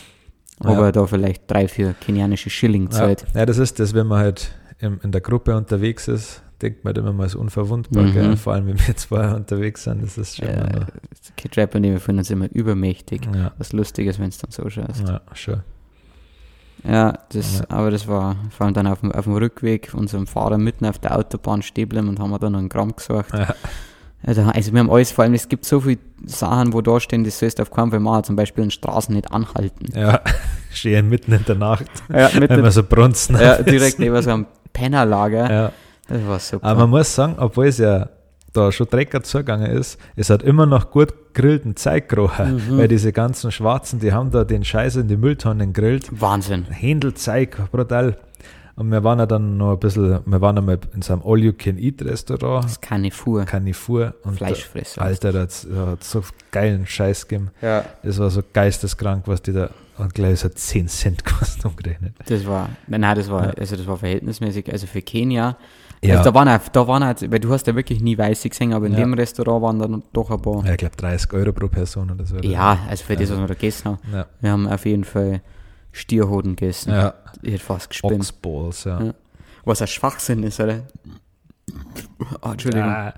[0.60, 0.84] Ob Ja.
[0.86, 3.24] er da vielleicht drei, vier kenianische Schilling Ja, zahlt.
[3.34, 7.12] ja, das ist das, wenn man halt in der Gruppe unterwegs ist, denkt man immer
[7.12, 8.36] mal so unverwundbar, Mhm.
[8.36, 10.86] vor allem wenn wir zwei unterwegs sind, das ist schon Ja, immer
[11.36, 13.22] Kid Rap und wir finden uns immer übermächtig.
[13.34, 15.06] ja, Was lustig ist, wenn es dann so schaust.
[15.06, 15.60] ja, schon.
[16.84, 17.64] Ja, das, Ja.
[17.68, 20.98] aber das war vor allem dann auf dem, auf dem Rückweg unserem Fahrer mitten auf
[20.98, 23.32] der Autobahn stehen bleiben und haben wir dann noch einen Gramm gesucht.
[23.32, 23.54] Ja.
[24.24, 27.24] Also, also wir haben alles, vor allem es gibt so viele Sachen, wo da stehen,
[27.24, 29.86] das sollst du auf keinen Fall machen, zum Beispiel in Straßen nicht anhalten.
[29.98, 30.20] Ja,
[30.72, 34.30] stehen mitten in der Nacht, Ja, mit wenn man so brunzen ja, direkt neben so
[34.30, 35.50] einem Pennerlager.
[35.52, 35.72] Ja.
[36.12, 36.66] Das war super.
[36.66, 38.08] Aber man muss sagen, obwohl es ja
[38.52, 42.78] da schon Drecker zugegangen ist, es hat immer noch gut grillten Zeug gerochen, Mhm.
[42.78, 46.08] weil diese ganzen Schwarzen, die haben da den Scheiß in die Mülltonnen gegrillt.
[46.20, 46.66] Wahnsinn.
[46.70, 48.18] Händelzeug, brutal.
[48.76, 52.64] Und wir waren ja dann noch ein bisschen, wir waren einmal in so einem All-You-Can-Eat-Restaurant,
[52.64, 52.78] Das
[53.14, 53.44] Fuhr.
[53.44, 54.14] Carnivore.
[54.24, 55.00] Und Fleischfresser.
[55.00, 55.40] Da, Alter, da
[55.86, 57.50] hat so geilen Scheiß gegeben.
[57.60, 57.84] Ja.
[58.02, 62.14] Das war so geisteskrank, was die da, und gleich so 10 Cent kostet umgerechnet.
[62.26, 63.52] Das war, nein, das war, Ja.
[63.58, 65.56] also das war verhältnismäßig, also für Kenia.
[66.04, 66.18] Ja.
[66.18, 68.72] Also da waren, auch, da waren auch, weil du hast ja wirklich nie Weiße gesehen,
[68.72, 68.98] aber in Ja.
[68.98, 70.64] dem Restaurant waren dann doch ein paar.
[70.66, 72.36] Ja, ich glaube 30 Euro pro Person oder so.
[72.38, 73.98] Ja, also für das, Also- was wir da gegessen haben.
[74.12, 74.26] Ja.
[74.40, 75.42] Wir haben auf jeden Fall
[75.92, 76.90] Stierhoden gegessen.
[76.92, 77.14] ja.
[77.42, 78.14] Ich hätte fast gespinnt.
[78.14, 79.00] Oxballs, ja.
[79.02, 79.14] Ja.
[79.64, 80.80] Was ein Schwachsinn ist, oder?
[82.40, 82.88] Ah, Entschuldigung.
[82.88, 83.14] Ah,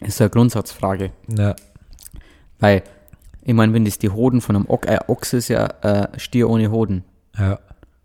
[0.00, 1.12] Das ist eine Grundsatzfrage.
[1.28, 1.54] ja.
[2.60, 2.82] Weil,
[3.42, 6.48] ich meine, wenn das die Hoden von einem Ochs, äh, Ochs ist ja äh, Stier
[6.48, 7.04] ohne Hoden.
[7.36, 7.58] Ja,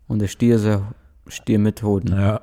[0.08, 0.82] Und der Stier ist ein
[1.28, 2.12] Stier mit Hoden.
[2.12, 2.40] ja,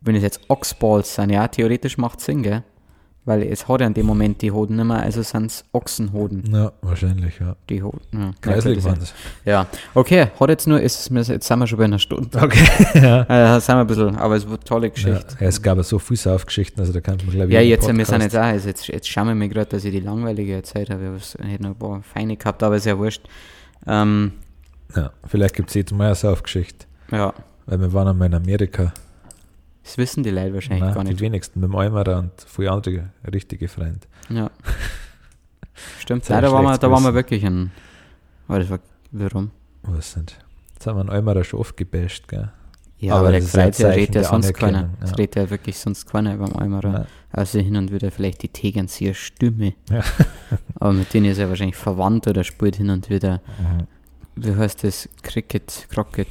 [0.00, 2.62] Wenn es jetzt Ochsballs sind, ja, theoretisch macht Sinn, gell?
[3.26, 6.42] Weil es hat ja in dem Moment die Hoden nicht mehr, also sind es Ochsenhoden.
[6.54, 7.54] ja, wahrscheinlich, ja.
[7.68, 8.00] Die Hoden.
[8.12, 9.14] Ja, Kreislig ja, waren das.
[9.44, 12.38] Ja, okay, hat jetzt nur, ist, jetzt sind wir schon bei einer Stunde.
[12.40, 13.56] Okay, ja.
[13.56, 14.92] Äh, sind wir ein bisschen, aber es wird eine tolle ja.
[14.94, 15.36] Geschichte.
[15.38, 18.06] Es gab ja so viele Saufgeschichten, also da kann man, glaube ich, Ja, jetzt, wir
[18.06, 20.88] sind jetzt auch, also jetzt, jetzt schauen wir mir gerade, dass ich die langweilige erzählt
[20.88, 21.14] habe.
[21.18, 23.22] Ich hätte noch ein paar feine gehabt, aber ist ja wurscht.
[23.86, 24.32] Ähm,
[24.96, 27.34] Ja, vielleicht gibt es jetzt mal eine Saufgeschichte, ja,
[27.66, 28.92] weil wir waren einmal in Amerika.
[29.82, 31.20] Das wissen die Leute wahrscheinlich Nein, gar die nicht.
[31.20, 34.00] wenigsten, mit dem Eimerer und viele andere richtige Freunde.
[34.28, 34.50] Ja.
[35.98, 37.70] Stimmt, Nein, da waren wir, da waren wir wirklich ein.
[38.48, 38.80] Aber das war,
[39.12, 39.50] warum?
[39.82, 40.38] Was nicht?
[40.74, 42.50] Jetzt haben wir einen Eimerer schon oft gebasht, gell?
[42.98, 44.90] Ja, Aber aber, der ja, Zeichen redet ja sonst keiner.
[45.00, 45.16] Es ja.
[45.16, 46.90] redet ja wirklich sonst keiner beim Eimerer.
[46.92, 47.06] Nein.
[47.32, 49.72] Also hin und wieder vielleicht die Tegernseer Stimme.
[49.88, 50.02] Ja.
[50.74, 53.86] aber mit denen ist er wahrscheinlich verwandt oder spielt hin und wieder, Mhm.
[54.36, 55.08] wie heißt das?
[55.22, 56.28] Cricket, Crockett,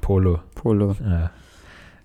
[0.00, 0.40] Polo.
[0.54, 1.30] Polo, Ja.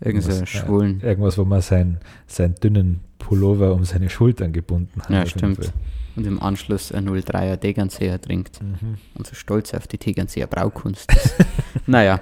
[0.06, 0.48] Irgendwas.
[0.48, 1.02] Schwulen.
[1.02, 1.98] Irgendwas, wo man seinen,
[2.28, 5.10] seinen dünnen Pullover um seine Schultern gebunden hat.
[5.10, 5.72] Ja, stimmt.
[6.16, 8.62] Und im Anschluss ein 03er Tegernseer trinkt.
[8.62, 8.98] Mhm.
[9.16, 11.36] Und so stolz auf die Tegernseer Braukunst ist.
[11.88, 12.22] naja.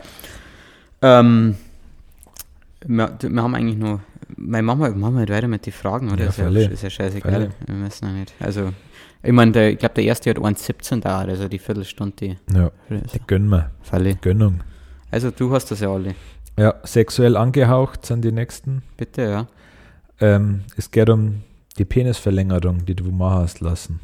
[1.02, 1.56] Ähm,
[2.86, 4.02] wir, wir haben eigentlich nur.
[4.36, 6.24] Meine Mama, machen wir halt weiter mit den Fragen, oder?
[6.24, 7.34] Ja, ist, ja, ist ja scheißegal.
[7.34, 7.52] Völlig.
[7.68, 8.34] Wir müssen ja nicht.
[8.40, 8.74] Also,
[9.22, 12.16] ich meine, ich glaube, der erste hat 1,17 dauert, also die Viertelstunde.
[12.20, 13.70] Die, Ja, also, die gönnen wir.
[13.84, 14.16] Falle.
[14.16, 14.62] Gönnung.
[15.12, 16.16] also, du hast das ja alle.
[16.58, 18.84] Ja, sexuell angehaucht sind die nächsten.
[18.98, 19.48] Bitte, ja.
[20.20, 21.42] Ähm, es geht um
[21.78, 24.00] die Penisverlängerung, die du machen hast lassen.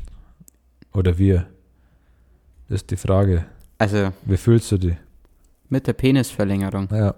[0.94, 1.46] Oder wir.
[2.68, 3.46] Das ist die Frage.
[3.78, 4.98] Also, Wie fühlst du die?
[5.72, 6.90] mit der Penisverlängerung.
[6.92, 7.14] Ja,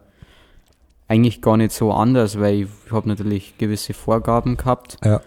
[1.07, 4.97] Eigentlich gar nicht so anders, weil ich habe natürlich gewisse Vorgaben gehabt.
[5.05, 5.21] ja,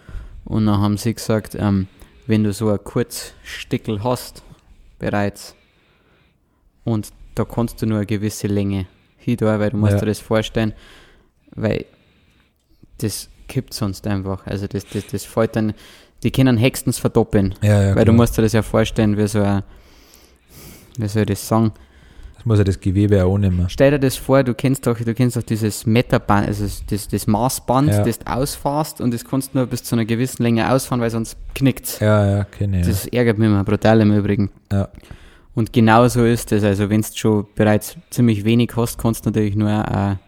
[0.44, 1.88] Und dann haben sie gesagt, ähm,
[2.26, 4.42] wenn du so ein Kurzstickel hast,
[4.98, 5.54] bereits,
[6.84, 8.86] und da kannst du nur eine gewisse Länge
[9.24, 9.98] hin tun, weil du musst Ja.
[10.00, 10.72] dir das vorstellen,
[11.54, 11.84] weil
[12.98, 14.46] das kippt sonst einfach.
[14.46, 15.74] Also das, das, das fällt dann,
[16.22, 17.54] die können höchstens verdoppeln.
[17.62, 18.16] ja, ja weil du klar.
[18.16, 19.62] musst dir das ja vorstellen, wie so ein,
[20.96, 21.72] wie soll ich das sagen?
[22.36, 23.68] Das muss ja das Gewebe auch ohne mehr.
[23.68, 27.26] Stell dir das vor, du kennst doch, du kennst doch dieses Meterband, also das, das
[27.26, 28.04] Maßband, Ja.
[28.04, 31.10] das du ausfährst und das kannst du nur bis zu einer gewissen Länge ausfahren, weil
[31.10, 32.86] sonst knickt Ja, ja, kenne ich.
[32.86, 34.50] Das ärgert mich immer brutal im Übrigen.
[34.70, 34.88] Ja.
[35.54, 36.64] Und genau so ist es.
[36.64, 40.18] Also wenn du schon bereits ziemlich wenig hast, kannst du natürlich nur ein,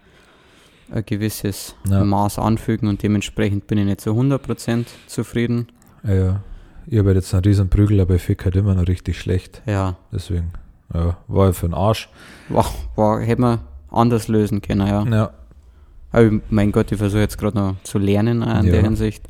[0.93, 2.05] ein gewisses Ja.
[2.05, 5.67] Maß anfügen und dementsprechend bin ich nicht zu 100% zufrieden.
[6.05, 6.41] Ja, ja.
[6.89, 9.61] Ich habe jetzt einen riesen Prügel, aber ich fick halt immer noch richtig schlecht.
[9.67, 10.53] Ja, Deswegen,
[10.95, 12.09] ja, war ich für den Arsch.
[12.49, 12.65] war,
[12.95, 13.59] war, hätte man
[13.91, 15.05] anders lösen können, ja.
[15.05, 15.31] Ja,
[16.13, 18.73] Aber mein Gott, ich versuche jetzt gerade noch zu lernen auch in Ja.
[18.75, 19.25] der Hinsicht.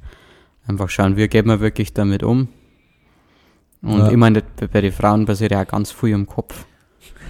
[0.67, 2.49] Einfach schauen, wie geht man wirklich damit um.
[3.87, 4.11] Und Ja.
[4.11, 6.65] ich meine, bei den Frauen passiert ja auch ganz viel im Kopf.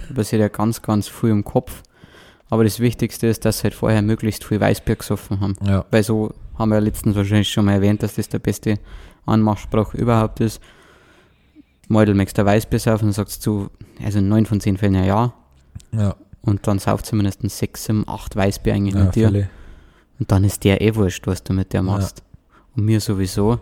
[0.09, 1.83] Da passiert ja ganz, ganz viel im Kopf.
[2.49, 5.55] Aber das Wichtigste ist, dass sie halt vorher möglichst viel Weißbier gesoffen haben.
[5.65, 8.79] ja, Weil so haben wir ja letztens wahrscheinlich schon mal erwähnt, dass das der beste
[9.25, 10.61] Anmachspruch überhaupt ist.
[11.89, 13.11] Meudel, möchtest du Weißbier saufen?
[13.11, 13.69] Sagst du,
[14.03, 15.33] also in neun von zehn Fällen ja ja.
[15.91, 16.15] ja.
[16.41, 19.27] Und dann sauft zumindest sechs, sieben, acht Weißbier eigentlich ja mit dir.
[19.27, 19.47] völlig.
[20.19, 22.23] Und dann ist der eh wurscht, was du mit der machst.
[22.75, 23.59] Und mir sowieso.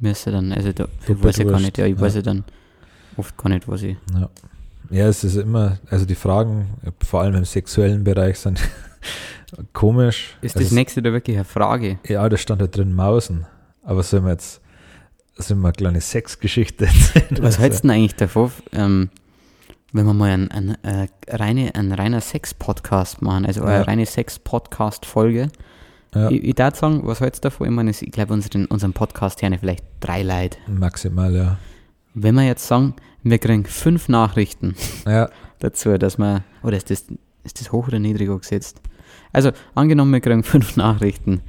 [0.00, 2.00] Ja dann, also da, ich weiß ja gar nicht, ja, ich ja.
[2.00, 2.44] weiß ja dann
[3.16, 3.96] oft gar nicht, was ich.
[4.12, 4.28] Ja.
[4.90, 6.68] ja, es ist immer, also die Fragen,
[7.02, 8.60] vor allem im sexuellen Bereich, sind
[9.72, 10.36] komisch.
[10.42, 11.98] Ist also das nächste da wirklich eine Frage?
[12.06, 13.46] Ja, da stand da drin Mausen.
[13.82, 14.60] Aber sollen wir jetzt,
[15.36, 17.42] sollen wir eine kleine Sexgeschichte erzählen?
[17.42, 18.50] Was hältst du denn eigentlich davon?
[18.72, 19.10] Ähm,
[19.92, 23.82] wenn wir mal ein, ein, äh, reine, ein reiner Sex-Podcast machen, also eine Ja.
[23.82, 25.50] reine Sex-Podcast-Folge.
[26.14, 27.66] Ja, Ich, ich darf sagen, was hältst du davon?
[27.66, 30.58] Ich meine, ich glaube, unseren, unseren Podcast hören vielleicht drei Leute.
[30.66, 31.58] maximal, ja.
[32.14, 34.74] Wenn wir jetzt sagen, wir kriegen fünf Nachrichten
[35.06, 37.04] Ja, dazu, dass wir, oder ist das,
[37.42, 38.80] ist das hoch oder niedrig gesetzt?
[39.32, 41.40] Also, angenommen, wir kriegen fünf Nachrichten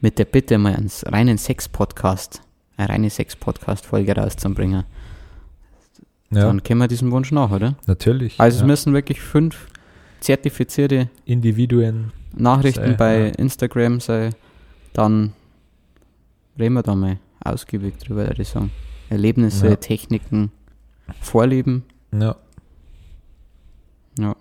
[0.00, 2.42] mit der Bitte, mal einen reinen Sex-Podcast,
[2.76, 4.84] eine reine Sex-Podcast-Folge rauszubringen,
[6.30, 7.76] ja dann können wir diesen Wunsch nach, oder?
[7.86, 8.40] natürlich.
[8.40, 8.66] Also, es ja.
[8.66, 9.68] müssen wirklich fünf
[10.20, 12.12] zertifizierte Individuen.
[12.36, 13.34] Nachrichten Sei, bei ja.
[13.34, 14.34] Instagram sein,
[14.92, 15.32] dann
[16.58, 18.70] reden wir da mal ausgiebig drüber, würde ich sagen.
[19.08, 19.76] Erlebnisse, Ja.
[19.76, 20.50] Techniken,
[21.20, 22.36] Vorlieben, Ja,
[24.18, 24.34] ja.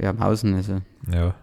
[0.00, 0.80] Ja, Mausen, also,
[1.12, 1.34] ja.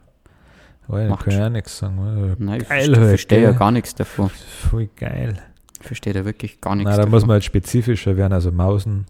[0.87, 1.45] Oh, ja, Macht kann ich schon.
[1.45, 1.99] auch nichts sagen.
[1.99, 2.35] oder?
[2.39, 4.29] nein, ich Geil verstehe, verstehe ja gar nichts davon.
[4.29, 5.41] Voll geil.
[5.81, 8.33] Ich verstehe da wirklich gar nichts Na, da muss man halt spezifischer werden.
[8.33, 9.05] Also Mausen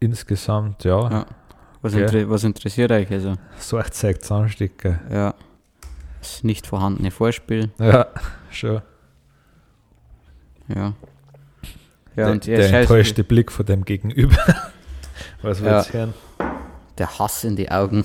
[0.00, 1.10] insgesamt, ja.
[1.10, 1.26] Ja.
[1.82, 2.02] Was, gell.
[2.02, 5.00] inter was interessiert euch, also, Sorgzeug, Zahnsticker.
[5.10, 5.34] ja.
[6.20, 8.06] Das nicht vorhandene Vorspiel, Ja,
[8.50, 8.80] schon.
[10.68, 10.94] ja.
[12.14, 14.36] Ja, der und ja, der enttäuschte Blick von dem Gegenüber.
[15.42, 15.78] Was Ja.
[15.78, 16.14] jetzt hören.
[16.98, 18.04] der Hass in die Augen.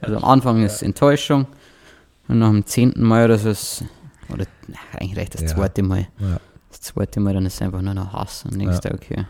[0.00, 1.46] Also am Anfang ist Enttäuschung
[2.28, 3.84] und nach dem zehnten Mal oder so ist,
[4.32, 4.46] oder
[4.98, 5.46] eigentlich das Ja.
[5.48, 6.06] zweite Mal.
[6.20, 6.38] Ja.
[6.70, 9.26] Das zweite Mal dann ist es einfach nur noch Hass und denkst du, okay.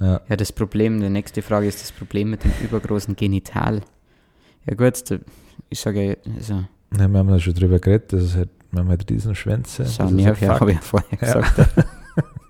[0.00, 0.20] Ja.
[0.28, 3.80] Ja, das Problem, die nächste Frage ist das Problem mit dem übergroßen Genital.
[4.66, 5.18] Ja gut, da-
[5.70, 6.54] ich sage ja, also,
[6.96, 9.82] Ja, wir haben da schon drüber geredet, das ist halt, wir haben halt Riesenschwänze.
[9.82, 10.26] das das ist ja,
[10.60, 11.40] habe ich ja vorher Ja.
[11.40, 11.58] gesagt.
[11.58, 11.84] Das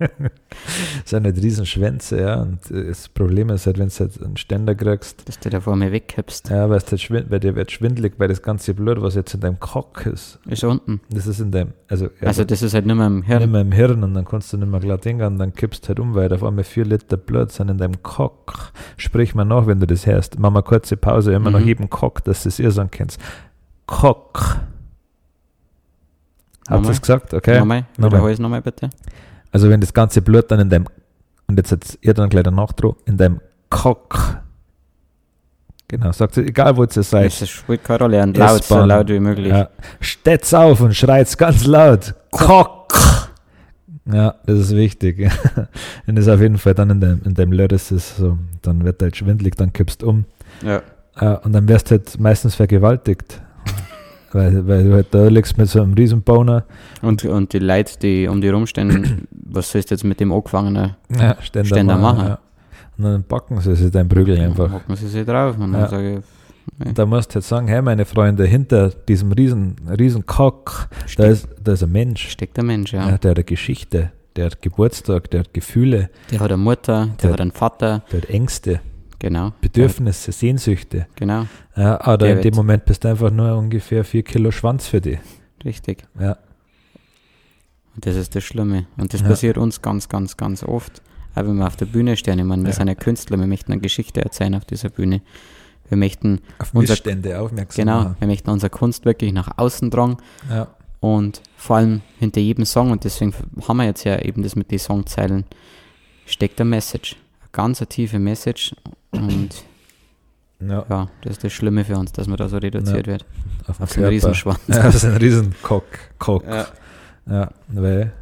[1.12, 2.42] halt Riesenschwänze, ja.
[2.42, 5.60] Und äh, das Problem ist halt, wenn du halt einen Ständer kriegst, Dass du da
[5.60, 6.50] vor mir wegkippst.
[6.50, 9.34] ja, weil es halt schwind, weil dir wird schwindelig, weil das ganze Blut, was jetzt
[9.34, 11.00] in deinem Cock ist, Ist unten.
[11.10, 13.50] das ist in deinem, also, ja, Also das ist halt nicht mehr im nicht Hirn.
[13.50, 15.88] mehr im Hirn und dann kannst du nicht mehr klar denken und dann kippst du
[15.88, 18.72] halt um, weil auf einmal vier Liter Blut sind in deinem Cock.
[18.96, 20.38] Sprich mal nach, wenn du das hörst.
[20.38, 21.56] Mach mal kurze Pause, immer Mhm.
[21.56, 23.20] noch jedem Cock, dass du es ihr sagen kannst.
[23.86, 24.58] Cock.
[26.68, 26.92] Hat Nochmal?
[26.92, 27.32] es gesagt?
[27.32, 27.58] Okay.
[27.58, 28.10] Nochmal, Nochmal.
[28.10, 28.90] wiederhol es nochmal bitte.
[29.50, 30.86] Also wenn das ganze Blut dann in deinem,
[31.46, 33.40] und jetzt hat ihr dann gleich danach drauf, in deinem
[33.70, 34.42] Cock.
[35.88, 37.32] Genau, sagt sie, egal wo ihr seid.
[37.32, 39.48] Spielt keine Rolle, und laut, so laut wie möglich.
[39.48, 39.70] Ja.
[40.00, 42.14] Steht's auf und schreit's ganz laut.
[42.30, 42.92] Cock.
[44.10, 45.18] Ja, das ist wichtig.
[46.06, 49.02] Wenn das auf jeden Fall dann in deinem, in deinem Löres ist, so, dann wird
[49.02, 50.24] halt schwindelig, dann kippst du um.
[50.62, 50.82] Ja.
[51.16, 53.40] Äh, und dann wirst du halt meistens vergewaltigt.
[54.32, 56.64] Weil, weil du halt da liegst mit so einem Riesenboner.
[57.02, 60.96] Und, und die Leute, die um die rumstehen, was sollst du jetzt mit dem Angefangenen?
[61.18, 62.26] Ja, Ständer, Ständer machen.
[62.28, 62.38] Ja.
[62.96, 64.72] Und dann packen sie sich dein Prügel einfach.
[64.72, 65.88] Hocken sie sich drauf und dann Ja.
[65.88, 70.88] sage ich, Da musst du jetzt sagen, hey meine Freunde, hinter diesem riesen, riesen Cock,
[71.16, 72.28] da ist, da ist ein Mensch.
[72.28, 73.08] steckt der Mensch, ja.
[73.08, 77.06] Ja, der hat eine Geschichte, der hat Geburtstag, der hat Gefühle, Der hat eine Mutter,
[77.06, 78.80] der, Der- hat einen Vater, der hat Ängste,
[79.18, 79.52] genau.
[79.60, 80.98] Bedürfnisse, Sehnsüchte.
[80.98, 81.46] Der, genau,
[81.76, 85.18] Ja, aber in dem Moment bist du einfach nur ungefähr vier Kilo Schwanz für die.
[85.64, 86.04] richtig.
[86.20, 86.36] Ja,
[87.94, 88.86] Und das ist das Schlimme.
[88.96, 89.28] Und das Ja.
[89.28, 91.02] passiert uns ganz, ganz, ganz oft.
[91.34, 92.38] Auch wenn wir auf der Bühne stehen.
[92.38, 92.74] Ich meine, wir Ja.
[92.76, 95.20] sind ja Künstler, wir möchten eine Geschichte erzählen auf dieser Bühne.
[95.88, 98.16] Wir möchten, auf Unser- Missstände aufmerksam genau, machen.
[98.18, 100.18] wir möchten unsere Kunst wirklich nach außen tragen
[100.50, 100.68] Ja,
[101.00, 103.32] und vor allem hinter jedem Song, und deswegen
[103.66, 105.44] haben wir jetzt ja eben das mit den Songzeilen,
[106.26, 107.16] steckt eine Message.
[107.52, 108.74] Ganz eine tiefe Message.
[109.10, 109.50] Und
[110.60, 113.24] ja, ja, das ist das Schlimme für uns, dass man da so reduziert wird.
[113.66, 114.10] auf, Auf so einen.
[114.10, 114.60] Riesenschwanz.
[114.68, 115.84] Ja, das ist ein riesen Cock.
[116.18, 116.44] Cock.
[116.46, 116.66] Ja.
[117.26, 118.12] Ja, weil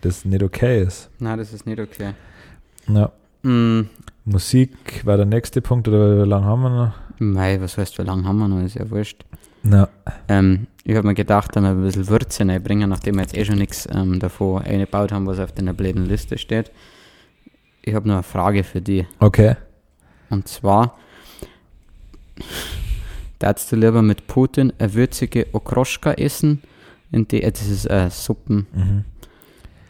[0.00, 1.10] das nicht okay ist.
[1.18, 2.12] Nein, das ist nicht okay.
[2.88, 3.12] Ja.
[3.42, 3.88] Mm,
[4.24, 6.94] Musik war der nächste Punkt, oder wie lange haben wir noch?
[7.18, 8.60] Mei, was heißt, wie lange haben wir noch?
[8.64, 9.24] Ist ja wurscht.
[9.64, 9.88] Ja,
[10.28, 13.44] Ähm, ich habe mir gedacht, dass wir ein bisschen Würze reinbringen, nachdem wir jetzt eh
[13.44, 16.72] schon nichts ähm, davor eingebaut haben, was auf der blöden Liste steht.
[17.82, 19.06] Ich habe noch eine Frage für dich.
[19.18, 19.56] okay.
[20.30, 20.96] Und zwar,
[23.38, 26.62] darfst du lieber mit Putin eine würzige Okroschka essen?
[27.10, 29.04] In die, äh, das ist äh, Suppen, Mhm.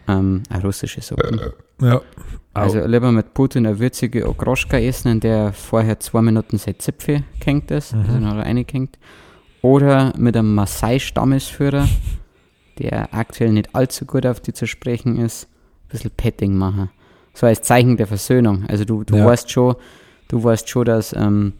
[0.09, 1.41] ähm, eine russische Suppen.
[1.81, 2.01] Ja.
[2.55, 7.23] Also lieber mit Putin eine würzige Okroschka essen, in der vorher zwei Minuten sein Zipfel
[7.39, 8.23] gehängt ist, also Mhm.
[8.25, 8.99] noch reingehängt.
[9.63, 11.89] Oder mit einem Maasai-Stammesführer,
[12.79, 16.91] der aktuell nicht allzu gut auf die zu sprechen ist, ein bisschen Petting machen.
[17.35, 18.65] So als Zeichen der Versöhnung.
[18.69, 19.25] Also du, du Ja.
[19.27, 19.77] weißt schon,
[20.29, 21.55] du weißt schon, dass ähm,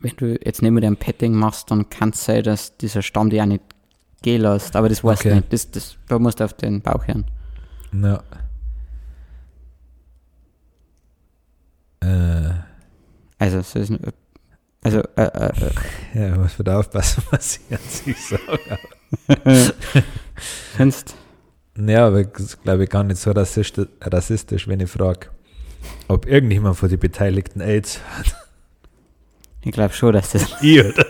[0.00, 3.30] wenn du jetzt nicht mit einem Petting machst, dann kann es sein, dass dieser Stamm
[3.30, 3.62] dir auch nicht
[4.22, 4.76] gehen lässt.
[4.76, 5.36] Aber das weißt du Okay.
[5.36, 5.52] nicht.
[5.52, 7.24] Das, das, da musst du auf den Bauch hören.
[7.92, 8.22] Ja.
[12.00, 12.52] Äh,
[13.38, 13.92] Also, so ist,
[14.82, 15.70] also äh, äh, äh,
[16.14, 18.78] ja, man muss wieder aufpassen, was ich an sich sage.
[20.76, 21.14] Findest
[21.78, 25.28] Ja, aber das glaube ich, gar nicht so rassistisch, rassistisch wenn ich frage.
[26.08, 28.34] ob irgendjemand von den Beteiligten AIDS hat.
[29.62, 31.04] Ich glaube schon, dass das Ich, oder?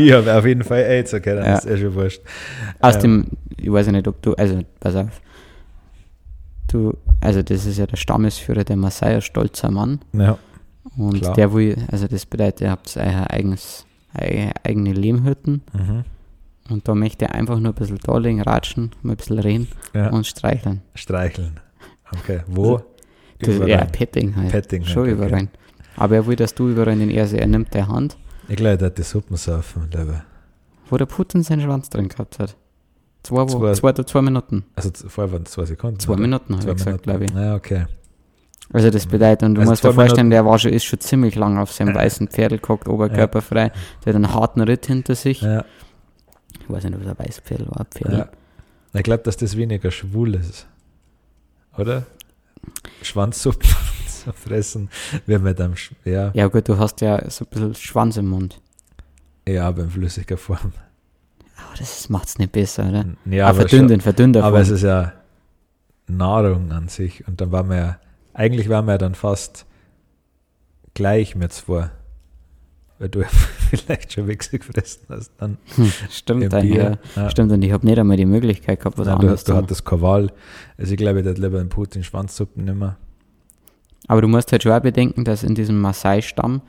[0.00, 1.56] Ich habe auf jeden Fall AIDS, okay, dann Ja.
[1.58, 2.20] ist eh schon wurscht.
[2.80, 3.00] aus Ähm.
[3.02, 5.20] dem, ich weiß ja nicht, ob du, also pass auf.
[6.68, 10.00] Du, also das ist ja der Stammesführer der Maasai, ein stolzer Mann.
[10.12, 10.38] Ja,
[10.96, 11.34] Und Klar.
[11.34, 16.04] der will, also das bedeutet, ihr habt eigenes, ei- eigene Lehmhütten mhm.
[16.70, 19.68] Und da möchte er einfach nur ein bisschen da liegen, ratschen, mal ein bisschen reden
[19.92, 20.10] ja.
[20.10, 20.82] und streicheln.
[20.94, 21.60] streicheln.
[22.18, 22.80] Okay, wo?
[23.40, 23.70] Das, Überall.
[23.70, 24.52] ja, Petting halt.
[24.52, 25.26] Petting Schon halt, okay.
[25.26, 25.48] überall.
[25.96, 28.16] Aber er will, dass du überall den Erse, er nimmt der Hand,
[28.48, 30.22] Ich glaube, der hat die Suppen saufen, glaube
[30.90, 32.56] wo der Putin seinen Schwanz drin gehabt hat.
[33.22, 34.64] Zwei, Zwei- zwei, zwei, zwei Minuten.
[34.76, 35.98] Also vorher waren es zwei Sekunden.
[35.98, 36.20] Zwei oder?
[36.22, 37.30] Minuten, habe ich gesagt, glaube ich.
[37.32, 37.86] Ja, okay.
[38.72, 41.00] Also das bedeutet, und du Also musst dir vorstellen, Minuten- der war schon, ist schon
[41.00, 43.72] ziemlich lang auf seinem weißen Pferdl gehockt, oberkörperfrei.
[44.04, 45.40] Der hat einen harten Ritt hinter sich.
[45.40, 45.64] Ja,
[46.64, 48.12] Ich weiß nicht, ob es ein weißes Pferd war, ein Pferd.
[48.12, 48.28] ja.
[48.94, 50.66] Ich glaube, dass das weniger schwul ist.
[51.76, 52.06] Oder?
[53.02, 53.68] Schwanzsuppen
[54.06, 54.88] zu fressen,
[55.26, 58.28] wie mit einem, Sch ja, Ja gut, du hast ja so ein bisschen Schwanz im
[58.28, 58.60] Mund.
[59.46, 60.72] ja, aber in flüssiger Form.
[61.56, 63.04] Aber das macht es nicht besser, oder?
[63.26, 65.12] Ja, ah, aber, verdünnt den, verdünnt aber es ist ja
[66.06, 67.26] Nahrung an sich.
[67.26, 67.98] Und dann waren wir ja,
[68.32, 69.66] eigentlich waren wir ja dann fast
[70.94, 71.90] gleich mit zwei.
[72.98, 73.22] Weil du
[73.70, 75.32] vielleicht schon Wichse gefressen hast.
[75.38, 76.92] Dann Hm, stimmt, im dann, ja.
[77.16, 77.30] Ja.
[77.30, 79.52] Stimmt, und ich habe nicht einmal die Möglichkeit gehabt, was Nein, du, anderes du zu
[79.54, 79.64] machen.
[79.64, 80.32] hattest keine Wahl.
[80.78, 82.96] Also ich glaube, ich hätte lieber einen Putin Schwanzsuppen nimmer.
[84.06, 86.60] Aber du musst halt schon auch bedenken, dass in diesem Maasai-Stamm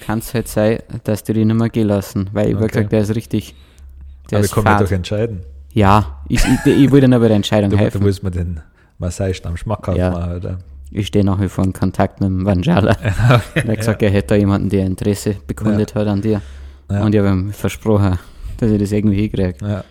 [0.00, 2.30] kann es halt sein, dass die die nicht mehr gehen lassen.
[2.32, 2.74] Weil ich habe Okay.
[2.74, 3.54] gesagt, der ist richtig.
[4.30, 5.40] Der Aber ist ich kann mich doch entscheiden.
[5.72, 8.02] Ja, ich, ich, ich will noch bei der Entscheidung Du, du helfen.
[8.04, 8.60] willst mir den
[8.98, 10.10] Maasai-Stamm schmackhaft Ja.
[10.10, 10.58] machen, oder?
[10.90, 12.96] Ich stehe nach wie vor in Kontakt mit dem Vanjala.
[13.54, 16.40] Er hat gesagt, er hätte da jemanden, der Interesse bekundet hat an dir.
[16.90, 17.04] Ja.
[17.04, 18.18] Und ich habe ihm versprochen,
[18.58, 19.54] dass ich das irgendwie hinkriege.
[19.60, 19.84] Ja.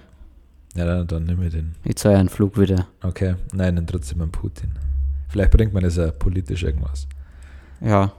[0.76, 1.74] Ja, dann, dann nimm ich den.
[1.86, 2.88] Ich zahle einen Flug wieder.
[3.02, 3.36] Okay.
[3.54, 4.72] Nein, dann trotzdem an Putin.
[5.30, 7.08] Vielleicht bringt man das ja politisch irgendwas.
[7.82, 8.12] Ja,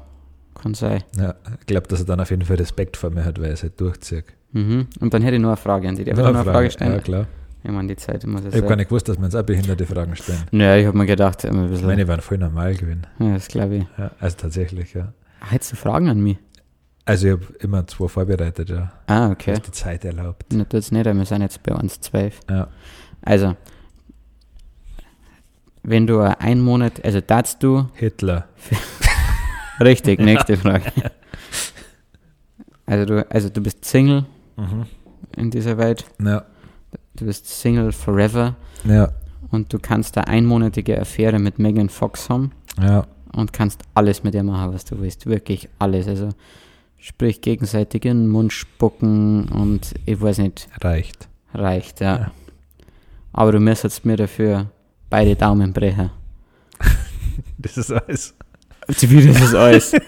[0.55, 1.03] kann sein.
[1.19, 3.53] Ja, ich glaube, dass er dann auf jeden Fall Respekt vor mir hat, weil er
[3.53, 4.25] es halt durchzieht.
[4.53, 4.87] Mhm.
[5.01, 6.07] Und dann hätte ich noch eine Frage an dich.
[6.07, 6.93] Darf ich Noch noch eine Frage stellen?
[6.93, 7.27] Ja, klar.
[7.67, 9.43] Ich meine, die Zeit muss es Ich habe gar nicht gewusst, dass wir uns auch
[9.43, 10.45] behinderte Fragen stellen.
[10.53, 11.87] Naja, ich habe mir gedacht, ein bisschen.
[11.87, 13.07] meine, waren voll normal gewesen.
[13.19, 13.85] ja, das glaube ich.
[13.99, 15.13] Ja, also tatsächlich, ja.
[15.41, 16.39] Ah, Hättest du Fragen an mich?
[17.07, 18.93] Also ich habe immer zwei vorbereitet, ja.
[19.09, 19.53] Ah, okay.
[19.53, 20.45] Was die Zeit erlaubt.
[20.53, 22.39] Na, tut's nicht, wir sind jetzt bei uns zwölf.
[22.49, 22.69] Ja.
[23.23, 23.57] Also,
[25.83, 28.47] wenn du einen Monat, also darfst du, Hitler.
[29.81, 30.85] richtig, nächste Frage.
[32.89, 34.27] Also du, also du bist Single
[34.57, 34.87] Mhm.
[35.37, 36.45] in dieser Welt, Ja.
[37.17, 39.11] Du bist Single forever Ja.
[39.51, 43.07] und du kannst eine einmonatige Affäre mit Megan Fox haben Ja.
[43.33, 46.07] und kannst alles mit ihr machen, was du willst, wirklich alles.
[46.09, 46.29] Also
[46.99, 51.29] sprich gegenseitig in den Mund spucken und ich weiß nicht, Reicht.
[51.55, 52.17] reicht, ja.
[52.19, 52.31] Ja.
[53.33, 54.67] Aber du müsstest mir dafür
[55.11, 56.11] beide Daumen brechen.
[57.59, 58.35] Das ist alles.
[59.01, 59.93] Wie das ist alles.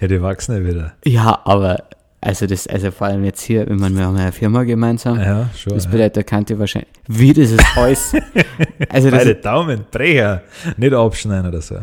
[0.00, 0.92] Ja, die wachsen ja wieder.
[1.06, 1.84] Ja, aber
[2.20, 5.18] also das, also vor allem jetzt hier, wenn man wir haben ja eine Firma gemeinsam,
[5.18, 5.74] Ja, schon.
[5.74, 6.90] das bedeutet, da kann die wahrscheinlich.
[7.08, 8.12] Wie das ist alles.
[8.88, 10.42] Also das Beide Daumen, Brecher.
[10.76, 11.76] Nicht abschneiden oder so.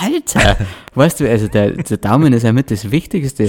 [0.00, 0.56] Alter!
[0.94, 3.48] weißt du, also der, der Daumen ist ja mit das Wichtigste.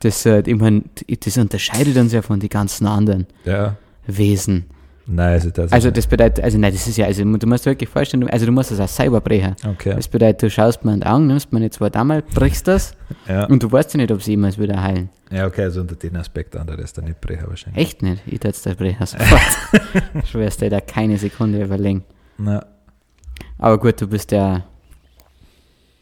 [0.00, 0.84] Das, äh, ich mein,
[1.24, 3.76] das unterscheidet uns ja von den ganzen anderen Ja.
[4.06, 4.66] Wesen.
[5.06, 7.70] Nein, also das Also das bedeutet, also nein, das ist ja, also du musst dir
[7.70, 9.56] wirklich vorstellen, also du musst das auch selber brechen.
[9.66, 9.94] Okay.
[9.96, 12.94] Das bedeutet, du schaust mir in die Augen, nimmst mir zwei Daumen, brichst das
[13.28, 13.44] Ja.
[13.46, 15.08] und du weißt ja nicht, ob sie jemals wieder heilen.
[15.30, 17.82] Ja, okay, also unter den Aspekt andere ist dann nicht Brecher wahrscheinlich.
[17.86, 18.22] Echt nicht?
[18.26, 19.40] Ich tue da brechen sofort.
[20.26, 22.04] Schwerst da keine Sekunde überlegen.
[22.38, 22.64] Na,
[23.58, 24.64] Aber gut, du bist ja.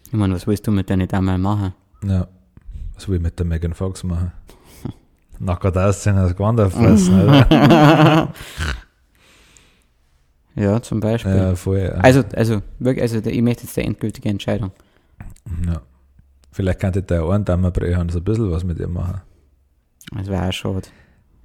[0.06, 1.74] Ich meine, was willst du mit deinen Damen machen?
[2.04, 2.26] ja.
[2.94, 4.32] Was will ich mit der Megan Fox machen?
[5.38, 8.32] Nackert aussehen als Gewand fressen, oder?
[10.56, 11.36] Ja, zum Beispiel.
[11.36, 11.78] Ja, voll.
[11.80, 11.90] Ja.
[12.00, 14.72] Also, also, wirklich, also der- ich möchte jetzt die endgültige Entscheidung.
[15.66, 15.80] ja.
[16.58, 17.22] Vielleicht könnte der
[17.70, 19.20] brechen und so ein bisschen was mit ihr machen.
[20.10, 20.88] Das wäre auch schade.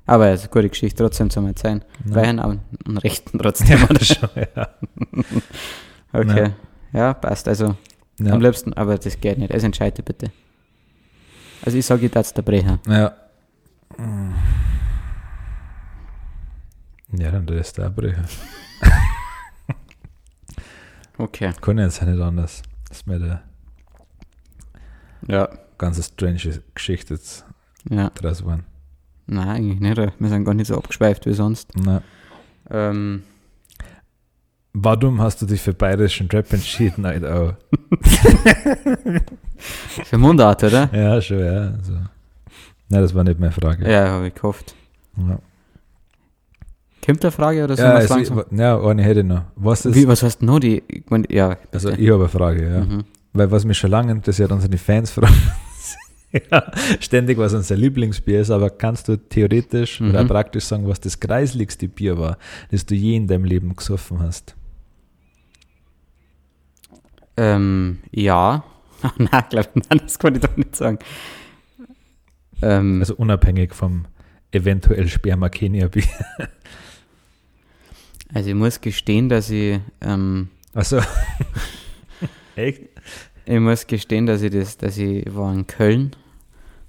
[0.07, 1.85] Aber es ist eine gute Geschichte trotzdem zu erzählen.
[2.05, 2.15] Ja.
[2.15, 2.57] Weil aber
[2.87, 3.77] einen rechten trotzdem.
[3.77, 4.03] Ja, oder?
[4.03, 4.69] schon, ja.
[6.13, 6.49] Okay.
[6.93, 7.13] Ja.
[7.13, 7.47] passt.
[7.47, 7.75] Also
[8.19, 8.33] Ja.
[8.33, 9.53] am liebsten, aber das geht nicht.
[9.53, 10.31] Also entscheide bitte.
[11.63, 12.79] Also ich sage, ich darf der Brecher.
[12.87, 13.13] Ja.
[17.11, 18.25] Ja, dann ist der brechen.
[21.19, 21.53] Okay.
[21.61, 22.63] Kann jetzt nicht anders.
[22.89, 23.43] Das ist mir eine
[25.27, 25.49] Ja.
[25.77, 27.45] ganz strange Geschichte jetzt
[27.89, 28.09] Ja.
[28.09, 28.65] draus geworden.
[29.25, 29.97] Nein, eigentlich nicht.
[30.19, 31.71] Wir sind gar nicht so abgeschweift wie sonst.
[31.75, 32.01] Na.
[32.69, 33.23] Ähm,
[34.73, 37.57] Warum hast du dich für bayerischen Rap entschieden, Alter?
[39.57, 40.89] für Mundart, oder?
[40.93, 41.73] Ja, schon, ja.
[41.77, 41.93] Also.
[42.89, 43.89] Nein, das war nicht meine Frage.
[43.89, 44.75] Ja, habe ich gehofft.
[45.17, 45.39] Ja,
[47.05, 47.83] Kommt eine Frage oder so?
[47.83, 48.43] ja, langsam?
[48.51, 49.43] ja eine hätte ich noch.
[49.55, 49.95] Was ist.
[49.95, 50.81] Wie, was heißt noch die?
[50.87, 52.79] Ich mein, ja, also, ich habe eine Frage, ja.
[52.85, 53.03] Mhm.
[53.33, 55.35] Weil was mich schon lange interessiert, unsere Fans fragen
[56.51, 60.09] ja, ständig, was unser Lieblingsbier ist, aber kannst du theoretisch Mhm.
[60.11, 62.37] oder praktisch sagen, was das kreisligste Bier war,
[62.71, 64.55] das du je in deinem Leben gesoffen hast?
[67.37, 68.63] Ähm, ja.
[69.17, 70.97] Nein, glaub, nein, das kann ich doch nicht sagen.
[72.61, 74.05] Ähm, Also unabhängig vom
[74.51, 76.03] eventuell Sperma-Kenia-Bier.
[78.33, 81.01] also ich muss gestehen, dass ich, ähm, Also,
[82.55, 82.83] echt?
[83.45, 86.15] Ich muss gestehen, dass ich das, dass ich war in Köln.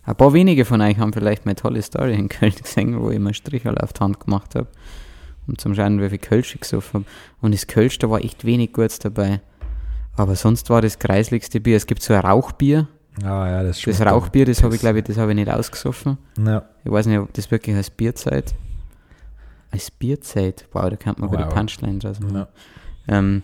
[0.05, 3.19] Ein paar wenige von euch haben vielleicht meine tolle Story in Köln gesehen, wo ich
[3.19, 4.69] mir Strichel auf die Hand gemacht habe,
[5.47, 7.05] um zum Schauen, wie viel Kölsch ich gesoffen habe.
[7.41, 9.41] Und das Kölsch, da war echt wenig Gutes dabei.
[10.17, 11.77] Aber sonst war das kreisligste Bier.
[11.77, 12.87] Es gibt so ein Rauchbier.
[13.23, 16.19] Ah ja, das Das Rauchbier, das habe ich, glaube ich, das habe ich nicht ausgesoffen.
[16.45, 18.55] Ja, Ich weiß nicht, ob das wirklich als Bierzeit.
[19.71, 20.69] Als Bierzeit?
[20.73, 21.39] Wow, da könnte man wow.
[21.39, 22.37] Gute Punchline draus machen.
[22.37, 22.49] ja.
[23.09, 23.43] Ähm,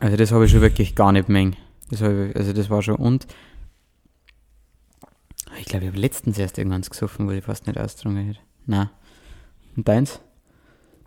[0.00, 1.56] also das habe ich schon wirklich gar nicht mengen.
[1.90, 3.26] Das ich, also das war schon und
[5.58, 8.40] ich glaube, ich habe letztens erst irgendwann gesoffen, wo ich fast nicht ausgetrunken hätte.
[8.66, 8.90] Nein.
[9.76, 10.20] Und deins?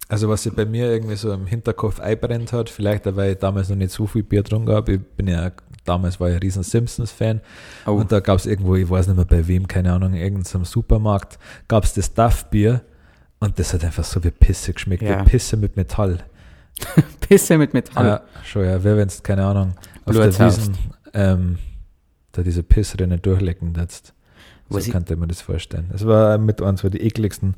[0.08, 3.70] Also was sich bei mir irgendwie so im Hinterkopf einbrennt hat, vielleicht weil ich damals
[3.70, 4.94] noch nicht so viel Bier getrunken habe.
[4.94, 5.52] Ich bin ja,
[5.86, 7.42] damals war ich ein riesen Simpsons-Fan.
[7.86, 10.20] Oh, Und da gab es irgendwo, ich weiß nicht mehr bei wem, keine Ahnung, in
[10.22, 11.38] irgendeinem Supermarkt,
[11.68, 12.82] gab es das Duff-Bier
[13.40, 15.22] und das hat einfach so wie Pisse geschmeckt, Ja.
[15.24, 16.24] wie Pisse mit Metall.
[17.22, 18.06] Pisse mit Metall.
[18.06, 19.74] Ja, schon, ja, wer, wenn es, keine Ahnung,
[20.06, 20.48] auf Blut der.
[20.48, 20.78] Wiesen
[21.14, 21.58] ähm,
[22.32, 24.14] da diese Pissrinne durchlecken jetzt.
[24.70, 25.90] So ich- könnte man das vorstellen.
[25.92, 27.56] Das war mit eins der ekligsten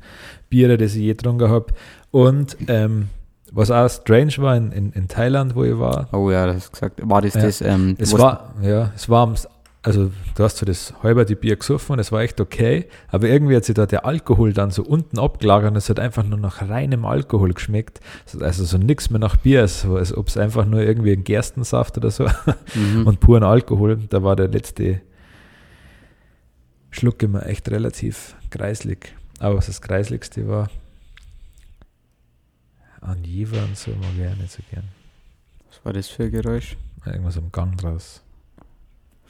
[0.48, 1.66] Biere, das ich je getrunken habe.
[2.10, 3.08] Und ähm,
[3.52, 6.72] was auch strange war in, in, in Thailand, wo ich war, Oh ja, das hast
[6.72, 7.00] gesagt.
[7.04, 7.42] War das Ja.
[7.42, 7.60] das?
[7.60, 9.34] Ähm, Es war, ja, es war, am-
[9.84, 13.28] also du hast so das halber die Bier gesoffen und es war echt okay, aber
[13.28, 16.38] irgendwie hat sich da der Alkohol dann so unten abgelagert und es hat einfach nur
[16.38, 18.00] nach reinem Alkohol geschmeckt.
[18.40, 21.96] Also so nichts mehr nach Bier, so als ob es einfach nur irgendwie ein Gerstensaft
[21.98, 22.28] oder so
[22.74, 23.06] Mhm.
[23.08, 23.98] und puren Alkohol.
[24.08, 25.00] Da war der letzte
[26.90, 29.14] Schluck immer echt relativ kreislig.
[29.40, 30.70] Aber was das kreisligste war,
[33.00, 34.84] an Jever und so mag ich auch nicht so gern.
[35.68, 36.76] was war das für ein Geräusch?
[37.04, 38.21] Irgendwas am Gang draus.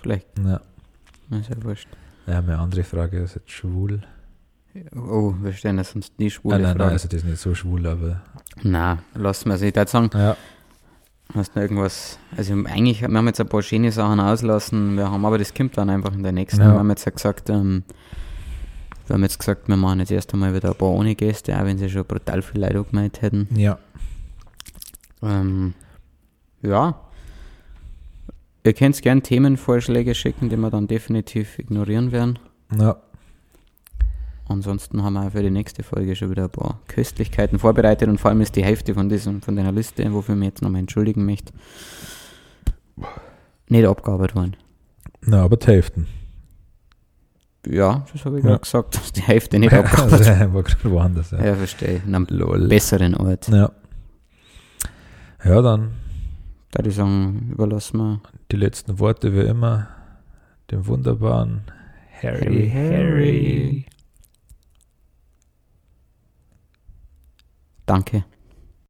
[0.02, 0.60] Vielleicht, Ja.
[1.38, 1.88] ist ja wurscht.
[2.26, 4.02] Ja, meine andere Frage ist jetzt schwul.
[4.96, 6.92] Oh, wir stellen das sonst nie schwule Ah, nein, nein, Fragen.
[6.92, 8.22] also das ist nicht so schwul, aber
[8.62, 9.62] Nein, lassen wir es.
[9.62, 10.36] Ich würde sagen, ja.
[11.34, 15.24] hast du irgendwas, also eigentlich, wir haben jetzt ein paar schöne Sachen auslassen, wir haben
[15.26, 16.60] aber das kommt dann einfach in der nächsten.
[16.62, 16.72] Ja.
[16.72, 17.84] Wir haben jetzt ja gesagt, ähm,
[19.06, 21.64] wir haben jetzt gesagt, wir machen jetzt erst einmal wieder ein paar ohne Gäste, auch
[21.64, 23.48] wenn sie schon brutal viel Leute angemeldet hätten.
[23.54, 23.78] Ja.
[25.22, 25.74] Ähm,
[26.62, 26.98] ja.
[28.64, 32.38] Ihr könnt gerne Themenvorschläge schicken, die wir dann definitiv ignorieren werden.
[32.78, 32.96] Ja.
[34.48, 38.30] Ansonsten haben wir für die nächste Folge schon wieder ein paar Köstlichkeiten vorbereitet und vor
[38.30, 41.24] allem ist die Hälfte von diesem, von der Liste, wofür ich mich jetzt nochmal entschuldigen
[41.24, 41.52] möchte,
[43.68, 44.56] nicht abgearbeitet worden.
[45.22, 46.06] Na, aber die Hälften.
[47.66, 48.50] Ja, das habe ich Ja.
[48.50, 51.30] gerade gesagt, dass die Hälfte nicht also, abgearbeitet war gerade woanders.
[51.30, 51.44] Ja.
[51.44, 52.02] Ja, verstehe.
[52.06, 52.68] In einem Lol.
[52.68, 53.48] besseren Ort.
[53.48, 53.70] Ja.
[55.44, 55.92] ja, dann
[56.72, 59.88] Da würde ich sagen, überlassen wir die letzten Worte wie immer
[60.70, 61.64] dem wunderbaren
[62.22, 62.70] Harry.
[62.70, 63.86] Harry, Harry.
[67.84, 68.24] Danke.